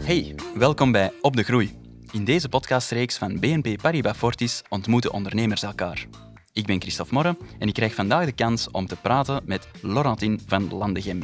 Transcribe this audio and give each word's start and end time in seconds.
Hey, 0.00 0.34
welkom 0.54 0.92
bij 0.92 1.12
Op 1.20 1.36
de 1.36 1.42
Groei. 1.42 1.78
In 2.10 2.24
deze 2.24 2.48
podcastreeks 2.48 3.18
van 3.18 3.40
BNP 3.40 3.80
Paribas 3.80 4.16
Fortis 4.16 4.62
ontmoeten 4.68 5.12
ondernemers 5.12 5.62
elkaar. 5.62 6.06
Ik 6.52 6.66
ben 6.66 6.80
Christophe 6.80 7.14
Morre 7.14 7.36
en 7.58 7.68
ik 7.68 7.74
krijg 7.74 7.94
vandaag 7.94 8.24
de 8.24 8.32
kans 8.32 8.70
om 8.70 8.86
te 8.86 8.96
praten 8.96 9.42
met 9.44 9.68
Laurentine 9.80 10.38
van 10.46 10.68
Landegem. 10.74 11.20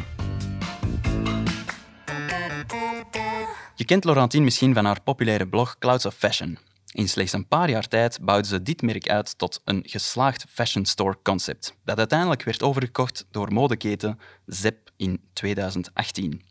Je 3.75 3.85
kent 3.85 4.05
Laurentine 4.05 4.45
misschien 4.45 4.75
van 4.75 4.85
haar 4.85 5.03
populaire 5.03 5.49
blog 5.49 5.79
Clouds 5.79 6.07
of 6.07 6.15
Fashion. 6.15 6.59
In 6.93 7.09
slechts 7.09 7.33
een 7.33 7.49
paar 7.49 7.71
jaar 7.71 7.89
tijd 7.89 8.19
bouwde 8.23 8.49
ze 8.49 8.63
dit 8.63 8.83
merk 8.83 9.09
uit 9.09 9.39
tot 9.39 9.61
een 9.65 9.83
geslaagd 9.87 10.45
fashion 10.49 10.85
store 10.85 11.19
concept, 11.23 11.77
dat 11.85 11.99
uiteindelijk 11.99 12.43
werd 12.43 12.63
overgekocht 12.63 13.27
door 13.31 13.53
modeketen 13.53 14.19
Zep 14.47 14.91
in 14.97 15.21
2018. 15.33 16.49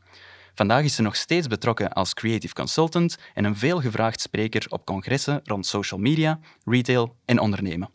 Vandaag 0.59 0.83
is 0.83 0.95
ze 0.95 1.01
nog 1.01 1.15
steeds 1.15 1.47
betrokken 1.47 1.93
als 1.93 2.13
creative 2.13 2.53
consultant 2.53 3.17
en 3.33 3.43
een 3.43 3.55
veelgevraagd 3.55 4.21
spreker 4.21 4.65
op 4.69 4.85
congressen 4.85 5.41
rond 5.43 5.65
social 5.65 5.99
media, 5.99 6.39
retail 6.65 7.15
en 7.25 7.39
ondernemen. 7.39 7.89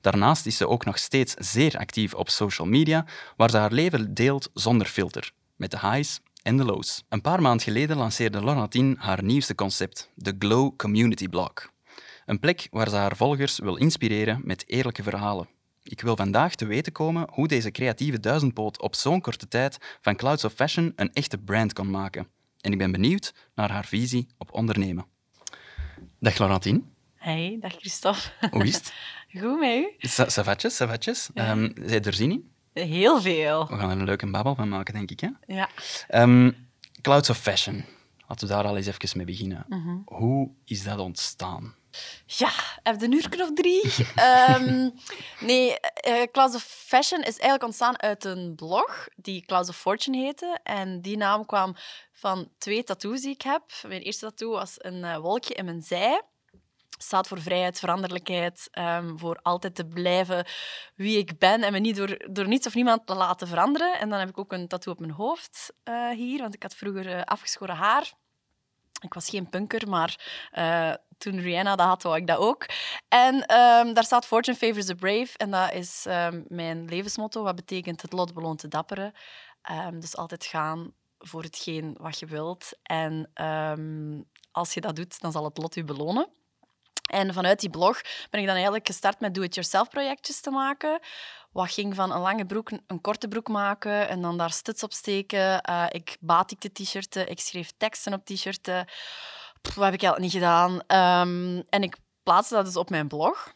Daarnaast 0.00 0.46
is 0.46 0.56
ze 0.56 0.68
ook 0.68 0.84
nog 0.84 0.98
steeds 0.98 1.34
zeer 1.38 1.78
actief 1.78 2.14
op 2.14 2.28
social 2.28 2.66
media, 2.66 3.06
waar 3.36 3.50
ze 3.50 3.56
haar 3.56 3.72
leven 3.72 4.14
deelt 4.14 4.50
zonder 4.54 4.86
filter, 4.86 5.32
met 5.56 5.70
de 5.70 5.78
highs 5.78 6.20
en 6.42 6.56
de 6.56 6.64
lows. 6.64 7.04
Een 7.08 7.20
paar 7.20 7.42
maanden 7.42 7.64
geleden 7.64 7.96
lanceerde 7.96 8.44
Laurentine 8.44 8.94
haar 8.98 9.22
nieuwste 9.22 9.54
concept, 9.54 10.10
de 10.14 10.34
Glow 10.38 10.76
Community 10.76 11.28
Blog. 11.28 11.52
Een 12.26 12.40
plek 12.40 12.68
waar 12.70 12.88
ze 12.88 12.96
haar 12.96 13.16
volgers 13.16 13.58
wil 13.58 13.76
inspireren 13.76 14.40
met 14.44 14.64
eerlijke 14.66 15.02
verhalen. 15.02 15.48
Ik 15.82 16.00
wil 16.00 16.16
vandaag 16.16 16.54
te 16.54 16.66
weten 16.66 16.92
komen 16.92 17.28
hoe 17.32 17.48
deze 17.48 17.70
creatieve 17.70 18.20
duizendpoot 18.20 18.80
op 18.80 18.94
zo'n 18.94 19.20
korte 19.20 19.48
tijd 19.48 19.78
van 20.00 20.16
Clouds 20.16 20.44
of 20.44 20.52
Fashion 20.52 20.92
een 20.96 21.12
echte 21.12 21.38
brand 21.38 21.72
kon 21.72 21.90
maken. 21.90 22.26
En 22.60 22.72
ik 22.72 22.78
ben 22.78 22.92
benieuwd 22.92 23.34
naar 23.54 23.70
haar 23.70 23.84
visie 23.84 24.26
op 24.38 24.52
ondernemen. 24.52 25.06
Dag 26.20 26.38
Laurentine. 26.38 26.82
Hey, 27.14 27.56
dag 27.60 27.72
Christophe. 27.76 28.20
Hoe 28.50 28.64
is 28.64 28.74
het? 28.74 28.92
Goed 29.40 29.58
met 29.58 29.76
u? 29.78 29.88
Sa- 29.98 30.28
Savatjes, 30.28 30.76
savatjes. 30.76 31.30
Ehm, 31.34 31.70
zij 31.84 32.00
er 32.00 32.12
zin 32.14 32.30
in? 32.30 32.50
Heel 32.72 33.20
veel. 33.20 33.66
We 33.68 33.76
gaan 33.76 33.90
er 33.90 33.98
een 33.98 34.04
leuke 34.04 34.30
babbel 34.30 34.54
van 34.54 34.68
maken, 34.68 34.94
denk 34.94 35.10
ik. 35.10 35.20
Hè? 35.20 35.28
Ja. 35.46 35.68
Ehm, 36.08 36.50
Clouds 37.00 37.30
of 37.30 37.38
Fashion. 37.38 37.84
Laten 38.28 38.48
we 38.48 38.54
daar 38.54 38.64
al 38.64 38.76
eens 38.76 38.86
even 38.86 39.16
mee 39.16 39.26
beginnen. 39.26 39.66
Hoe 40.04 40.50
is 40.64 40.82
dat 40.84 40.98
ontstaan? 40.98 41.74
Ja, 42.26 42.50
heb 42.82 43.00
je 43.00 43.06
een 43.06 43.12
uur 43.12 43.42
of 43.42 43.52
drie? 43.54 43.82
Ehm, 44.14 44.90
nee, 45.40 45.76
Clouds 46.32 46.54
of 46.54 46.62
Fashion 46.62 47.20
is 47.20 47.38
eigenlijk 47.38 47.62
ontstaan 47.62 48.00
uit 48.00 48.24
een 48.24 48.54
blog 48.54 49.08
die 49.16 49.44
Clouds 49.44 49.68
of 49.68 49.76
Fortune 49.76 50.16
heette. 50.16 50.58
En 50.62 51.00
die 51.00 51.16
naam 51.16 51.46
kwam 51.46 51.76
van 52.12 52.48
twee 52.58 52.84
tattoos 52.84 53.20
die 53.20 53.30
ik 53.30 53.42
heb. 53.42 53.62
Mijn 53.86 54.02
eerste 54.02 54.24
tattoo 54.26 54.50
was 54.50 54.74
een 54.78 55.04
eh, 55.04 55.18
wolkje 55.18 55.54
in 55.54 55.64
mijn 55.64 55.82
zij. 55.82 56.22
Staat 56.98 57.28
voor 57.28 57.40
vrijheid, 57.40 57.78
veranderlijkheid, 57.78 58.68
ehm, 58.70 59.16
voor 59.16 59.38
altijd 59.42 59.74
te 59.74 59.86
blijven 59.86 60.46
wie 60.94 61.18
ik 61.18 61.38
ben 61.38 61.62
en 61.62 61.72
me 61.72 61.78
niet 61.78 61.96
door, 61.96 62.28
door 62.30 62.48
niets 62.48 62.66
of 62.66 62.74
niemand 62.74 63.06
te 63.06 63.14
laten 63.14 63.48
veranderen. 63.48 63.98
En 63.98 64.08
dan 64.08 64.18
heb 64.18 64.28
ik 64.28 64.38
ook 64.38 64.52
een 64.52 64.68
tattoo 64.68 64.92
op 64.92 65.00
mijn 65.00 65.12
hoofd 65.12 65.72
eh, 65.82 66.10
hier, 66.10 66.40
want 66.40 66.54
ik 66.54 66.62
had 66.62 66.74
vroeger 66.74 67.24
afgeschoren 67.24 67.76
haar. 67.76 68.12
Ik 69.02 69.14
was 69.14 69.28
geen 69.28 69.48
punker, 69.48 69.88
maar 69.88 70.46
eh, 70.50 70.94
toen 71.18 71.40
Rihanna 71.40 71.76
dat 71.76 71.86
had, 71.86 72.02
wou 72.02 72.16
ik 72.16 72.26
dat 72.26 72.38
ook. 72.38 72.66
En 73.08 73.46
ehm, 73.46 73.92
daar 73.92 74.04
staat 74.04 74.26
Fortune 74.26 74.56
favors 74.56 74.86
the 74.86 74.94
brave. 74.94 75.30
En 75.36 75.50
dat 75.50 75.72
is 75.72 76.04
ehm, 76.06 76.42
mijn 76.48 76.84
levensmotto. 76.84 77.42
Wat 77.42 77.56
betekent 77.56 78.02
het 78.02 78.12
lot 78.12 78.34
beloont 78.34 78.60
de 78.60 78.68
dapperen. 78.68 79.12
Ehm, 79.62 80.00
dus 80.00 80.16
altijd 80.16 80.44
gaan 80.44 80.92
voor 81.18 81.42
hetgeen 81.42 81.96
wat 82.00 82.18
je 82.18 82.26
wilt. 82.26 82.70
En 82.82 83.30
als 84.50 84.74
je 84.74 84.80
dat 84.80 84.96
doet, 84.96 85.20
dan 85.20 85.32
zal 85.32 85.44
het 85.44 85.58
lot 85.58 85.76
u 85.76 85.84
belonen. 85.84 86.28
En 87.12 87.34
vanuit 87.34 87.60
die 87.60 87.70
blog 87.70 88.00
ben 88.30 88.40
ik 88.40 88.46
dan 88.46 88.54
eigenlijk 88.54 88.86
gestart 88.86 89.20
met 89.20 89.34
do-it-yourself 89.34 89.88
projectjes 89.88 90.40
te 90.40 90.50
maken. 90.50 91.00
Wat 91.52 91.70
ging 91.70 91.94
van 91.94 92.12
een 92.12 92.20
lange 92.20 92.46
broek 92.46 92.70
een 92.86 93.00
korte 93.00 93.28
broek 93.28 93.48
maken 93.48 94.08
en 94.08 94.22
dan 94.22 94.38
daar 94.38 94.50
stuts 94.50 94.82
op 94.82 94.92
steken. 94.92 95.60
Eh, 95.60 95.86
ik 95.88 96.16
batikte 96.20 96.72
t-shirten, 96.72 97.30
ik 97.30 97.40
schreef 97.40 97.72
teksten 97.76 98.12
op 98.12 98.24
t-shirten. 98.24 98.84
Pff, 99.62 99.74
Wat 99.74 99.84
heb 99.84 99.94
ik 99.94 100.02
eigenlijk 100.02 100.20
niet 100.20 100.42
gedaan? 100.42 100.80
Ehm, 100.86 101.62
en 101.68 101.82
ik 101.82 101.96
plaatste 102.22 102.54
dat 102.54 102.64
dus 102.64 102.76
op 102.76 102.90
mijn 102.90 103.08
blog. 103.08 103.54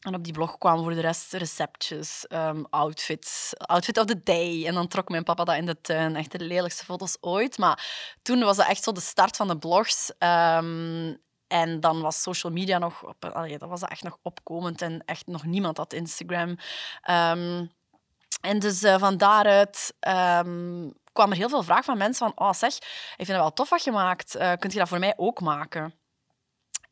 En 0.00 0.14
op 0.14 0.24
die 0.24 0.32
blog 0.32 0.58
kwamen 0.58 0.82
voor 0.82 0.94
de 0.94 1.00
rest 1.00 1.32
receptjes, 1.32 2.26
ehm, 2.26 2.62
outfits, 2.70 3.52
outfit 3.56 3.98
of 3.98 4.04
the 4.04 4.22
day. 4.22 4.66
En 4.66 4.74
dan 4.74 4.88
trok 4.88 5.08
mijn 5.08 5.24
papa 5.24 5.44
dat 5.44 5.56
in 5.56 5.66
de 5.66 5.80
tuin. 5.80 6.16
Echt 6.16 6.32
de 6.32 6.44
lelijkste 6.44 6.84
foto's 6.84 7.16
ooit. 7.20 7.58
Maar 7.58 7.84
toen 8.22 8.40
was 8.40 8.56
dat 8.56 8.66
echt 8.66 8.82
zo 8.82 8.92
de 8.92 9.00
start 9.00 9.36
van 9.36 9.48
de 9.48 9.58
blogs. 9.58 10.12
Ehm, 10.18 11.14
en 11.54 11.80
dan 11.80 12.00
was 12.00 12.22
social 12.22 12.52
media 12.52 12.78
nog, 12.78 13.02
op, 13.02 13.20
dat 13.58 13.68
was 13.68 13.82
echt 13.82 14.02
nog 14.02 14.18
opkomend 14.22 14.82
en 14.82 15.02
echt 15.04 15.26
nog 15.26 15.44
niemand 15.44 15.76
had 15.76 15.92
Instagram. 15.92 16.56
Ehm, 17.02 17.66
en 18.40 18.58
dus 18.58 18.82
eh, 18.82 18.98
van 18.98 19.16
daaruit 19.16 19.94
ehm, 20.00 20.90
kwam 21.12 21.30
er 21.30 21.36
heel 21.36 21.48
veel 21.48 21.62
vraag 21.62 21.84
van 21.84 21.98
mensen 21.98 22.26
van, 22.26 22.46
oh 22.46 22.52
zeg, 22.52 22.76
ik 22.76 23.14
vind 23.16 23.28
het 23.28 23.36
wel 23.36 23.52
tof 23.52 23.68
wat 23.68 23.84
je 23.84 23.92
maakt. 23.92 24.34
Eh 24.34 24.52
kunt 24.58 24.72
je 24.72 24.78
dat 24.78 24.88
voor 24.88 24.98
mij 24.98 25.14
ook 25.16 25.40
maken? 25.40 25.94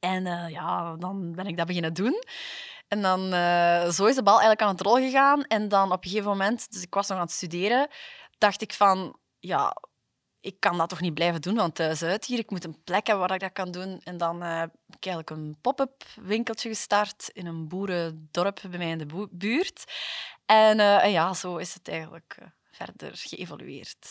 En 0.01 0.27
eh, 0.27 0.49
ja, 0.49 0.97
dan 0.97 1.33
ben 1.34 1.47
ik 1.47 1.56
dat 1.56 1.67
beginnen 1.67 1.95
doen. 1.95 2.22
En 2.89 3.03
dan, 3.03 3.21
zo 3.93 4.05
is 4.05 4.15
de 4.15 4.22
bal 4.22 4.41
eigenlijk 4.41 4.62
aan 4.62 4.69
het 4.69 4.81
rol 4.81 4.97
gegaan. 4.97 5.45
En 5.45 5.69
dan 5.69 5.93
op 5.93 6.05
een 6.05 6.11
gegeven 6.11 6.31
moment, 6.31 6.72
dus 6.72 6.83
ik 6.83 6.95
was 6.95 7.09
nog 7.09 7.19
aan 7.19 7.25
het 7.25 7.33
studeren, 7.33 7.89
dacht 8.39 8.62
ik 8.62 8.72
van, 8.72 9.17
ja, 9.39 9.77
ik 10.42 10.60
kan 10.60 10.78
dat 10.78 10.88
toch 10.88 11.00
niet 11.00 11.14
blijven 11.14 11.41
doen 11.41 11.56
van 11.56 11.72
thuis 11.72 12.03
uit 12.03 12.25
hier. 12.25 12.38
Ik 12.38 12.50
moet 12.50 12.64
een 12.64 12.82
plek 12.84 13.06
hebben 13.06 13.26
waar 13.26 13.36
ik 13.36 13.41
dat 13.41 13.53
kan 13.53 13.70
doen. 13.70 14.00
En 14.04 14.16
dan 14.16 14.42
eh, 14.42 14.58
heb 14.58 14.70
ik 14.97 15.06
eigenlijk 15.06 15.30
een 15.30 15.56
pop-up 15.60 16.04
winkeltje 16.20 16.69
gestart 16.69 17.30
in 17.32 17.47
een 17.47 17.69
boerendorp 17.69 18.60
bij 18.69 18.78
mij 18.78 18.91
in 18.91 18.98
de 18.98 19.28
buurt. 19.30 19.84
En, 20.47 20.80
eh, 20.80 21.04
en 21.04 21.10
ja, 21.10 21.34
zo 21.34 21.56
is 21.56 21.75
het 21.75 21.88
eigenlijk 21.88 22.36
eh, 22.38 22.47
verder 22.70 23.10
geëvolueerd. 23.14 24.08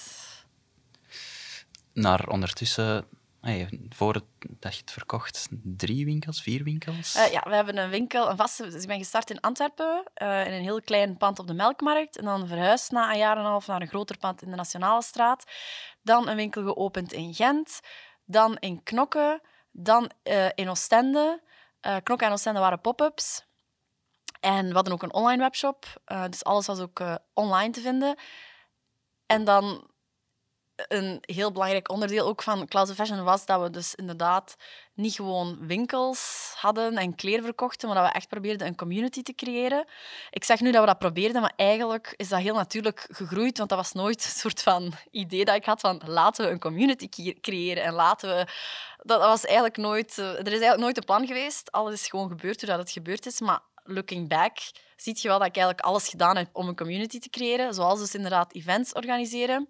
Naar 1.93 2.27
ondertussen, 2.27 3.07
hey, 3.41 3.69
voordat 3.89 4.23
je 4.59 4.67
het 4.67 4.91
verkocht, 4.91 5.47
drie 5.63 6.05
winkels, 6.05 6.41
vier 6.41 6.63
winkels? 6.63 7.15
Eh, 7.15 7.31
ja, 7.31 7.41
we 7.43 7.55
hebben 7.55 7.77
een 7.77 7.89
winkel, 7.89 8.29
een 8.29 8.37
vaste... 8.37 8.69
Dus 8.69 8.81
ik 8.81 8.87
ben 8.87 8.97
gestart 8.97 9.29
in 9.29 9.39
Antwerpen, 9.39 10.03
eh, 10.13 10.47
in 10.47 10.53
een 10.53 10.61
heel 10.61 10.81
klein 10.81 11.17
pand 11.17 11.39
op 11.39 11.47
de 11.47 11.53
Melkmarkt. 11.53 12.17
En 12.17 12.25
dan 12.25 12.47
verhuisd 12.47 12.91
na 12.91 13.11
een 13.11 13.17
jaar 13.17 13.37
en 13.37 13.43
een 13.43 13.49
half 13.49 13.67
naar 13.67 13.81
een 13.81 13.87
groter 13.87 14.17
pand 14.17 14.41
in 14.41 14.49
de 14.49 14.55
Nationale 14.55 15.03
Straat. 15.03 15.51
Dan 16.01 16.27
een 16.27 16.35
winkel 16.35 16.63
geopend 16.63 17.13
in 17.13 17.33
Gent. 17.33 17.79
Dan 18.25 18.57
in 18.57 18.83
Knokke. 18.83 19.41
Dan 19.71 20.11
eh, 20.23 20.49
in 20.55 20.69
Oostende. 20.69 21.41
Knokke 22.03 22.25
en 22.25 22.31
Oostende 22.31 22.59
waren 22.59 22.81
pop-ups. 22.81 23.45
En 24.39 24.67
we 24.67 24.73
hadden 24.73 24.93
ook 24.93 25.03
een 25.03 25.13
online 25.13 25.41
webshop. 25.41 26.01
dus 26.29 26.43
alles 26.43 26.65
was 26.65 26.79
ook 26.79 27.03
online 27.33 27.71
te 27.71 27.81
vinden. 27.81 28.15
En 29.25 29.43
dan 29.43 29.90
een 30.87 31.17
heel 31.21 31.51
belangrijk 31.51 31.89
onderdeel 31.91 32.27
ook 32.27 32.41
van 32.41 32.67
Clouds 32.67 32.89
of 32.89 32.95
Fashion 32.95 33.23
was 33.23 33.45
dat 33.45 33.61
we 33.61 33.69
dus 33.69 33.95
inderdaad 33.95 34.55
niet 34.93 35.13
gewoon 35.15 35.67
winkels 35.67 36.53
hadden 36.57 36.97
en 36.97 37.15
kleren 37.15 37.43
verkochten, 37.43 37.87
maar 37.87 37.97
dat 37.97 38.07
we 38.07 38.13
echt 38.13 38.27
probeerden 38.27 38.67
een 38.67 38.75
community 38.75 39.21
te 39.21 39.33
creëren. 39.33 39.85
Ik 40.29 40.43
zeg 40.43 40.59
nu 40.59 40.71
dat 40.71 40.81
we 40.81 40.87
dat 40.87 40.99
probeerden, 40.99 41.41
maar 41.41 41.53
eigenlijk 41.55 42.13
is 42.17 42.29
dat 42.29 42.39
heel 42.39 42.55
natuurlijk 42.55 43.07
gegroeid, 43.11 43.57
want 43.57 43.69
dat 43.69 43.77
was 43.77 43.91
nooit 43.91 44.23
een 44.23 44.29
soort 44.29 44.61
van 44.61 44.93
idee 45.11 45.45
dat 45.45 45.55
ik 45.55 45.65
had 45.65 45.79
van 45.79 46.01
laten 46.05 46.45
we 46.45 46.51
een 46.51 46.59
community 46.59 47.09
cre- 47.09 47.39
creëren 47.41 47.83
en 47.83 47.93
laten 47.93 48.29
we... 48.35 48.47
Dat 49.03 49.19
was 49.19 49.45
eigenlijk 49.45 49.77
nooit... 49.77 50.17
eh, 50.17 50.25
Er 50.25 50.39
is 50.39 50.45
eigenlijk 50.47 50.79
nooit 50.79 50.97
een 50.97 51.05
plan 51.05 51.27
geweest. 51.27 51.71
Alles 51.71 51.93
is 51.93 52.07
gewoon 52.07 52.29
gebeurd 52.29 52.59
doordat 52.59 52.79
het 52.79 52.91
gebeurd 52.91 53.25
is, 53.25 53.39
maar 53.39 53.59
looking 53.83 54.29
back 54.29 54.57
zie 54.95 55.17
je 55.21 55.27
wel 55.27 55.39
dat 55.39 55.47
ik 55.47 55.55
eigenlijk 55.55 55.85
alles 55.85 56.07
gedaan 56.07 56.37
heb 56.37 56.49
om 56.53 56.67
een 56.67 56.75
community 56.75 57.19
te 57.19 57.29
creëren, 57.29 57.73
zoals 57.73 57.99
dus 57.99 58.15
inderdaad 58.15 58.53
events 58.53 58.93
organiseren 58.93 59.69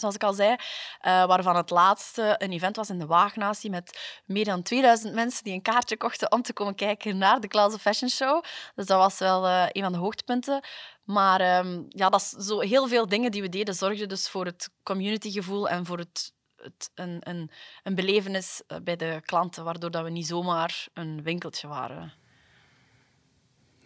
zoals 0.00 0.14
ik 0.14 0.24
al 0.24 0.32
zei, 0.32 0.56
eh, 1.00 1.24
waarvan 1.24 1.56
het 1.56 1.70
laatste 1.70 2.34
een 2.38 2.52
event 2.52 2.76
was 2.76 2.90
in 2.90 2.98
de 2.98 3.06
Waagnatie 3.06 3.70
met 3.70 4.20
meer 4.24 4.44
dan 4.44 4.62
2000 4.62 5.14
mensen 5.14 5.44
die 5.44 5.52
een 5.52 5.62
kaartje 5.62 5.96
kochten 5.96 6.32
om 6.32 6.42
te 6.42 6.52
komen 6.52 6.74
kijken 6.74 7.18
naar 7.18 7.40
de 7.40 7.48
of 7.64 7.80
Fashion 7.80 8.10
Show. 8.10 8.42
Dus 8.74 8.86
dat 8.86 8.98
was 8.98 9.18
wel 9.18 9.46
eh, 9.46 9.66
een 9.68 9.82
van 9.82 9.92
de 9.92 9.98
hoogtepunten. 9.98 10.60
Maar 11.04 11.40
ehm, 11.40 11.82
ja, 11.88 12.08
dat 12.08 12.20
is 12.20 12.46
zo 12.46 12.60
heel 12.60 12.88
veel 12.88 13.08
dingen 13.08 13.30
die 13.30 13.42
we 13.42 13.48
deden 13.48 13.74
zorgden 13.74 14.08
dus 14.08 14.28
voor 14.28 14.44
het 14.44 14.70
communitygevoel 14.82 15.68
en 15.68 15.86
voor 15.86 15.98
het, 15.98 16.32
het, 16.56 16.90
een, 16.94 17.20
een, 17.20 17.50
een 17.82 17.94
belevenis 17.94 18.62
eh, 18.66 18.78
bij 18.82 18.96
de 18.96 19.20
klanten, 19.24 19.64
waardoor 19.64 19.90
dat 19.90 20.02
we 20.02 20.10
niet 20.10 20.26
zomaar 20.26 20.88
een 20.94 21.22
winkeltje 21.22 21.68
waren. 21.68 22.19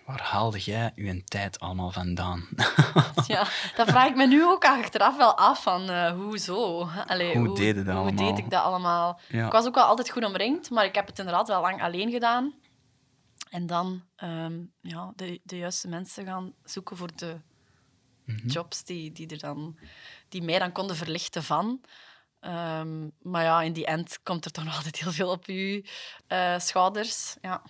Waar 0.05 0.21
haalde 0.23 0.59
jij 0.59 0.93
uw 0.95 1.21
tijd 1.25 1.61
allemaal 1.61 1.91
vandaan? 1.91 2.49
Ja, 3.27 3.47
dat 3.77 3.89
vraag 3.89 4.09
ik 4.09 4.17
me 4.17 4.27
nu 4.27 4.45
ook 4.45 4.65
achteraf 4.65 5.17
wel 5.17 5.37
af 5.37 5.63
van 5.63 5.91
uh, 5.91 6.11
hoezo? 6.13 6.89
Allee, 7.07 7.37
Hoe 7.39 7.55
deed 7.55 7.67
je 7.77 7.83
dat 7.83 7.85
hoe 7.85 7.95
allemaal? 7.95 8.29
deed 8.29 8.39
ik 8.45 8.51
dat 8.51 8.63
allemaal? 8.63 9.21
Ja. 9.29 9.47
Ik 9.47 9.53
was 9.53 9.67
ook 9.67 9.75
wel 9.75 9.85
altijd 9.85 10.11
goed 10.11 10.25
omringd, 10.25 10.71
maar 10.71 10.85
ik 10.85 10.95
heb 10.95 11.07
het 11.07 11.19
inderdaad 11.19 11.49
wel 11.49 11.61
lang 11.61 11.83
alleen 11.83 12.11
gedaan. 12.11 12.55
En 13.51 13.67
dan 13.67 14.03
ehm, 14.17 14.61
ja, 14.81 15.13
de, 15.17 15.41
de 15.43 15.57
juiste 15.59 15.89
mensen 15.89 16.25
gaan 16.27 16.53
zoeken 16.65 16.97
voor 16.97 17.11
de 17.17 17.41
Mhm. 18.25 18.49
jobs 18.49 18.85
die, 18.85 19.13
die, 19.13 19.29
er 19.29 19.39
dan, 19.39 19.79
die 20.29 20.43
mij 20.43 20.59
dan 20.59 20.73
konden 20.73 20.97
verlichten 20.97 21.43
van. 21.43 21.81
Ehm, 22.41 23.09
maar 23.23 23.43
ja, 23.43 23.63
in 23.63 23.73
die 23.73 23.87
end 23.87 24.19
komt 24.23 24.45
er 24.45 24.51
toch 24.51 24.65
nog 24.65 24.77
altijd 24.77 24.97
heel 25.01 25.13
veel 25.13 25.29
op 25.31 25.47
je 25.47 25.91
uh, 26.29 26.59
schouders. 26.59 27.37
Ja. 27.43 27.63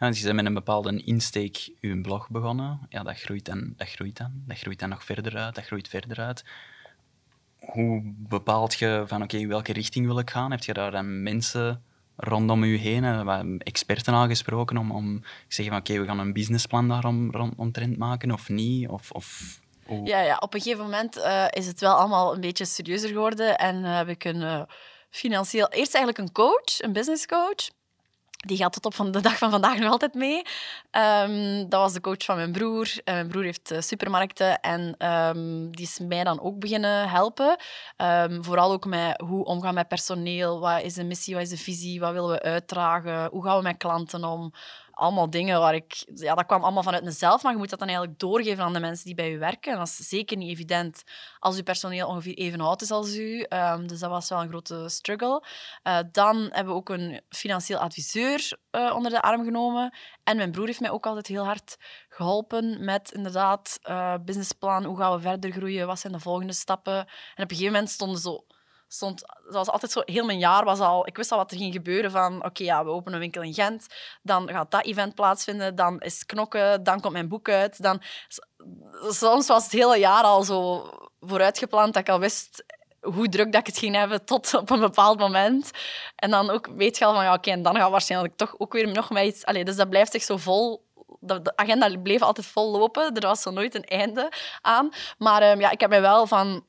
Ja, 0.00 0.08
dus 0.08 0.18
je 0.18 0.24
bent 0.24 0.36
met 0.36 0.46
een 0.46 0.54
bepaalde 0.54 1.02
insteek 1.04 1.70
je 1.80 2.00
blog 2.00 2.28
begonnen. 2.28 2.80
Ja, 2.88 3.02
dat 3.02 3.20
groeit 3.20 3.44
dan, 3.44 3.72
dat 3.76 3.88
groeit 3.88 4.16
dan. 4.16 4.32
Dat 4.46 4.58
groeit 4.58 4.78
dan 4.78 4.88
nog 4.88 5.04
verder 5.04 5.36
uit, 5.36 5.54
dat 5.54 5.64
groeit 5.64 5.88
verder 5.88 6.20
uit. 6.20 6.44
Hoe 7.58 8.00
bepaalt 8.04 8.74
je 8.74 9.04
van, 9.06 9.22
oké, 9.22 9.46
welke 9.46 9.72
richting 9.72 10.06
wil 10.06 10.18
ik 10.18 10.30
gaan? 10.30 10.50
Heb 10.50 10.62
je 10.62 10.72
daar 10.72 10.90
dan 10.90 11.22
mensen 11.22 11.82
rondom 12.16 12.64
je 12.64 12.78
heen, 12.78 13.58
experten 13.62 14.14
aangesproken 14.14 14.76
om, 14.76 14.90
om 14.90 15.20
te 15.20 15.28
zeggen 15.48 15.74
van, 15.74 15.82
oké, 15.82 16.00
we 16.00 16.06
gaan 16.06 16.18
een 16.18 16.32
businessplan 16.32 16.88
daarom 16.88 17.30
omtrent 17.56 17.96
maken 17.96 18.32
of 18.32 18.48
niet? 18.48 18.88
Of, 18.88 19.10
of 19.10 19.60
ja, 20.04 20.20
ja, 20.20 20.36
op 20.36 20.54
een 20.54 20.60
gegeven 20.60 20.84
moment 20.84 21.16
uh, 21.16 21.46
is 21.50 21.66
het 21.66 21.80
wel 21.80 21.94
allemaal 21.94 22.34
een 22.34 22.40
beetje 22.40 22.64
serieuzer 22.64 23.08
geworden 23.08 23.58
en 23.58 23.82
heb 23.82 24.08
ik 24.08 24.24
een 24.24 24.66
financieel... 25.10 25.68
Eerst 25.68 25.94
eigenlijk 25.94 26.18
een 26.18 26.32
coach, 26.32 26.78
een 26.78 26.92
business 26.92 27.26
coach. 27.26 27.70
Die 28.46 28.56
gaat 28.56 28.72
tot 28.72 28.98
op 28.98 29.12
de 29.12 29.20
dag 29.20 29.38
van 29.38 29.50
vandaag 29.50 29.78
nog 29.78 29.90
altijd 29.90 30.14
mee. 30.14 30.42
Um, 30.90 31.68
dat 31.68 31.80
was 31.80 31.92
de 31.92 32.00
coach 32.00 32.24
van 32.24 32.36
mijn 32.36 32.52
broer. 32.52 32.92
En 33.04 33.14
mijn 33.14 33.28
broer 33.28 33.42
heeft 33.42 33.74
supermarkten 33.78 34.60
en 34.60 35.06
um, 35.08 35.70
die 35.76 35.84
is 35.84 35.98
mij 35.98 36.24
dan 36.24 36.40
ook 36.40 36.58
beginnen 36.58 37.08
helpen. 37.08 37.56
Um, 37.96 38.44
vooral 38.44 38.72
ook 38.72 38.84
met 38.84 39.20
hoe 39.20 39.44
omgaan 39.44 39.74
met 39.74 39.88
personeel. 39.88 40.60
Wat 40.60 40.82
is 40.82 40.94
de 40.94 41.04
missie, 41.04 41.34
wat 41.34 41.42
is 41.42 41.48
de 41.48 41.56
visie, 41.56 42.00
wat 42.00 42.12
willen 42.12 42.30
we 42.30 42.42
uitdragen? 42.42 43.28
Hoe 43.30 43.44
gaan 43.44 43.56
we 43.56 43.62
met 43.62 43.76
klanten 43.76 44.24
om? 44.24 44.52
Allemaal 45.02 45.30
dingen 45.30 45.60
waar 45.60 45.74
ik... 45.74 46.02
Ja, 46.14 46.34
dat 46.34 46.46
kwam 46.46 46.62
allemaal 46.62 46.82
vanuit 46.82 47.04
mezelf, 47.04 47.42
maar 47.42 47.52
je 47.52 47.58
moet 47.58 47.70
dat 47.70 47.78
dan 47.78 47.88
eigenlijk 47.88 48.18
doorgeven 48.18 48.64
aan 48.64 48.72
de 48.72 48.80
mensen 48.80 49.04
die 49.04 49.14
bij 49.14 49.30
je 49.30 49.38
werken. 49.38 49.72
En 49.72 49.78
dat 49.78 49.86
is 49.86 50.08
zeker 50.08 50.36
niet 50.36 50.50
evident 50.50 51.02
als 51.38 51.56
je 51.56 51.62
personeel 51.62 52.08
ongeveer 52.08 52.34
even 52.34 52.60
oud 52.60 52.82
is 52.82 52.90
als 52.90 53.16
u. 53.16 53.46
Um, 53.48 53.86
dus 53.86 54.00
dat 54.00 54.10
was 54.10 54.28
wel 54.28 54.42
een 54.42 54.48
grote 54.48 54.88
struggle. 54.88 55.44
Uh, 55.82 55.98
dan 56.12 56.36
hebben 56.36 56.72
we 56.72 56.78
ook 56.78 56.88
een 56.88 57.20
financieel 57.28 57.78
adviseur 57.78 58.58
uh, 58.70 58.94
onder 58.94 59.10
de 59.10 59.22
arm 59.22 59.44
genomen. 59.44 59.94
En 60.24 60.36
mijn 60.36 60.50
broer 60.50 60.66
heeft 60.66 60.80
mij 60.80 60.90
ook 60.90 61.06
altijd 61.06 61.26
heel 61.26 61.44
hard 61.44 61.76
geholpen 62.08 62.84
met 62.84 63.12
inderdaad 63.12 63.78
uh, 63.82 64.14
businessplan. 64.24 64.84
Hoe 64.84 64.98
gaan 64.98 65.14
we 65.14 65.20
verder 65.20 65.52
groeien? 65.52 65.86
Wat 65.86 65.98
zijn 65.98 66.12
de 66.12 66.20
volgende 66.20 66.52
stappen? 66.52 66.96
En 66.96 67.44
op 67.44 67.50
een 67.50 67.56
gegeven 67.56 67.72
moment 67.72 67.90
stonden 67.90 68.18
zo 68.20 68.44
stond, 68.92 69.22
was 69.48 69.68
altijd 69.68 69.92
zo, 69.92 70.02
heel 70.04 70.24
mijn 70.24 70.38
jaar 70.38 70.64
was 70.64 70.80
al, 70.80 71.06
ik 71.06 71.16
wist 71.16 71.32
al 71.32 71.38
wat 71.38 71.50
er 71.50 71.56
ging 71.56 71.72
gebeuren 71.72 72.10
van, 72.10 72.44
oké, 72.44 72.62
ja, 72.62 72.84
we 72.84 72.90
openen 72.90 73.14
een 73.14 73.20
winkel 73.20 73.42
in 73.42 73.54
Gent, 73.54 73.86
dan 74.22 74.48
gaat 74.48 74.70
dat 74.70 74.84
event 74.84 75.14
plaatsvinden, 75.14 75.74
dan 75.74 76.00
is 76.00 76.26
knokken, 76.26 76.82
dan 76.82 77.00
komt 77.00 77.12
mijn 77.12 77.28
boek 77.28 77.48
uit. 77.48 77.82
Dan, 77.82 78.02
soms 79.08 79.46
was 79.46 79.62
het 79.64 79.72
hele 79.72 79.98
jaar 79.98 80.22
al 80.22 80.42
zo 80.42 80.90
vooruitgepland 81.20 81.94
dat 81.94 82.02
ik 82.02 82.08
al 82.08 82.18
wist 82.18 82.64
hoe 83.00 83.28
druk 83.28 83.52
dat 83.52 83.60
ik 83.60 83.66
het 83.66 83.78
ging 83.78 83.94
hebben 83.94 84.24
tot 84.24 84.54
op 84.54 84.70
een 84.70 84.80
bepaald 84.80 85.18
moment. 85.18 85.70
En 86.16 86.30
dan 86.30 86.50
ook 86.50 86.66
weet 86.76 86.98
je 86.98 87.04
al 87.04 87.14
van, 87.14 87.24
ja, 87.24 87.34
oké, 87.34 87.50
en 87.50 87.62
dan 87.62 87.76
gaat 87.76 87.90
waarschijnlijk 87.90 88.36
toch 88.36 88.54
ook 88.58 88.72
weer 88.72 88.88
nog 88.92 89.10
met 89.10 89.24
iets... 89.24 89.44
Dus 89.44 89.76
dat 89.76 89.90
blijft 89.90 90.12
zich 90.12 90.22
zo 90.22 90.36
vol 90.36 90.90
de, 91.20 91.56
agenda 91.56 91.98
bleef 91.98 92.22
altijd 92.22 92.46
vol 92.46 92.70
lopen. 92.70 93.14
Er 93.14 93.26
was 93.26 93.42
zo 93.42 93.50
nooit 93.50 93.74
een 93.74 93.84
einde 93.84 94.32
aan. 94.60 94.88
Maar 95.18 95.50
um, 95.50 95.60
ja, 95.60 95.70
ik 95.70 95.80
heb 95.80 95.90
mij 95.90 96.00
wel 96.00 96.26
van 96.26 96.64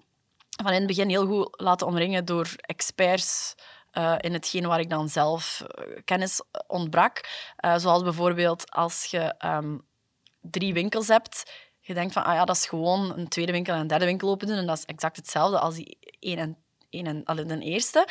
van 0.62 0.72
in 0.72 0.78
het 0.78 0.88
begin 0.88 1.10
heel 1.10 1.26
goed 1.26 1.62
laten 1.62 1.88
omringen 1.88 2.26
door 2.26 2.50
experts 2.56 3.56
uh, 3.94 4.16
in 4.20 4.34
hetgeen 4.34 4.68
waar 4.68 4.80
ik 4.80 4.90
dan 4.90 5.10
zelf 5.10 5.64
uh, 5.80 5.98
kennis 6.06 6.42
ontbrak. 6.68 7.22
Uh, 7.66 7.78
zoals 7.78 8.04
bijvoorbeeld 8.04 8.72
als 8.72 9.06
je 9.06 9.36
um, 9.46 9.82
drie 10.42 10.74
winkels 10.74 11.08
hebt, 11.08 11.52
je 11.80 11.94
denkt 11.94 12.14
van, 12.14 12.24
ah 12.24 12.34
ja, 12.34 12.46
dat 12.46 12.56
is 12.56 12.66
gewoon 12.66 13.18
een 13.18 13.28
tweede 13.28 13.52
winkel 13.52 13.74
en 13.74 13.80
een 13.80 13.88
derde 13.88 14.06
winkel 14.06 14.30
open 14.30 14.48
doen 14.48 14.58
en 14.58 14.66
dat 14.66 14.78
is 14.78 14.86
exact 14.86 15.16
hetzelfde 15.16 15.60
als 15.60 15.76
die 15.76 15.98
één 16.20 16.38
en 16.38 16.63
een 16.94 17.26
en, 17.26 17.48
de 17.48 17.60
eerste. 17.60 18.08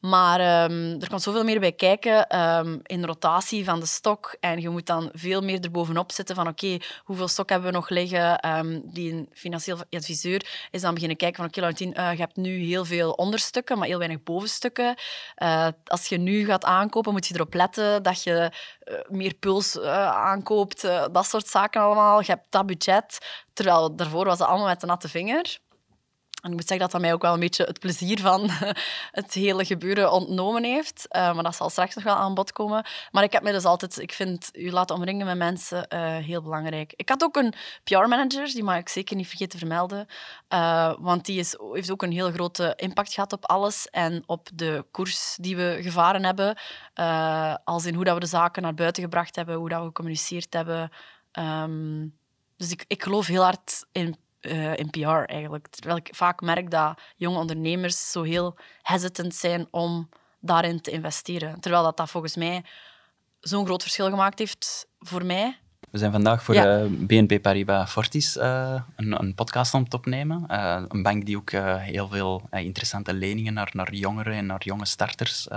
Maar 0.00 0.70
um, 0.70 1.00
er 1.00 1.08
komt 1.08 1.22
zoveel 1.22 1.44
meer 1.44 1.60
bij 1.60 1.72
kijken 1.72 2.40
um, 2.40 2.80
in 2.82 3.04
rotatie 3.04 3.64
van 3.64 3.80
de 3.80 3.86
stok. 3.86 4.36
En 4.40 4.60
je 4.60 4.68
moet 4.68 4.86
dan 4.86 5.10
veel 5.12 5.40
meer 5.40 5.60
erbovenop 5.60 6.12
zitten 6.12 6.34
van 6.34 6.48
oké, 6.48 6.76
hoeveel 7.04 7.28
stok 7.28 7.48
hebben 7.48 7.68
we 7.68 7.74
nog 7.74 7.88
liggen? 7.88 8.56
Um, 8.56 8.82
die 8.84 9.12
een 9.12 9.28
financieel 9.32 9.78
adviseur 9.90 10.46
is 10.70 10.80
dan 10.80 10.94
beginnen 10.94 11.16
kijken 11.16 11.50
van 11.52 11.64
oké, 11.66 11.84
uh, 11.84 12.12
je 12.12 12.18
hebt 12.18 12.36
nu 12.36 12.58
heel 12.58 12.84
veel 12.84 13.10
onderstukken, 13.10 13.78
maar 13.78 13.88
heel 13.88 13.98
weinig 13.98 14.22
bovenstukken. 14.22 14.94
Uh, 15.42 15.68
als 15.84 16.06
je 16.06 16.18
nu 16.18 16.44
gaat 16.44 16.64
aankopen, 16.64 17.12
moet 17.12 17.26
je 17.26 17.34
erop 17.34 17.54
letten 17.54 18.02
dat 18.02 18.22
je 18.22 18.50
uh, 18.84 18.94
meer 19.08 19.34
puls 19.34 19.80
aankoopt. 19.80 20.82
dat 21.12 21.26
soort 21.26 21.48
zaken 21.48 21.80
allemaal. 21.80 22.20
Je 22.20 22.26
hebt 22.26 22.46
dat 22.50 22.66
budget. 22.66 23.18
Terwijl 23.52 23.96
daarvoor 23.96 24.24
was 24.24 24.38
het 24.38 24.48
allemaal 24.48 24.66
met 24.66 24.80
de 24.80 24.86
natte 24.86 25.08
vinger. 25.08 25.58
En 26.46 26.52
ik 26.52 26.58
moet 26.58 26.68
zeggen 26.68 26.78
dat 26.78 26.90
dat 26.90 27.00
mij 27.00 27.12
ook 27.12 27.22
wel 27.22 27.34
een 27.34 27.40
beetje 27.40 27.64
het 27.64 27.80
plezier 27.80 28.20
van 28.20 28.50
het 29.20 29.34
hele 29.34 29.64
gebeuren 29.64 30.12
ontnomen 30.12 30.64
heeft. 30.64 31.06
Uh, 31.10 31.34
maar 31.34 31.42
dat 31.42 31.56
zal 31.56 31.70
straks 31.70 31.94
nog 31.94 32.04
wel 32.04 32.14
aan 32.14 32.34
bod 32.34 32.52
komen. 32.52 32.86
Maar 33.10 33.22
ik 33.22 33.32
heb 33.32 33.42
me 33.42 33.52
dus 33.52 33.64
altijd... 33.64 33.98
Ik 33.98 34.12
vind 34.12 34.50
u 34.52 34.70
laten 34.70 34.96
omringen 34.96 35.26
met 35.26 35.36
mensen 35.36 35.86
uh, 35.94 36.16
heel 36.16 36.42
belangrijk. 36.42 36.92
Ik 36.96 37.08
had 37.08 37.22
ook 37.22 37.36
een 37.36 37.54
PR-manager, 37.84 38.46
die 38.46 38.64
mag 38.64 38.78
ik 38.78 38.88
zeker 38.88 39.16
niet 39.16 39.28
vergeten 39.28 39.58
te 39.58 39.66
vermelden. 39.66 40.06
Uh, 40.48 40.94
want 40.98 41.24
die 41.24 41.38
is, 41.38 41.56
heeft 41.72 41.90
ook 41.90 42.02
een 42.02 42.12
heel 42.12 42.30
grote 42.30 42.72
impact 42.76 43.14
gehad 43.14 43.32
op 43.32 43.44
alles. 43.44 43.88
En 43.90 44.22
op 44.26 44.48
de 44.54 44.84
koers 44.90 45.36
die 45.40 45.56
we 45.56 45.78
gevaren 45.80 46.24
hebben. 46.24 46.58
als 47.64 47.84
in 47.84 47.94
hoe 47.94 48.04
dat 48.04 48.14
we 48.14 48.20
de 48.20 48.26
zaken 48.26 48.62
naar 48.62 48.74
buiten 48.74 49.02
gebracht 49.02 49.36
hebben, 49.36 49.54
hoe 49.54 49.68
dat 49.68 49.80
we 49.80 49.86
gecommuniceerd 49.86 50.54
hebben. 50.54 50.90
Um, 51.32 52.18
dus 52.56 52.70
ik, 52.70 52.84
ik 52.86 53.02
geloof 53.02 53.26
heel 53.26 53.42
hard 53.42 53.86
in 53.92 54.16
uh, 54.46 54.76
in 54.76 54.90
PR 54.90 55.08
eigenlijk. 55.08 55.66
Terwijl 55.68 55.96
ik 55.96 56.08
vaak 56.12 56.40
merk 56.40 56.70
dat 56.70 57.00
jonge 57.16 57.38
ondernemers 57.38 58.10
zo 58.10 58.22
heel 58.22 58.56
hesitant 58.82 59.34
zijn 59.34 59.66
om 59.70 60.08
daarin 60.40 60.80
te 60.80 60.90
investeren. 60.90 61.60
Terwijl 61.60 61.82
dat, 61.82 61.96
dat 61.96 62.10
volgens 62.10 62.36
mij 62.36 62.64
zo'n 63.40 63.64
groot 63.64 63.82
verschil 63.82 64.10
gemaakt 64.10 64.38
heeft 64.38 64.86
voor 64.98 65.24
mij. 65.24 65.58
We 65.90 65.98
zijn 65.98 66.12
vandaag 66.12 66.42
voor 66.42 66.54
ja. 66.54 66.64
uh, 66.64 66.84
eh, 66.84 66.90
BNP 66.90 67.42
Paribas 67.42 67.90
Fortis 67.90 68.36
uh, 68.36 68.80
een, 68.96 69.20
een, 69.20 69.34
podcast 69.34 69.74
om 69.74 69.88
te 69.88 69.96
opnemen. 69.96 70.44
Een 70.88 71.02
bank 71.02 71.26
die 71.26 71.36
ook 71.36 71.50
heel 71.80 72.08
veel 72.08 72.48
interessante 72.50 73.14
leningen 73.14 73.54
naar, 73.54 73.70
naar 73.72 73.94
jongeren 73.94 74.34
en 74.34 74.46
naar 74.46 74.62
jonge 74.64 74.86
starters 74.86 75.48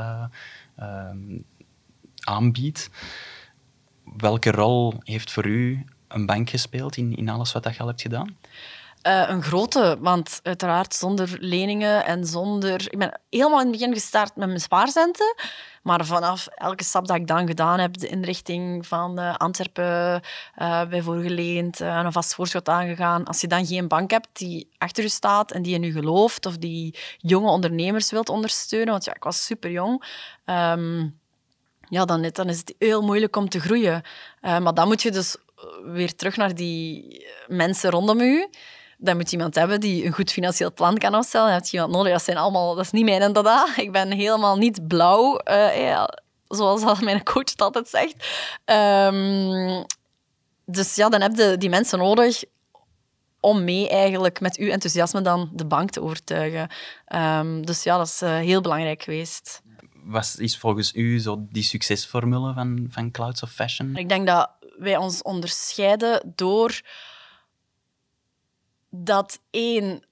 aanbiedt. 2.19 2.89
Welke 4.17 4.51
rol 4.51 4.93
heeft 5.03 5.31
voor 5.31 5.45
u 5.45 5.85
een 6.07 6.25
bank 6.25 6.49
gespeeld 6.49 6.97
in, 6.97 7.15
in 7.15 7.29
alles 7.29 7.51
wat 7.51 7.63
je 7.63 7.79
al 7.79 7.87
hebt 7.87 8.01
gedaan? 8.01 8.37
Uh, 9.07 9.29
een 9.29 9.43
grote, 9.43 9.97
want 9.99 10.39
uiteraard 10.43 10.93
zonder 10.93 11.37
leningen 11.39 12.05
en 12.05 12.25
zonder... 12.25 12.91
Ik 12.91 12.97
ben 12.97 13.19
helemaal 13.29 13.59
in 13.59 13.67
het 13.67 13.77
begin 13.77 13.93
gestart 13.93 14.35
met 14.35 14.47
mijn 14.47 14.59
spaarcenten. 14.59 15.35
Maar 15.83 16.05
vanaf 16.05 16.47
elke 16.47 16.83
stap 16.83 17.07
dat 17.07 17.15
ik 17.15 17.27
dan 17.27 17.47
gedaan 17.47 17.79
heb, 17.79 17.97
de 17.97 18.07
inrichting 18.07 18.87
van 18.87 19.19
uh, 19.19 19.35
Antwerpen 19.35 20.21
uh, 20.57 20.85
bij 20.85 21.01
voorgeleend, 21.01 21.79
een 21.79 22.11
vast 22.11 22.33
voorschot 22.33 22.69
aangegaan. 22.69 23.25
Als 23.25 23.41
je 23.41 23.47
dan 23.47 23.65
geen 23.65 23.87
bank 23.87 24.11
hebt 24.11 24.27
die 24.33 24.69
achter 24.77 25.03
je 25.03 25.09
staat 25.09 25.51
en 25.51 25.61
die 25.61 25.79
je 25.79 25.91
gelooft, 25.91 26.45
of 26.45 26.57
die 26.57 26.97
jonge 27.17 27.49
ondernemers 27.49 28.11
wilt 28.11 28.29
ondersteunen, 28.29 28.91
want 28.91 29.05
ja, 29.05 29.15
ik 29.15 29.23
was 29.23 29.45
super 29.45 29.71
jong... 29.71 30.03
Um, 30.45 31.19
ja, 31.89 32.05
dan, 32.05 32.29
dan 32.31 32.49
is 32.49 32.57
het 32.57 32.75
heel 32.79 33.01
moeilijk 33.01 33.35
om 33.35 33.49
te 33.49 33.59
groeien. 33.59 34.01
maar 34.41 34.73
dan 34.73 34.87
moet 34.87 35.01
je 35.01 35.11
dus 35.11 35.37
weer 35.83 36.15
terug 36.15 36.37
naar 36.37 36.55
die 36.55 37.25
mensen 37.47 37.89
rondom 37.89 38.19
u 38.19 38.49
dan 39.01 39.15
moet 39.15 39.29
je 39.29 39.35
iemand 39.35 39.55
hebben 39.55 39.79
die 39.79 40.05
een 40.05 40.13
goed 40.13 40.31
financieel 40.31 40.73
plan 40.73 40.97
kan 40.97 41.15
opstellen. 41.15 41.47
Dan 41.47 41.55
heb 41.55 41.65
je 41.65 41.71
iemand 41.71 41.93
nodig. 41.93 42.11
Dat, 42.11 42.23
zijn 42.23 42.37
allemaal, 42.37 42.75
dat 42.75 42.85
is 42.85 42.91
niet 42.91 43.05
mijn 43.05 43.33
dada. 43.33 43.67
Ik 43.75 43.91
ben 43.91 44.11
helemaal 44.11 44.57
niet 44.57 44.87
blauw, 44.87 45.41
uh, 45.49 45.81
ja, 45.81 46.19
zoals 46.47 46.99
mijn 46.99 47.23
coach 47.23 47.49
het 47.49 47.61
altijd 47.61 47.89
zegt. 47.89 48.15
Um, 48.65 49.85
dus 50.65 50.95
ja, 50.95 51.09
dan 51.09 51.21
heb 51.21 51.35
je 51.35 51.55
die 51.57 51.69
mensen 51.69 51.99
nodig 51.99 52.43
om 53.39 53.63
mee 53.63 53.89
eigenlijk 53.89 54.39
met 54.39 54.57
uw 54.57 54.69
enthousiasme 54.69 55.21
dan 55.21 55.49
de 55.53 55.65
bank 55.65 55.89
te 55.89 56.01
overtuigen. 56.01 56.69
Um, 57.15 57.65
dus 57.65 57.83
ja, 57.83 57.97
dat 57.97 58.07
is 58.07 58.21
uh, 58.21 58.37
heel 58.37 58.61
belangrijk 58.61 59.03
geweest. 59.03 59.61
Wat 60.03 60.35
is 60.37 60.57
volgens 60.57 60.95
u 60.95 61.19
zo 61.19 61.45
die 61.49 61.63
succesformule 61.63 62.53
van, 62.53 62.87
van 62.89 63.11
Clouds 63.11 63.43
of 63.43 63.51
Fashion? 63.51 63.95
Ik 63.95 64.09
denk 64.09 64.27
dat 64.27 64.49
wij 64.77 64.97
ons 64.97 65.21
onderscheiden 65.21 66.33
door 66.35 66.81
dat 68.89 69.39
één, 69.49 70.03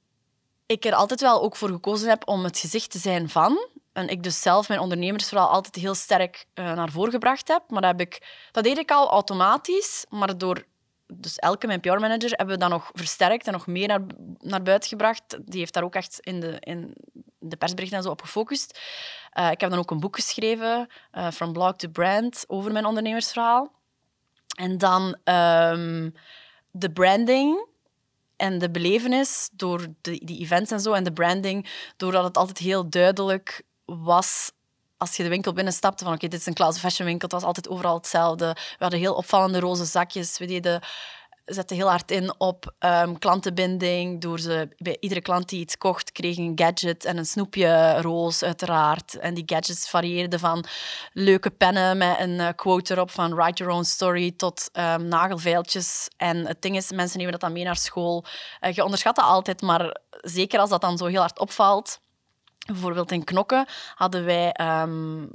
ik 0.66 0.86
er 0.86 0.94
altijd 0.94 1.22
wel 1.22 1.42
ook 1.42 1.56
voor 1.56 1.70
gekozen 1.70 2.10
heb 2.10 2.28
om 2.28 2.44
het 2.44 2.60
gezicht 2.60 2.92
te 2.92 2.98
zijn 2.98 3.30
van. 3.30 3.68
En 3.94 4.08
ik 4.08 4.24
dus 4.24 4.42
zelf 4.42 4.68
mijn 4.68 4.80
ondernemersverhaal 4.80 5.50
altijd 5.50 5.76
heel 5.76 5.96
sterk 5.96 6.46
uh, 6.56 6.74
naar 6.74 6.92
voren 6.92 7.12
gebracht 7.12 7.48
heb. 7.48 7.64
Maar 7.70 7.82
dat, 7.82 7.92
heb 7.92 8.02
ik, 8.02 8.48
dat 8.52 8.64
deed 8.64 8.78
ik 8.78 8.92
al 8.92 9.10
automatisch, 9.10 10.06
maar 10.10 10.38
door 10.38 10.66
dus 11.14 11.36
elke 11.36 11.68
mijn 11.68 11.80
PR-manager 11.80 12.30
hebben 12.30 12.56
we 12.56 12.62
dat 12.62 12.70
nog 12.70 12.90
versterkt 12.94 13.48
en 13.48 13.54
nog 13.54 13.68
meer 13.68 13.88
naar, 13.88 14.02
naar 14.40 14.62
buiten 14.62 14.90
gebracht. 14.90 15.38
Die 15.46 15.60
heeft 15.60 15.74
daar 15.74 15.84
ook 15.84 15.96
echt 15.96 16.20
in 16.20 16.40
de, 16.40 16.58
in 16.60 16.94
de 17.40 17.58
persberichten 17.58 17.98
en 17.98 18.04
zo 18.04 18.10
op 18.10 18.22
gefocust. 18.22 18.80
Uh, 19.40 19.52
ik 19.52 19.62
heb 19.62 19.70
dan 19.70 19.80
ook 19.80 19.92
een 19.92 20.00
boek 20.00 20.16
geschreven, 20.16 20.90
uh, 21.14 21.32
From 21.32 21.54
Blog 21.54 21.76
to 21.76 21.90
Brand, 21.90 22.44
over 22.48 22.72
mijn 22.72 22.86
ondernemersverhaal. 22.86 23.72
En 24.58 24.78
dan 24.78 25.04
um, 25.04 26.14
de 26.72 26.92
branding 26.94 27.68
en 28.38 28.60
de 28.60 28.72
belevenis 28.72 29.50
door 29.52 29.88
de, 30.02 30.22
die 30.26 30.40
events 30.40 30.72
en 30.72 30.80
zo 30.80 30.94
en 30.94 31.04
de 31.04 31.14
branding, 31.14 31.70
doordat 31.98 32.24
het 32.24 32.38
altijd 32.38 32.58
heel 32.58 32.90
duidelijk 32.90 33.64
was 33.86 34.52
als 34.98 35.16
je 35.16 35.24
de 35.24 35.30
winkel 35.30 35.54
binnenstapte 35.54 36.04
van 36.04 36.14
oké, 36.14 36.28
dit 36.28 36.40
is 36.40 36.46
een 36.46 36.54
Klaus 36.54 36.78
Fashion 36.78 37.08
winkel, 37.08 37.28
het 37.28 37.38
was 37.38 37.48
altijd 37.48 37.70
overal 37.70 37.96
hetzelfde. 37.96 38.46
We 38.54 38.76
hadden 38.78 39.00
heel 39.00 39.14
opvallende 39.14 39.60
roze 39.60 39.86
zakjes. 39.86 40.38
We 40.38 40.46
deden 40.46 40.82
zette 41.48 41.74
heel 41.74 41.90
hard 41.90 42.12
in 42.12 42.34
op 42.38 42.74
ehm, 42.80 43.14
klantenbinding. 43.14 44.22
Door 44.22 44.40
ze, 44.40 44.70
bij 44.78 44.98
iedere 45.00 45.22
klant 45.22 45.50
die 45.50 45.60
iets 45.60 45.78
kocht, 45.78 46.12
kreeg 46.12 46.38
een 46.38 46.52
gadget 46.56 47.06
en 47.06 47.18
een 47.18 47.26
snoepje 47.26 48.02
roos, 48.02 48.44
uiteraard. 48.44 49.18
En 49.18 49.34
die 49.34 49.44
gadgets 49.46 49.90
varieerden 49.90 50.40
van 50.40 50.66
leuke 51.14 51.50
pennen 51.50 51.98
met 51.98 52.20
een 52.20 52.40
eh, 52.40 52.48
quote 52.56 52.94
erop 52.94 53.12
van 53.12 53.36
write 53.36 53.64
your 53.64 53.74
own 53.74 53.84
story 53.84 54.32
tot 54.32 54.70
um. 54.74 55.12
En 56.18 56.46
het 56.46 56.62
ding 56.62 56.76
is, 56.76 56.92
mensen 56.92 57.18
nemen 57.18 57.32
dat 57.32 57.42
dan 57.42 57.54
mee 57.54 57.64
naar 57.64 57.76
school. 57.76 58.26
Uh, 58.62 58.72
je 58.72 58.84
onderschat 58.84 59.16
dat 59.16 59.26
altijd, 59.26 59.62
maar 59.62 59.98
zeker 60.10 60.60
als 60.60 60.70
dat 60.70 60.82
dan 60.82 60.98
zo 60.98 61.06
heel 61.06 61.20
hard 61.20 61.40
opvalt. 61.40 62.00
Bijvoorbeeld 62.66 63.12
in 63.12 63.24
Knokken 63.24 63.66
hadden 63.96 64.26
wij 64.26 64.52
ehm, 64.52 65.26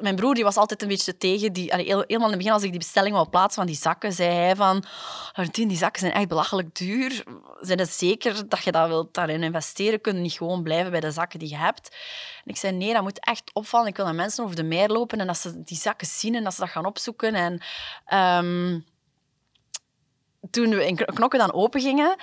mijn 0.00 0.16
broer 0.16 0.34
die 0.34 0.44
was 0.44 0.56
altijd 0.56 0.82
een 0.82 0.88
beetje 0.88 1.16
tegen. 1.16 1.52
Die, 1.52 1.72
helemaal 1.74 2.06
in 2.06 2.22
het 2.22 2.36
begin, 2.36 2.52
als 2.52 2.62
ik 2.62 2.70
die 2.70 2.78
bestelling 2.78 3.14
wou 3.14 3.28
plaatsen 3.28 3.62
van 3.62 3.66
die 3.66 3.80
zakken, 3.80 4.12
zei 4.12 4.30
hij 4.30 4.56
van... 4.56 4.84
Artien, 5.32 5.68
die 5.68 5.76
zakken 5.76 6.00
zijn 6.00 6.12
echt 6.12 6.28
belachelijk 6.28 6.74
duur. 6.74 7.24
Zijn 7.60 7.78
het 7.78 7.90
zeker 7.90 8.48
dat 8.48 8.64
je 8.64 8.72
dat 8.72 8.88
wilt 8.88 9.14
daarin 9.14 9.42
investeren? 9.42 10.00
Kunnen 10.00 10.22
niet 10.22 10.32
gewoon 10.32 10.62
blijven 10.62 10.90
bij 10.90 11.00
de 11.00 11.10
zakken 11.10 11.38
die 11.38 11.48
je 11.48 11.56
hebt? 11.56 11.96
En 12.44 12.50
ik 12.50 12.56
zei, 12.56 12.76
nee, 12.76 12.92
dat 12.92 13.02
moet 13.02 13.20
echt 13.20 13.50
opvallen. 13.52 13.88
Ik 13.88 13.96
wil 13.96 14.04
dat 14.04 14.14
mensen 14.14 14.44
over 14.44 14.56
de 14.56 14.62
meer 14.62 14.88
lopen 14.88 15.20
en 15.20 15.26
dat 15.26 15.38
ze 15.38 15.62
die 15.62 15.78
zakken 15.78 16.06
zien 16.06 16.34
en 16.34 16.44
dat 16.44 16.54
ze 16.54 16.60
dat 16.60 16.70
gaan 16.70 16.86
opzoeken. 16.86 17.34
En 17.34 17.62
um, 18.18 18.84
toen 20.50 20.70
we 20.70 20.86
in 20.86 20.96
Knokken 20.96 21.38
dan 21.38 21.52
open 21.52 21.80
gingen, 21.80 22.16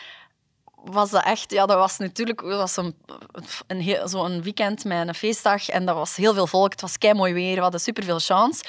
was 0.84 1.10
dat 1.10 1.24
echt, 1.24 1.52
ja, 1.52 1.66
dat 1.66 1.78
was 1.78 1.98
natuurlijk 1.98 2.42
dat 2.42 2.58
was 2.60 2.78
een, 2.78 2.96
een, 3.68 4.10
zo'n 4.10 4.42
weekend 4.42 4.86
met 4.86 5.08
een 5.08 5.16
feestdag 5.16 5.70
en 5.70 5.86
dat 5.86 5.96
was 5.96 6.16
heel 6.16 6.34
veel 6.34 6.48
volk. 6.48 6.72
Het 6.72 6.82
was 6.82 6.98
mooi 7.14 7.34
weer, 7.34 7.56
we 7.56 7.62
hadden 7.62 7.80
superveel 7.80 8.20
chance. 8.20 8.64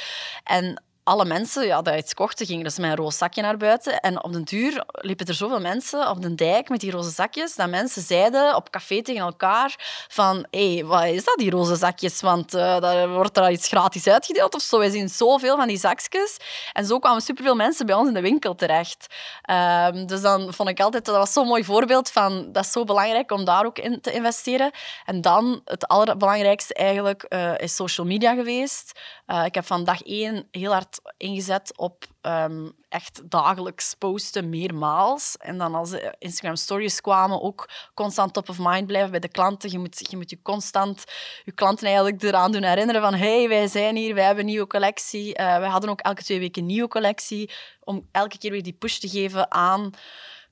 En 0.44 0.82
alle 1.04 1.24
mensen 1.24 1.66
ja, 1.66 1.82
die 1.82 1.96
iets 1.96 2.14
kochten, 2.14 2.46
gingen 2.46 2.64
dus 2.64 2.78
met 2.78 2.90
een 2.90 2.96
roze 2.96 3.16
zakje 3.16 3.42
naar 3.42 3.56
buiten. 3.56 4.00
En 4.00 4.24
op 4.24 4.32
den 4.32 4.44
duur 4.44 4.84
liepen 4.86 5.26
er 5.26 5.34
zoveel 5.34 5.60
mensen 5.60 6.08
op 6.08 6.22
de 6.22 6.34
dijk 6.34 6.68
met 6.68 6.80
die 6.80 6.90
roze 6.90 7.10
zakjes, 7.10 7.54
dat 7.54 7.68
mensen 7.68 8.02
zeiden 8.02 8.56
op 8.56 8.70
café 8.70 9.02
tegen 9.02 9.22
elkaar 9.22 9.74
van 10.08 10.46
hé, 10.50 10.74
hey, 10.74 10.84
wat 10.84 11.04
is 11.04 11.24
dat, 11.24 11.38
die 11.38 11.50
roze 11.50 11.76
zakjes? 11.76 12.20
Want 12.20 12.54
uh, 12.54 12.80
daar 12.80 13.08
wordt 13.08 13.36
er 13.36 13.50
iets 13.50 13.68
gratis 13.68 14.06
uitgedeeld 14.06 14.54
of 14.54 14.62
zo. 14.62 14.78
Wij 14.78 14.90
zien 14.90 15.08
zoveel 15.08 15.56
van 15.56 15.68
die 15.68 15.78
zakjes. 15.78 16.36
En 16.72 16.86
zo 16.86 16.98
kwamen 16.98 17.22
superveel 17.22 17.54
mensen 17.54 17.86
bij 17.86 17.94
ons 17.94 18.08
in 18.08 18.14
de 18.14 18.20
winkel 18.20 18.54
terecht. 18.54 19.06
Um, 19.50 20.06
dus 20.06 20.20
dan 20.20 20.54
vond 20.54 20.68
ik 20.68 20.80
altijd, 20.80 21.04
dat 21.04 21.16
was 21.16 21.32
zo'n 21.32 21.46
mooi 21.46 21.64
voorbeeld 21.64 22.10
van, 22.10 22.52
dat 22.52 22.64
is 22.64 22.72
zo 22.72 22.84
belangrijk 22.84 23.30
om 23.30 23.44
daar 23.44 23.64
ook 23.64 23.78
in 23.78 24.00
te 24.00 24.12
investeren. 24.12 24.70
En 25.04 25.20
dan, 25.20 25.60
het 25.64 25.88
allerbelangrijkste 25.88 26.74
eigenlijk, 26.74 27.26
uh, 27.28 27.58
is 27.58 27.74
social 27.74 28.06
media 28.06 28.34
geweest. 28.34 29.00
Uh, 29.26 29.44
ik 29.44 29.54
heb 29.54 29.66
van 29.66 29.84
dag 29.84 30.02
één 30.02 30.48
heel 30.50 30.72
hard 30.72 30.89
ingezet 31.16 31.76
op 31.76 32.06
um, 32.22 32.72
echt 32.88 33.30
dagelijks 33.30 33.94
posten, 33.94 34.48
meermaals. 34.48 35.36
En 35.36 35.58
dan 35.58 35.74
als 35.74 35.90
de 35.90 36.14
Instagram 36.18 36.56
stories 36.56 37.00
kwamen, 37.00 37.42
ook 37.42 37.70
constant 37.94 38.32
top 38.32 38.48
of 38.48 38.58
mind 38.58 38.86
blijven 38.86 39.10
bij 39.10 39.20
de 39.20 39.28
klanten. 39.28 39.70
Je 39.70 39.78
moet 39.78 40.10
je, 40.10 40.16
moet 40.16 40.30
je 40.30 40.42
constant 40.42 41.04
je 41.44 41.52
klanten 41.52 41.86
eigenlijk 41.86 42.22
eraan 42.22 42.52
doen 42.52 42.62
herinneren 42.62 43.02
van 43.02 43.14
hey, 43.14 43.48
wij 43.48 43.66
zijn 43.66 43.96
hier, 43.96 44.14
wij 44.14 44.24
hebben 44.24 44.44
een 44.44 44.50
nieuwe 44.50 44.66
collectie. 44.66 45.28
Uh, 45.28 45.58
wij 45.58 45.68
hadden 45.68 45.90
ook 45.90 46.00
elke 46.00 46.22
twee 46.22 46.38
weken 46.38 46.62
een 46.62 46.68
nieuwe 46.68 46.88
collectie, 46.88 47.50
om 47.80 48.08
elke 48.12 48.38
keer 48.38 48.50
weer 48.50 48.62
die 48.62 48.72
push 48.72 48.98
te 48.98 49.08
geven 49.08 49.50
aan 49.50 49.90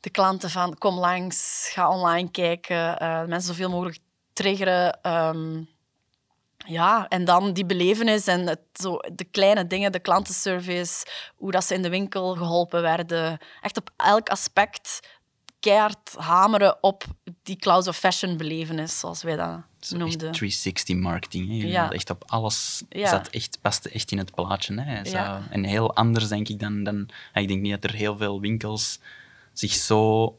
de 0.00 0.10
klanten 0.10 0.50
van 0.50 0.78
kom 0.78 0.98
langs, 0.98 1.68
ga 1.72 1.90
online 1.90 2.30
kijken, 2.30 3.02
uh, 3.02 3.24
mensen 3.24 3.54
zoveel 3.54 3.70
mogelijk 3.70 3.98
triggeren. 4.32 4.98
Um, 5.02 5.68
ja, 6.68 7.08
en 7.08 7.24
dan 7.24 7.52
die 7.52 7.66
belevenis 7.66 8.26
en 8.26 8.46
het, 8.46 8.60
zo, 8.72 8.96
de 9.12 9.24
kleine 9.24 9.66
dingen, 9.66 9.92
de 9.92 9.98
klantenservice, 9.98 11.06
hoe 11.36 11.50
dat 11.50 11.64
ze 11.64 11.74
in 11.74 11.82
de 11.82 11.88
winkel 11.88 12.34
geholpen 12.34 12.82
werden. 12.82 13.38
Echt 13.60 13.76
op 13.76 13.90
elk 13.96 14.28
aspect 14.28 15.00
keihard 15.60 16.14
hameren 16.16 16.82
op 16.82 17.04
die 17.42 17.56
Klaus 17.56 17.88
of 17.88 17.96
Fashion 17.96 18.36
belevenis, 18.36 18.98
zoals 18.98 19.22
wij 19.22 19.36
dat 19.36 19.60
zo 19.80 19.96
noemden. 19.96 20.32
360 20.32 20.96
marketing. 20.96 21.48
Hè? 21.48 21.66
Ja. 21.66 21.90
Echt 21.90 22.10
op 22.10 22.24
alles 22.26 22.82
ja. 22.88 23.08
zat 23.08 23.28
echt, 23.28 23.58
paste 23.60 23.90
echt 23.90 24.10
in 24.10 24.18
het 24.18 24.34
plaatje. 24.34 24.80
Hè? 24.80 25.00
Ja. 25.00 25.42
En 25.50 25.64
heel 25.64 25.94
anders, 25.94 26.28
denk 26.28 26.48
ik, 26.48 26.60
dan, 26.60 26.84
dan... 26.84 27.08
Ik 27.34 27.48
denk 27.48 27.60
niet 27.60 27.80
dat 27.80 27.90
er 27.90 27.96
heel 27.96 28.16
veel 28.16 28.40
winkels 28.40 29.00
zich 29.52 29.72
zo 29.72 30.38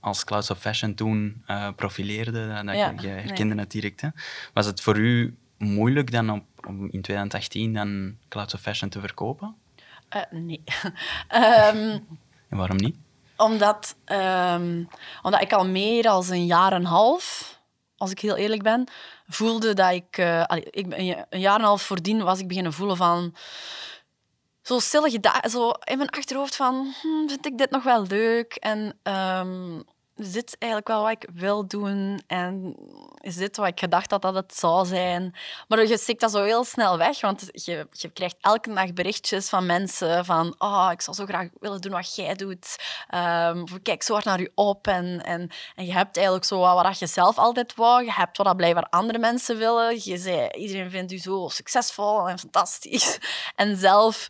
als 0.00 0.24
Klaus 0.24 0.50
of 0.50 0.58
Fashion 0.58 0.94
toen 0.94 1.42
uh, 1.50 1.68
profileerden. 1.76 2.66
Dat 2.66 2.74
ja. 2.74 2.90
je, 2.90 3.02
je 3.02 3.08
herkende 3.08 3.54
nee. 3.54 3.64
het 3.64 3.72
direct. 3.72 4.00
Hè? 4.00 4.08
Was 4.52 4.66
het 4.66 4.80
voor 4.80 4.96
u 4.96 5.36
moeilijk 5.58 6.10
dan 6.10 6.30
op, 6.30 6.44
om 6.66 6.84
in 6.90 7.02
2018 7.02 7.74
dan 7.74 8.16
Clouds 8.28 8.54
of 8.54 8.60
Fashion 8.60 8.90
te 8.90 9.00
verkopen? 9.00 9.56
Uh, 10.16 10.22
nee. 10.30 10.62
um, 11.34 12.06
en 12.50 12.56
waarom 12.56 12.76
niet? 12.76 12.96
Omdat, 13.36 13.96
um, 14.06 14.88
omdat 15.22 15.42
ik 15.42 15.52
al 15.52 15.66
meer 15.66 16.02
dan 16.02 16.24
een 16.30 16.46
jaar 16.46 16.72
en 16.72 16.80
een 16.80 16.86
half, 16.86 17.54
als 17.96 18.10
ik 18.10 18.18
heel 18.18 18.36
eerlijk 18.36 18.62
ben, 18.62 18.88
voelde 19.28 19.74
dat 19.74 19.92
ik... 19.92 20.18
Uh, 20.18 20.44
allee, 20.44 20.66
ik 20.70 20.86
een 20.88 21.40
jaar 21.40 21.54
en 21.54 21.60
een 21.60 21.66
half 21.66 21.82
voordien 21.82 22.22
was 22.22 22.40
ik 22.40 22.48
beginnen 22.48 22.72
voelen 22.72 22.96
van... 22.96 23.34
Zo 24.62 24.78
stille 24.78 25.20
zo 25.50 25.70
in 25.70 25.96
mijn 25.96 26.10
achterhoofd 26.10 26.56
van, 26.56 26.94
hm, 27.02 27.28
vind 27.28 27.46
ik 27.46 27.58
dit 27.58 27.70
nog 27.70 27.82
wel 27.82 28.06
leuk? 28.06 28.54
En 28.54 28.98
um, 29.02 29.84
is 30.16 30.32
dit 30.32 30.56
eigenlijk 30.58 30.90
wel 30.90 31.02
wat 31.02 31.10
ik 31.10 31.28
wil 31.34 31.66
doen? 31.66 32.22
En 32.26 32.76
is 33.20 33.36
dit 33.36 33.56
wat 33.56 33.66
ik 33.66 33.78
gedacht 33.78 34.10
had 34.10 34.22
dat 34.22 34.34
het 34.34 34.54
zou 34.54 34.86
zijn? 34.86 35.34
Maar 35.68 35.86
je 35.86 35.98
stikt 35.98 36.20
dat 36.20 36.30
zo 36.30 36.42
heel 36.42 36.64
snel 36.64 36.98
weg, 36.98 37.20
want 37.20 37.48
je, 37.52 37.86
je 37.90 38.08
krijgt 38.08 38.36
elke 38.40 38.74
dag 38.74 38.92
berichtjes 38.92 39.48
van 39.48 39.66
mensen 39.66 40.24
van 40.24 40.54
oh, 40.58 40.88
ik 40.92 41.00
zou 41.00 41.16
zo 41.16 41.24
graag 41.24 41.48
willen 41.60 41.80
doen 41.80 41.92
wat 41.92 42.14
jij 42.14 42.34
doet. 42.34 42.76
Um, 43.14 43.62
of 43.62 43.82
kijk 43.82 44.02
zo 44.02 44.12
hard 44.12 44.24
naar 44.24 44.40
je 44.40 44.52
op. 44.54 44.86
En, 44.86 45.24
en, 45.24 45.50
en 45.74 45.86
je 45.86 45.92
hebt 45.92 46.16
eigenlijk 46.16 46.46
zo 46.46 46.58
wat, 46.58 46.82
wat 46.82 46.98
je 46.98 47.06
zelf 47.06 47.38
altijd 47.38 47.74
wou. 47.74 48.04
Je 48.04 48.12
hebt 48.12 48.36
wat 48.36 48.56
blijkbaar 48.56 48.86
andere 48.90 49.18
mensen 49.18 49.58
willen. 49.58 50.00
Je 50.02 50.18
zei, 50.18 50.48
iedereen 50.48 50.90
vindt 50.90 51.12
u 51.12 51.18
zo 51.18 51.48
succesvol 51.48 52.28
en 52.28 52.38
fantastisch. 52.38 53.18
En 53.56 53.76
zelf 53.76 54.28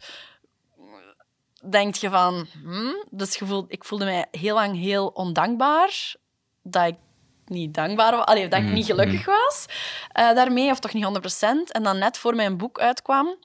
denk 1.70 1.94
je 1.94 2.10
van... 2.10 2.46
Hmm, 2.62 3.04
dus 3.10 3.36
je 3.36 3.64
ik 3.68 3.84
voelde 3.84 4.04
mij 4.04 4.26
heel 4.30 4.54
lang 4.54 4.76
heel 4.76 5.06
ondankbaar. 5.06 6.14
Dat 6.62 6.86
ik 6.86 6.96
niet 7.44 7.74
dankbaar 7.74 8.16
was. 8.16 8.24
Allee, 8.24 8.48
dat 8.48 8.58
ik 8.58 8.64
niet 8.64 8.88
mm-hmm. 8.88 9.04
gelukkig 9.04 9.26
was 9.26 9.66
uh, 9.68 10.34
daarmee, 10.34 10.70
of 10.70 10.78
toch 10.78 10.92
niet 10.92 11.04
100%. 11.04 11.72
En 11.72 11.82
dan 11.82 11.98
net 11.98 12.18
voor 12.18 12.34
mijn 12.34 12.56
boek 12.56 12.78
uitkwam, 12.80 13.36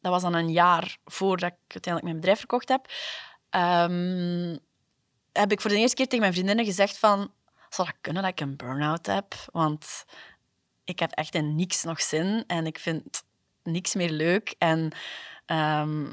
dat 0.00 0.12
was 0.12 0.22
dan 0.22 0.34
een 0.34 0.50
jaar 0.50 0.96
voordat 1.04 1.50
ik 1.50 1.56
uiteindelijk 1.58 2.04
mijn 2.04 2.16
bedrijf 2.16 2.38
verkocht 2.38 2.68
heb, 2.68 2.86
um, 3.90 4.58
heb 5.32 5.52
ik 5.52 5.60
voor 5.60 5.70
de 5.70 5.76
eerste 5.76 5.96
keer 5.96 6.06
tegen 6.06 6.20
mijn 6.20 6.32
vriendinnen 6.32 6.64
gezegd 6.64 6.98
van... 6.98 7.32
Zal 7.68 7.84
dat 7.84 7.94
kunnen 8.00 8.22
dat 8.22 8.30
ik 8.30 8.40
een 8.40 8.56
burn-out 8.56 9.06
heb? 9.06 9.34
Want 9.52 10.04
ik 10.84 10.98
heb 10.98 11.10
echt 11.10 11.34
in 11.34 11.54
niks 11.54 11.82
nog 11.82 12.00
zin 12.02 12.44
en 12.46 12.66
ik 12.66 12.78
vind 12.78 13.22
niks 13.62 13.94
meer 13.94 14.10
leuk. 14.10 14.54
En 14.58 14.92
um, 15.46 16.12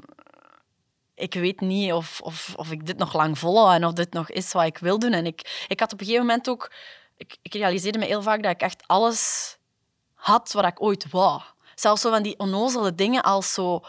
ik 1.18 1.34
weet 1.34 1.60
niet 1.62 1.94
of, 1.94 2.20
of, 2.24 2.54
of 2.56 2.72
ik 2.72 2.86
dit 2.86 2.98
nog 2.98 3.14
lang 3.14 3.40
volhoud 3.40 3.76
en 3.76 3.86
of 3.86 3.94
dit 3.94 4.14
nog 4.14 4.30
is 4.30 4.52
wat 4.52 4.66
ik 4.66 4.78
wil 4.78 5.00
doen. 5.00 5.14
En 5.14 5.26
ik, 5.26 5.66
ik 5.68 5.80
had 5.80 5.94
op 5.94 6.00
een 6.00 6.06
gegeven 6.06 6.26
moment 6.28 6.50
ook... 6.50 6.72
Ik, 7.18 7.38
ik 7.42 7.54
realiseerde 7.54 7.98
me 7.98 8.06
heel 8.06 8.22
vaak 8.22 8.44
dat 8.44 8.52
ik 8.52 8.62
echt 8.62 8.84
alles 8.88 9.56
had 10.14 10.52
wat 10.52 10.66
ik 10.66 10.82
ooit 10.82 11.10
wou. 11.12 11.42
Zelfs 11.76 12.02
zo 12.02 12.10
van 12.10 12.24
die 12.24 12.40
onnozele 12.40 12.96
dingen 12.96 13.24
als 13.24 13.54
zo... 13.54 13.82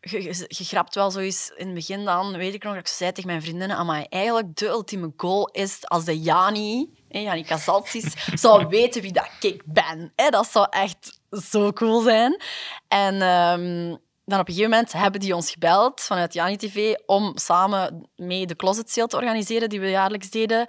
Je, 0.00 0.22
je, 0.48 0.64
grapt 0.64 0.94
wel 0.94 1.10
zoiets 1.10 1.52
in 1.56 1.66
het 1.66 1.74
begin 1.74 2.04
dan, 2.04 2.36
weet 2.36 2.54
ik 2.54 2.62
nog, 2.62 2.72
dat 2.72 2.82
ik 2.82 2.88
zei 2.88 3.12
tegen 3.12 3.30
mijn 3.30 3.42
vriendinnen, 3.42 3.86
maar 3.86 4.06
eigenlijk 4.08 4.56
de 4.56 4.66
ultieme 4.66 5.12
goal 5.16 5.48
is 5.48 5.88
als 5.88 6.04
de 6.04 6.20
Jani, 6.20 6.90
Jani 7.08 7.42
Casalsis, 7.42 8.14
zou 8.42 8.66
weten 8.66 9.02
wie 9.02 9.12
dat 9.12 9.28
ik 9.40 9.62
ben. 9.64 10.12
Dat 10.14 10.50
zou 10.50 10.66
echt 10.70 11.20
zo 11.30 11.72
cool 11.72 12.00
zijn. 12.00 12.42
En 12.88 13.22
um, 13.22 13.98
dan 14.26 14.40
op 14.40 14.48
een 14.48 14.54
gegeven 14.54 14.76
moment 14.76 14.92
hebben 14.92 15.20
die 15.20 15.34
ons 15.34 15.50
gebeld 15.50 16.00
vanuit 16.00 16.34
Jani 16.34 16.56
TV 16.56 16.94
om 17.06 17.32
samen 17.34 18.08
mee 18.16 18.46
de 18.46 18.56
closet 18.56 18.90
sale 18.90 19.06
te 19.06 19.16
organiseren 19.16 19.68
die 19.68 19.80
we 19.80 19.90
jaarlijks 19.90 20.30
deden. 20.30 20.66